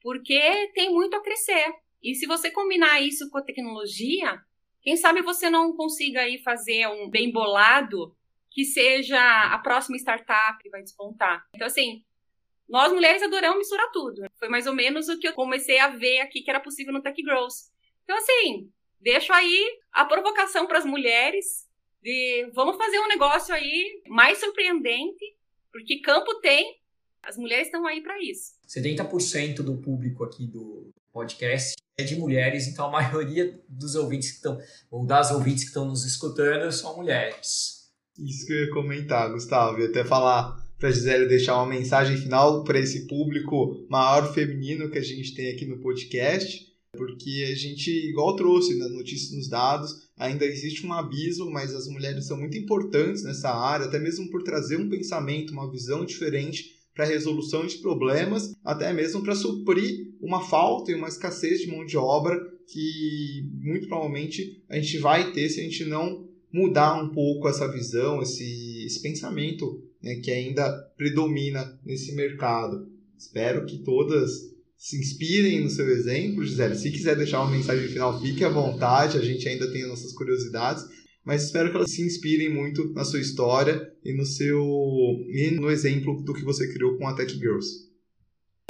porque 0.00 0.70
tem 0.74 0.94
muito 0.94 1.16
a 1.16 1.22
crescer. 1.22 1.74
E 2.00 2.14
se 2.14 2.26
você 2.26 2.50
combinar 2.50 3.00
isso 3.00 3.28
com 3.28 3.38
a 3.38 3.42
tecnologia, 3.42 4.40
quem 4.80 4.96
sabe 4.96 5.22
você 5.22 5.50
não 5.50 5.74
consiga 5.74 6.20
aí 6.20 6.38
fazer 6.38 6.86
um 6.86 7.10
bem 7.10 7.32
bolado 7.32 8.16
que 8.50 8.64
seja 8.64 9.20
a 9.52 9.58
próxima 9.58 9.96
startup 9.96 10.62
que 10.62 10.70
vai 10.70 10.82
despontar. 10.82 11.44
Então, 11.54 11.66
assim, 11.66 12.04
nós 12.68 12.92
mulheres 12.92 13.22
adoramos 13.22 13.58
misturar 13.58 13.90
tudo. 13.90 14.22
Foi 14.38 14.48
mais 14.48 14.66
ou 14.66 14.74
menos 14.74 15.08
o 15.08 15.18
que 15.18 15.26
eu 15.26 15.32
comecei 15.32 15.78
a 15.78 15.88
ver 15.88 16.20
aqui 16.20 16.42
que 16.42 16.50
era 16.50 16.60
possível 16.60 16.92
no 16.92 17.02
Tech 17.02 17.20
Girls. 17.20 17.70
Então, 18.04 18.16
assim, 18.16 18.70
deixo 19.00 19.32
aí 19.32 19.80
a 19.92 20.04
provocação 20.04 20.66
para 20.66 20.78
as 20.78 20.84
mulheres 20.84 21.66
de 22.02 22.50
vamos 22.54 22.76
fazer 22.76 22.98
um 22.98 23.08
negócio 23.08 23.54
aí 23.54 24.02
mais 24.06 24.38
surpreendente, 24.38 25.36
porque 25.72 26.00
campo 26.00 26.40
tem, 26.40 26.78
as 27.22 27.36
mulheres 27.36 27.66
estão 27.66 27.86
aí 27.86 28.02
para 28.02 28.22
isso. 28.22 28.52
70% 28.66 29.62
do 29.62 29.78
público 29.78 30.24
aqui 30.24 30.46
do 30.46 30.90
podcast 31.12 31.76
é 31.96 32.04
de 32.04 32.16
mulheres, 32.16 32.68
então 32.68 32.86
a 32.86 32.90
maioria 32.90 33.60
dos 33.68 33.94
ouvintes 33.94 34.30
que 34.30 34.36
estão, 34.36 34.58
ou 34.90 35.04
das 35.04 35.30
ouvintes 35.30 35.64
que 35.64 35.70
estão 35.70 35.84
nos 35.84 36.04
escutando, 36.04 36.70
são 36.70 36.96
mulheres. 36.96 37.90
Isso 38.16 38.46
que 38.46 38.52
eu 38.52 38.66
ia 38.66 38.70
comentar, 38.72 39.30
Gustavo, 39.30 39.80
e 39.80 39.86
até 39.86 40.04
falar 40.04 40.67
para 40.78 40.90
Gisele 40.90 41.26
deixar 41.26 41.56
uma 41.56 41.66
mensagem 41.66 42.16
final 42.16 42.62
para 42.62 42.78
esse 42.78 43.06
público 43.06 43.84
maior 43.90 44.32
feminino 44.32 44.90
que 44.90 44.98
a 44.98 45.02
gente 45.02 45.34
tem 45.34 45.50
aqui 45.50 45.66
no 45.66 45.80
podcast, 45.80 46.66
porque 46.92 47.46
a 47.50 47.54
gente, 47.54 47.90
igual 47.90 48.36
trouxe 48.36 48.78
na 48.78 48.88
notícia 48.88 49.36
nos 49.36 49.48
dados, 49.48 50.08
ainda 50.16 50.44
existe 50.44 50.86
um 50.86 50.92
abismo, 50.92 51.50
mas 51.50 51.74
as 51.74 51.86
mulheres 51.88 52.26
são 52.26 52.38
muito 52.38 52.56
importantes 52.56 53.24
nessa 53.24 53.50
área, 53.50 53.86
até 53.86 53.98
mesmo 53.98 54.30
por 54.30 54.42
trazer 54.42 54.76
um 54.76 54.88
pensamento, 54.88 55.52
uma 55.52 55.70
visão 55.70 56.04
diferente 56.04 56.76
para 56.94 57.04
a 57.04 57.08
resolução 57.08 57.66
de 57.66 57.78
problemas, 57.78 58.52
até 58.64 58.92
mesmo 58.92 59.22
para 59.22 59.34
suprir 59.34 60.14
uma 60.20 60.40
falta 60.40 60.90
e 60.90 60.94
uma 60.94 61.08
escassez 61.08 61.60
de 61.60 61.68
mão 61.68 61.84
de 61.84 61.96
obra 61.96 62.36
que 62.66 63.48
muito 63.62 63.86
provavelmente 63.86 64.62
a 64.68 64.76
gente 64.76 64.98
vai 64.98 65.32
ter 65.32 65.48
se 65.48 65.60
a 65.60 65.62
gente 65.62 65.84
não 65.84 66.26
mudar 66.52 67.00
um 67.00 67.10
pouco 67.10 67.48
essa 67.48 67.70
visão, 67.70 68.20
esse, 68.22 68.84
esse 68.84 69.00
pensamento 69.00 69.87
né, 70.02 70.16
que 70.16 70.30
ainda 70.30 70.70
predomina 70.96 71.78
nesse 71.84 72.14
mercado. 72.14 72.88
Espero 73.16 73.66
que 73.66 73.78
todas 73.78 74.30
se 74.76 74.96
inspirem 74.96 75.60
no 75.60 75.70
seu 75.70 75.88
exemplo, 75.88 76.44
Gisele. 76.44 76.76
Se 76.76 76.90
quiser 76.90 77.16
deixar 77.16 77.42
uma 77.42 77.50
mensagem 77.50 77.88
final, 77.88 78.20
fique 78.20 78.44
à 78.44 78.48
vontade, 78.48 79.18
a 79.18 79.22
gente 79.22 79.48
ainda 79.48 79.70
tem 79.72 79.86
nossas 79.86 80.12
curiosidades, 80.12 80.84
mas 81.24 81.44
espero 81.44 81.70
que 81.70 81.76
elas 81.76 81.90
se 81.90 82.02
inspirem 82.02 82.48
muito 82.48 82.92
na 82.94 83.04
sua 83.04 83.20
história 83.20 83.92
e 84.04 84.12
no 84.14 84.24
seu 84.24 84.64
e 85.28 85.50
no 85.50 85.68
exemplo 85.70 86.22
do 86.22 86.32
que 86.32 86.44
você 86.44 86.72
criou 86.72 86.96
com 86.96 87.08
a 87.08 87.14
Tech 87.14 87.32
Girls. 87.34 87.87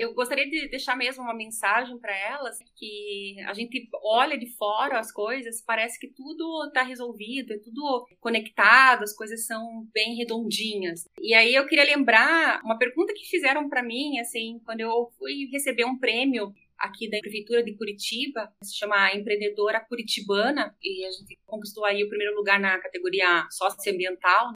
Eu 0.01 0.15
gostaria 0.15 0.49
de 0.49 0.69
deixar 0.69 0.97
mesmo 0.97 1.25
uma 1.25 1.35
mensagem 1.35 1.99
para 1.99 2.17
elas 2.17 2.57
que 2.77 3.35
a 3.45 3.53
gente 3.53 3.89
olha 4.01 4.39
de 4.39 4.47
fora 4.57 5.01
as 5.01 5.11
coisas, 5.11 5.61
parece 5.61 5.99
que 5.99 6.07
tudo 6.07 6.67
está 6.69 6.83
resolvido, 6.83 7.53
é 7.53 7.59
tudo 7.59 8.07
conectado, 8.21 9.03
as 9.03 9.13
coisas 9.13 9.45
são 9.45 9.89
bem 9.93 10.15
redondinhas. 10.15 11.05
E 11.21 11.35
aí 11.35 11.53
eu 11.53 11.67
queria 11.67 11.85
lembrar 11.85 12.61
uma 12.65 12.79
pergunta 12.79 13.13
que 13.13 13.29
fizeram 13.29 13.69
para 13.69 13.83
mim, 13.83 14.21
assim, 14.21 14.61
quando 14.65 14.83
eu 14.83 15.11
fui 15.19 15.49
receber 15.51 15.85
um 15.85 15.99
prêmio 15.99 16.55
aqui 16.79 17.11
da 17.11 17.19
prefeitura 17.19 17.65
de 17.65 17.75
Curitiba, 17.75 18.53
se 18.63 18.77
chama 18.79 19.13
Empreendedora 19.13 19.81
Curitibana, 19.81 20.77
e 20.81 21.05
a 21.07 21.11
gente 21.11 21.37
conquistou 21.45 21.85
aí 21.85 22.05
o 22.05 22.09
primeiro 22.09 22.37
lugar 22.37 22.61
na 22.61 22.79
categoria 22.79 23.49
socioambiental. 23.51 24.53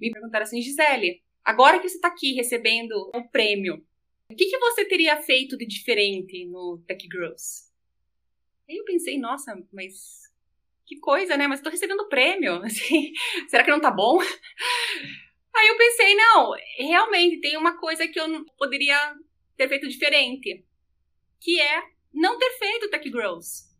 Me 0.00 0.10
perguntaram 0.10 0.44
assim, 0.44 0.62
Gisele, 0.62 1.22
agora 1.44 1.78
que 1.78 1.90
você 1.90 1.96
está 1.96 2.08
aqui 2.08 2.32
recebendo 2.32 3.10
o 3.14 3.28
prêmio, 3.30 3.84
o 4.32 4.36
que, 4.36 4.46
que 4.46 4.58
você 4.58 4.84
teria 4.84 5.20
feito 5.22 5.56
de 5.56 5.66
diferente 5.66 6.44
no 6.46 6.82
Tech 6.86 7.06
Girls? 7.10 7.70
Aí 8.68 8.76
eu 8.76 8.84
pensei, 8.84 9.18
nossa, 9.18 9.54
mas 9.72 10.22
que 10.86 10.98
coisa, 10.98 11.36
né? 11.36 11.46
Mas 11.46 11.58
estou 11.58 11.70
recebendo 11.70 12.08
prêmio, 12.08 12.54
assim, 12.64 13.12
será 13.48 13.64
que 13.64 13.70
não 13.70 13.80
tá 13.80 13.90
bom? 13.90 14.18
Aí 15.54 15.68
eu 15.68 15.76
pensei, 15.76 16.14
não, 16.14 16.52
realmente 16.78 17.40
tem 17.40 17.56
uma 17.56 17.78
coisa 17.78 18.08
que 18.08 18.18
eu 18.18 18.44
poderia 18.56 18.96
ter 19.56 19.68
feito 19.68 19.86
diferente, 19.88 20.64
que 21.40 21.60
é 21.60 21.82
não 22.12 22.38
ter 22.38 22.50
feito 22.58 22.88
Tech 22.88 23.06
Girls. 23.08 23.70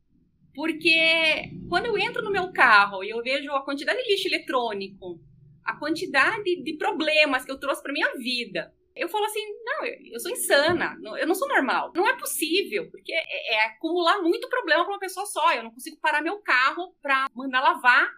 Porque 0.54 1.50
quando 1.68 1.86
eu 1.86 1.96
entro 1.96 2.22
no 2.22 2.30
meu 2.30 2.52
carro 2.52 3.02
e 3.02 3.08
eu 3.10 3.22
vejo 3.22 3.50
a 3.52 3.64
quantidade 3.64 4.02
de 4.02 4.10
lixo 4.10 4.28
eletrônico, 4.28 5.18
a 5.64 5.78
quantidade 5.78 6.62
de 6.62 6.76
problemas 6.76 7.44
que 7.44 7.50
eu 7.50 7.58
trouxe 7.58 7.82
para 7.82 7.92
minha 7.92 8.12
vida, 8.16 8.74
eu 8.94 9.08
falo 9.08 9.24
assim, 9.24 9.40
não, 9.64 9.84
eu 9.84 10.20
sou 10.20 10.30
insana, 10.30 10.96
eu 11.18 11.26
não 11.26 11.34
sou 11.34 11.48
normal. 11.48 11.92
Não 11.94 12.06
é 12.06 12.16
possível, 12.16 12.90
porque 12.90 13.12
é, 13.12 13.54
é 13.54 13.66
acumular 13.66 14.20
muito 14.20 14.48
problema 14.48 14.84
para 14.84 14.92
uma 14.92 15.00
pessoa 15.00 15.26
só. 15.26 15.52
Eu 15.52 15.64
não 15.64 15.70
consigo 15.70 15.98
parar 16.00 16.22
meu 16.22 16.40
carro 16.40 16.94
para 17.00 17.26
mandar 17.34 17.60
lavar, 17.60 18.08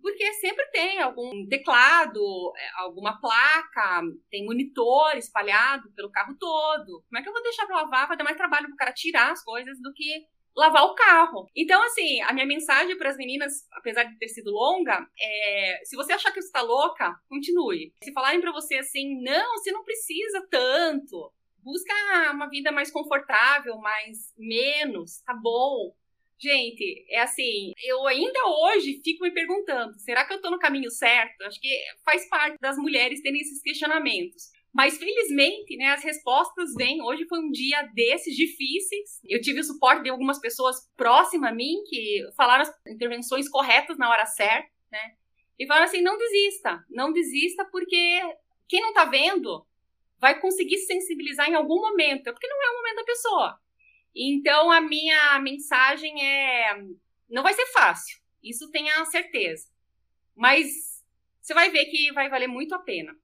porque 0.00 0.32
sempre 0.34 0.64
tem 0.66 1.00
algum 1.00 1.46
teclado, 1.46 2.20
é, 2.56 2.82
alguma 2.82 3.20
placa, 3.20 4.02
tem 4.30 4.44
monitor 4.44 5.16
espalhado 5.16 5.90
pelo 5.92 6.10
carro 6.10 6.36
todo. 6.38 7.02
Como 7.08 7.18
é 7.18 7.22
que 7.22 7.28
eu 7.28 7.32
vou 7.32 7.42
deixar 7.42 7.66
para 7.66 7.82
lavar? 7.82 8.08
Vai 8.08 8.16
dar 8.16 8.24
mais 8.24 8.36
trabalho 8.36 8.66
para 8.66 8.74
o 8.74 8.78
cara 8.78 8.92
tirar 8.92 9.32
as 9.32 9.42
coisas 9.42 9.80
do 9.80 9.92
que 9.92 10.26
lavar 10.56 10.84
o 10.84 10.94
carro. 10.94 11.48
Então, 11.56 11.82
assim, 11.82 12.20
a 12.22 12.32
minha 12.32 12.46
mensagem 12.46 12.96
para 12.96 13.10
as 13.10 13.16
meninas, 13.16 13.66
apesar 13.72 14.04
de 14.04 14.18
ter 14.18 14.28
sido 14.28 14.50
longa, 14.50 15.06
é: 15.20 15.80
se 15.84 15.96
você 15.96 16.12
achar 16.12 16.32
que 16.32 16.40
você 16.40 16.48
está 16.48 16.62
louca, 16.62 17.14
continue. 17.28 17.92
Se 18.02 18.12
falarem 18.12 18.40
para 18.40 18.52
você 18.52 18.76
assim, 18.76 19.20
não, 19.22 19.52
você 19.58 19.72
não 19.72 19.84
precisa 19.84 20.46
tanto. 20.50 21.32
Busca 21.62 21.92
uma 22.32 22.48
vida 22.48 22.72
mais 22.72 22.90
confortável, 22.90 23.76
mais 23.78 24.32
menos, 24.38 25.20
tá 25.22 25.34
bom. 25.34 25.94
Gente, 26.42 27.04
é 27.10 27.20
assim, 27.20 27.72
eu 27.84 28.06
ainda 28.06 28.40
hoje 28.46 28.98
fico 29.04 29.24
me 29.24 29.30
perguntando, 29.30 29.92
será 29.98 30.24
que 30.24 30.32
eu 30.32 30.40
tô 30.40 30.50
no 30.50 30.58
caminho 30.58 30.90
certo? 30.90 31.42
Acho 31.42 31.60
que 31.60 31.68
faz 32.02 32.26
parte 32.30 32.56
das 32.58 32.78
mulheres 32.78 33.20
terem 33.20 33.42
esses 33.42 33.60
questionamentos. 33.60 34.44
Mas 34.72 34.96
felizmente, 34.98 35.76
né, 35.76 35.88
as 35.88 36.02
respostas 36.04 36.74
vêm. 36.74 37.02
Hoje 37.02 37.26
foi 37.26 37.40
um 37.40 37.50
dia 37.50 37.82
desses 37.92 38.36
difíceis. 38.36 39.20
Eu 39.28 39.40
tive 39.40 39.60
o 39.60 39.64
suporte 39.64 40.04
de 40.04 40.10
algumas 40.10 40.38
pessoas 40.38 40.88
próximas 40.96 41.50
a 41.50 41.54
mim 41.54 41.82
que 41.88 42.22
falaram 42.36 42.62
as 42.62 42.72
intervenções 42.86 43.48
corretas 43.48 43.98
na 43.98 44.08
hora 44.08 44.26
certa, 44.26 44.70
né? 44.90 45.16
E 45.58 45.66
falaram 45.66 45.86
assim: 45.86 46.00
não 46.00 46.16
desista, 46.16 46.84
não 46.88 47.12
desista, 47.12 47.64
porque 47.64 48.20
quem 48.68 48.80
não 48.80 48.92
tá 48.92 49.04
vendo 49.04 49.66
vai 50.18 50.38
conseguir 50.40 50.78
se 50.78 50.86
sensibilizar 50.86 51.48
em 51.48 51.54
algum 51.54 51.80
momento, 51.80 52.32
porque 52.32 52.46
não 52.46 52.62
é 52.64 52.70
o 52.70 52.76
momento 52.76 52.96
da 52.96 53.04
pessoa. 53.04 53.60
Então, 54.14 54.70
a 54.70 54.80
minha 54.80 55.38
mensagem 55.40 56.24
é: 56.24 56.80
não 57.28 57.42
vai 57.42 57.54
ser 57.54 57.66
fácil, 57.66 58.20
isso 58.42 58.70
tenha 58.70 59.04
certeza. 59.06 59.68
Mas 60.36 61.04
você 61.42 61.52
vai 61.52 61.70
ver 61.70 61.86
que 61.86 62.12
vai 62.12 62.28
valer 62.28 62.46
muito 62.46 62.74
a 62.74 62.78
pena. 62.78 63.16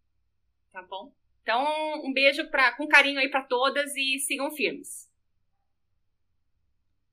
Tá 0.72 0.82
bom? 0.82 1.12
Então, 1.46 1.64
um 2.04 2.12
beijo 2.12 2.44
pra, 2.50 2.72
com 2.72 2.88
carinho 2.88 3.20
aí 3.20 3.28
para 3.28 3.44
todas 3.44 3.94
e 3.94 4.18
sigam 4.18 4.50
firmes. 4.50 5.08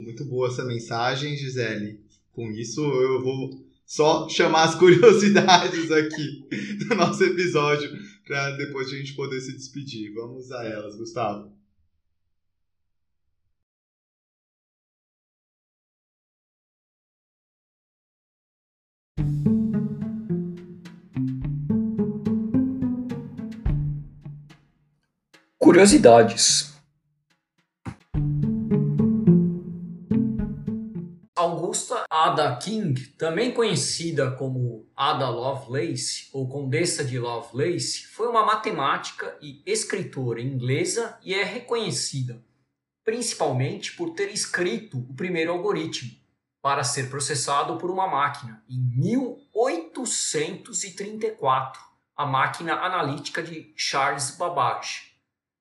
Muito 0.01 0.25
boa 0.25 0.47
essa 0.47 0.65
mensagem, 0.65 1.37
Gisele. 1.37 2.03
Com 2.31 2.49
isso, 2.49 2.81
eu 2.81 3.23
vou 3.23 3.63
só 3.85 4.27
chamar 4.27 4.63
as 4.63 4.73
curiosidades 4.79 5.91
aqui 5.91 6.47
do 6.79 6.95
nosso 6.95 7.23
episódio 7.23 7.91
para 8.25 8.57
depois 8.57 8.87
a 8.87 8.97
gente 8.97 9.13
poder 9.13 9.39
se 9.39 9.53
despedir. 9.53 10.11
Vamos 10.15 10.51
a 10.51 10.63
elas, 10.63 10.95
Gustavo. 10.95 11.53
Curiosidades. 25.73 26.71
Augusta 31.35 32.05
Ada 32.07 32.55
King, 32.57 33.07
também 33.17 33.51
conhecida 33.51 34.29
como 34.29 34.87
Ada 34.95 35.29
Lovelace 35.29 36.29
ou 36.31 36.47
Condessa 36.47 37.03
de 37.03 37.17
Lovelace, 37.17 38.05
foi 38.05 38.27
uma 38.27 38.45
matemática 38.45 39.35
e 39.41 39.63
escritora 39.65 40.39
inglesa 40.39 41.17
e 41.23 41.33
é 41.33 41.43
reconhecida 41.43 42.39
principalmente 43.03 43.93
por 43.93 44.11
ter 44.11 44.31
escrito 44.31 44.99
o 44.99 45.15
primeiro 45.15 45.53
algoritmo 45.53 46.11
para 46.61 46.83
ser 46.83 47.09
processado 47.09 47.79
por 47.79 47.89
uma 47.89 48.05
máquina 48.05 48.63
em 48.69 48.77
1834, 49.01 51.81
a 52.15 52.27
máquina 52.27 52.75
analítica 52.75 53.41
de 53.41 53.73
Charles 53.75 54.37
Babbage. 54.37 55.12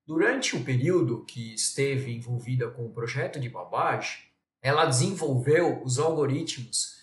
Durante 0.05 0.57
o 0.57 0.63
período 0.65 1.23
que 1.23 1.53
esteve 1.53 2.13
envolvida 2.13 2.69
com 2.69 2.85
o 2.85 2.91
projeto 2.91 3.39
de 3.39 3.47
Babbage, 3.47 4.29
ela 4.61 4.85
desenvolveu 4.85 5.81
os 5.81 5.97
algoritmos 5.97 6.97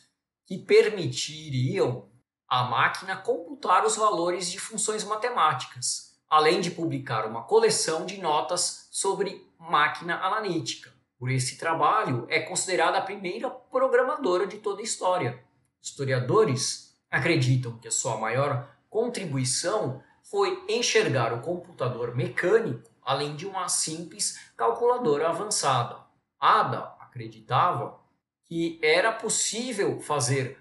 que 0.44 0.59
permitiriam 0.59 2.11
à 2.46 2.64
máquina 2.64 3.16
computar 3.16 3.86
os 3.86 3.96
valores 3.96 4.51
de 4.51 4.59
funções 4.59 5.03
matemáticas, 5.03 6.20
além 6.28 6.61
de 6.61 6.70
publicar 6.70 7.26
uma 7.26 7.44
coleção 7.44 8.05
de 8.05 8.18
notas 8.18 8.86
sobre 8.90 9.48
máquina 9.59 10.16
analítica. 10.20 10.92
Por 11.18 11.30
esse 11.30 11.57
trabalho, 11.57 12.26
é 12.28 12.40
considerada 12.40 12.98
a 12.98 13.03
primeira 13.03 13.48
programadora 13.48 14.46
de 14.46 14.59
toda 14.59 14.80
a 14.80 14.84
história. 14.84 15.42
Historiadores 15.80 16.94
acreditam 17.11 17.78
que 17.78 17.88
a 17.88 17.92
sua 17.92 18.18
maior 18.18 18.68
contribuição 18.90 20.03
foi 20.31 20.64
enxergar 20.68 21.33
o 21.33 21.43
computador 21.43 22.14
mecânico 22.14 22.89
além 23.03 23.35
de 23.35 23.47
uma 23.47 23.68
simples 23.68 24.39
calculadora 24.57 25.28
avançada. 25.28 25.99
Ada 26.39 26.95
acreditava 27.01 27.99
que 28.47 28.78
era 28.81 29.11
possível 29.11 30.01
fazer 30.01 30.57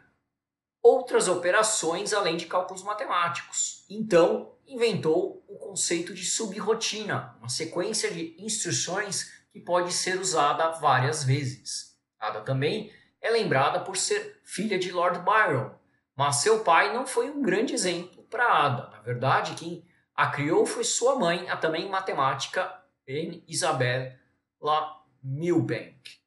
outras 0.81 1.27
operações 1.27 2.13
além 2.13 2.35
de 2.35 2.47
cálculos 2.47 2.81
matemáticos. 2.81 3.85
Então, 3.87 4.55
inventou 4.65 5.43
o 5.47 5.57
conceito 5.59 6.13
de 6.15 6.25
subrotina, 6.25 7.35
uma 7.39 7.49
sequência 7.49 8.09
de 8.09 8.35
instruções 8.43 9.31
que 9.51 9.59
pode 9.59 9.93
ser 9.93 10.19
usada 10.19 10.71
várias 10.71 11.23
vezes. 11.23 11.95
Ada 12.19 12.41
também 12.41 12.91
é 13.21 13.29
lembrada 13.29 13.81
por 13.81 13.95
ser 13.95 14.41
filha 14.43 14.79
de 14.79 14.91
Lord 14.91 15.19
Byron, 15.19 15.71
mas 16.15 16.37
seu 16.37 16.63
pai 16.63 16.91
não 16.93 17.05
foi 17.05 17.29
um 17.29 17.41
grande 17.41 17.73
exemplo 17.73 18.18
para 18.29 18.65
Ada. 18.65 18.89
Na 18.91 18.99
verdade, 19.01 19.55
quem 19.55 19.83
a 20.15 20.27
criou 20.27 20.65
foi 20.65 20.83
sua 20.83 21.15
mãe, 21.15 21.49
a 21.49 21.57
também 21.57 21.89
matemática 21.89 22.73
Anne 23.07 23.43
Isabel 23.47 24.13
La 24.61 25.01
Milbank. 25.23 26.19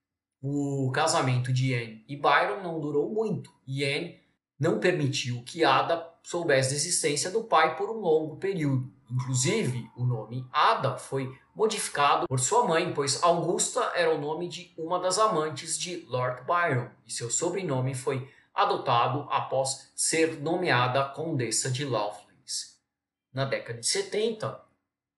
O 0.42 0.90
casamento 0.92 1.52
de 1.52 1.74
Anne 1.74 2.04
e 2.08 2.16
Byron 2.16 2.62
não 2.62 2.80
durou 2.80 3.10
muito 3.10 3.52
e 3.66 3.84
Anne 3.84 4.20
não 4.58 4.80
permitiu 4.80 5.42
que 5.44 5.64
Ada 5.64 6.12
soubesse 6.22 6.70
da 6.70 6.76
existência 6.76 7.30
do 7.30 7.44
pai 7.44 7.76
por 7.76 7.90
um 7.90 8.00
longo 8.00 8.36
período. 8.36 8.90
Inclusive, 9.10 9.90
o 9.96 10.04
nome 10.04 10.46
Ada 10.52 10.96
foi 10.96 11.30
modificado 11.54 12.26
por 12.26 12.40
sua 12.40 12.64
mãe, 12.66 12.92
pois 12.94 13.22
Augusta 13.22 13.92
era 13.94 14.14
o 14.14 14.20
nome 14.20 14.48
de 14.48 14.72
uma 14.78 14.98
das 14.98 15.18
amantes 15.18 15.78
de 15.78 16.06
Lord 16.08 16.42
Byron 16.46 16.88
e 17.06 17.12
seu 17.12 17.30
sobrenome 17.30 17.94
foi 17.94 18.26
adotado 18.54 19.26
após 19.30 19.92
ser 19.94 20.40
nomeada 20.40 21.04
Condessa 21.10 21.70
de 21.70 21.84
Love 21.84 22.22
na 23.32 23.46
década 23.46 23.80
de 23.80 23.86
70, 23.86 24.60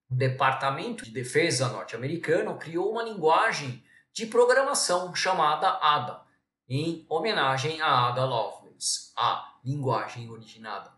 o 0.08 0.14
Departamento 0.14 1.04
de 1.04 1.10
Defesa 1.10 1.68
norte-americano 1.68 2.56
criou 2.56 2.92
uma 2.92 3.02
linguagem 3.02 3.82
de 4.12 4.26
programação 4.26 5.12
chamada 5.14 5.68
ADA, 5.82 6.22
em 6.68 7.04
homenagem 7.08 7.80
a 7.80 8.08
Ada 8.08 8.24
Lovelace. 8.24 9.12
A 9.16 9.58
linguagem 9.64 10.30
originada 10.30 10.92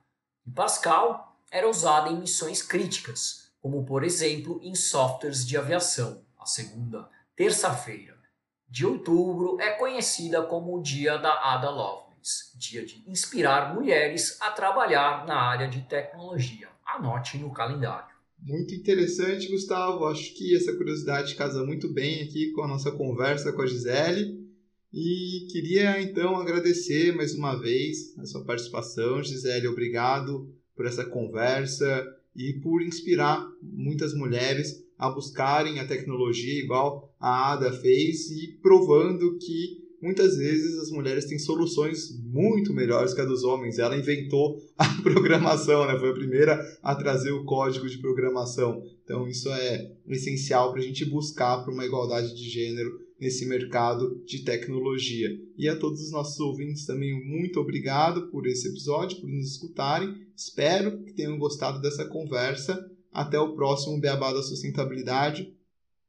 de 0.45 0.53
Pascal 0.53 1.41
era 1.51 1.69
usada 1.69 2.11
em 2.11 2.19
missões 2.19 2.63
críticas, 2.63 3.51
como 3.63 3.87
por 3.87 4.05
exemplo 4.05 4.61
em 4.63 4.75
softwares 4.75 5.47
de 5.47 5.57
aviação. 5.57 6.23
A 6.39 6.45
segunda 6.45 7.09
terça-feira 7.35 8.15
de 8.69 8.85
outubro 8.85 9.59
é 9.59 9.71
conhecida 9.71 10.43
como 10.43 10.77
o 10.77 10.83
Dia 10.83 11.17
da 11.17 11.55
Ada 11.55 11.71
Lovelace, 11.71 12.06
dia 12.59 12.85
de 12.85 13.03
inspirar 13.09 13.75
mulheres 13.75 14.41
a 14.41 14.51
trabalhar 14.51 15.27
na 15.27 15.37
área 15.37 15.69
de 15.69 15.83
tecnologia 15.83 16.69
anote 16.87 17.39
no 17.39 17.53
calendário. 17.53 18.15
Muito 18.41 18.75
interessante, 18.75 19.51
Gustavo. 19.51 20.07
Acho 20.07 20.35
que 20.35 20.55
essa 20.55 20.75
curiosidade 20.75 21.35
casa 21.35 21.65
muito 21.65 21.93
bem 21.93 22.23
aqui 22.23 22.53
com 22.53 22.63
a 22.63 22.69
nossa 22.69 22.93
conversa 22.93 23.53
com 23.53 23.63
a 23.63 23.67
Gisele. 23.67 24.47
E 24.93 25.49
queria 25.51 26.01
então 26.01 26.37
agradecer 26.37 27.15
mais 27.15 27.35
uma 27.35 27.55
vez 27.57 28.17
a 28.19 28.25
sua 28.25 28.45
participação, 28.45 29.23
Gisele. 29.23 29.67
Obrigado 29.67 30.55
por 30.75 30.87
essa 30.87 31.05
conversa 31.05 32.07
e 32.35 32.55
por 32.63 32.83
inspirar 32.83 33.47
muitas 33.63 34.15
mulheres 34.15 34.85
a 34.99 35.11
buscarem 35.11 35.81
a 35.81 35.87
tecnologia 35.87 36.63
igual 36.63 37.15
a 37.19 37.53
Ada 37.53 37.73
fez 37.73 38.31
e 38.31 38.59
provando 38.63 39.39
que 39.39 39.86
muitas 40.01 40.37
vezes 40.37 40.79
as 40.79 40.91
mulheres 40.91 41.25
têm 41.25 41.39
soluções 41.39 42.19
muito 42.23 42.73
melhores 42.73 43.15
que 43.15 43.21
a 43.21 43.25
dos 43.25 43.45
homens. 43.45 43.79
Ela 43.79 43.97
inventou 43.97 44.61
a 44.77 44.87
programação, 45.03 45.87
né? 45.87 45.99
Foi 45.99 46.11
a 46.11 46.15
primeira 46.15 46.79
a 46.83 46.95
trazer 46.95 47.33
o 47.33 47.45
código 47.45 47.89
de 47.89 47.99
programação. 47.99 48.83
Então 49.05 49.27
isso 49.29 49.49
é 49.51 49.93
essencial 50.09 50.73
para 50.73 50.81
a 50.81 50.85
gente 50.85 51.05
buscar 51.05 51.65
por 51.65 51.73
uma 51.73 51.85
igualdade 51.85 52.35
de 52.35 52.49
gênero 52.49 53.07
nesse 53.21 53.47
mercado 53.47 54.23
de 54.25 54.45
tecnologia. 54.45 55.31
E 55.57 55.69
a 55.69 55.77
todos 55.77 56.03
os 56.03 56.13
nossos 56.13 56.39
ouvintes 56.39 56.85
também 56.85 57.13
muito 57.27 57.59
obrigado 57.59 58.29
por 58.29 58.47
esse 58.47 58.69
episódio, 58.69 59.21
por 59.21 59.29
nos 59.29 59.53
escutarem. 59.53 60.27
Espero 60.37 61.03
que 61.03 61.13
tenham 61.13 61.39
gostado 61.39 61.81
dessa 61.81 62.05
conversa. 62.07 62.91
Até 63.11 63.39
o 63.39 63.55
próximo 63.55 63.99
Beabá 63.99 64.31
da 64.31 64.43
Sustentabilidade. 64.43 65.55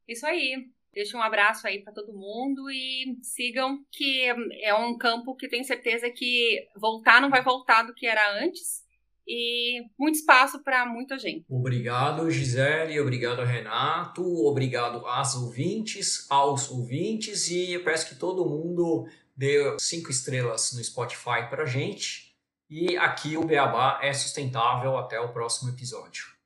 Isso 0.06 0.26
aí. 0.26 0.68
Deixa 0.92 1.16
um 1.16 1.22
abraço 1.22 1.66
aí 1.66 1.80
para 1.82 1.92
todo 1.92 2.12
mundo 2.12 2.70
e 2.70 3.18
sigam, 3.22 3.84
que 3.90 4.24
é 4.62 4.74
um 4.74 4.96
campo 4.96 5.36
que 5.36 5.48
tenho 5.48 5.64
certeza 5.64 6.10
que 6.10 6.66
voltar 6.76 7.20
não 7.20 7.30
vai 7.30 7.42
voltar 7.42 7.82
do 7.82 7.94
que 7.94 8.06
era 8.06 8.42
antes. 8.42 8.86
e 9.30 9.82
muito 9.98 10.14
espaço 10.14 10.62
para 10.64 10.86
muita 10.86 11.18
gente. 11.18 11.44
Obrigado, 11.50 12.30
Gisele, 12.30 12.98
obrigado, 12.98 13.44
Renato, 13.44 14.24
obrigado 14.46 15.06
às 15.06 15.34
ouvintes, 15.36 16.26
aos 16.30 16.70
ouvintes 16.70 17.50
e 17.50 17.74
eu 17.74 17.84
peço 17.84 18.08
que 18.08 18.14
todo 18.18 18.48
mundo 18.48 19.06
dê 19.36 19.76
cinco 19.78 20.10
estrelas 20.10 20.72
no 20.72 20.82
Spotify 20.82 21.46
para 21.50 21.66
gente. 21.66 22.28
E 22.70 22.96
aqui 22.98 23.36
o 23.36 23.44
Beabá 23.44 23.98
é 24.02 24.12
sustentável. 24.12 24.98
Até 24.98 25.18
o 25.18 25.32
próximo 25.32 25.70
episódio. 25.70 26.37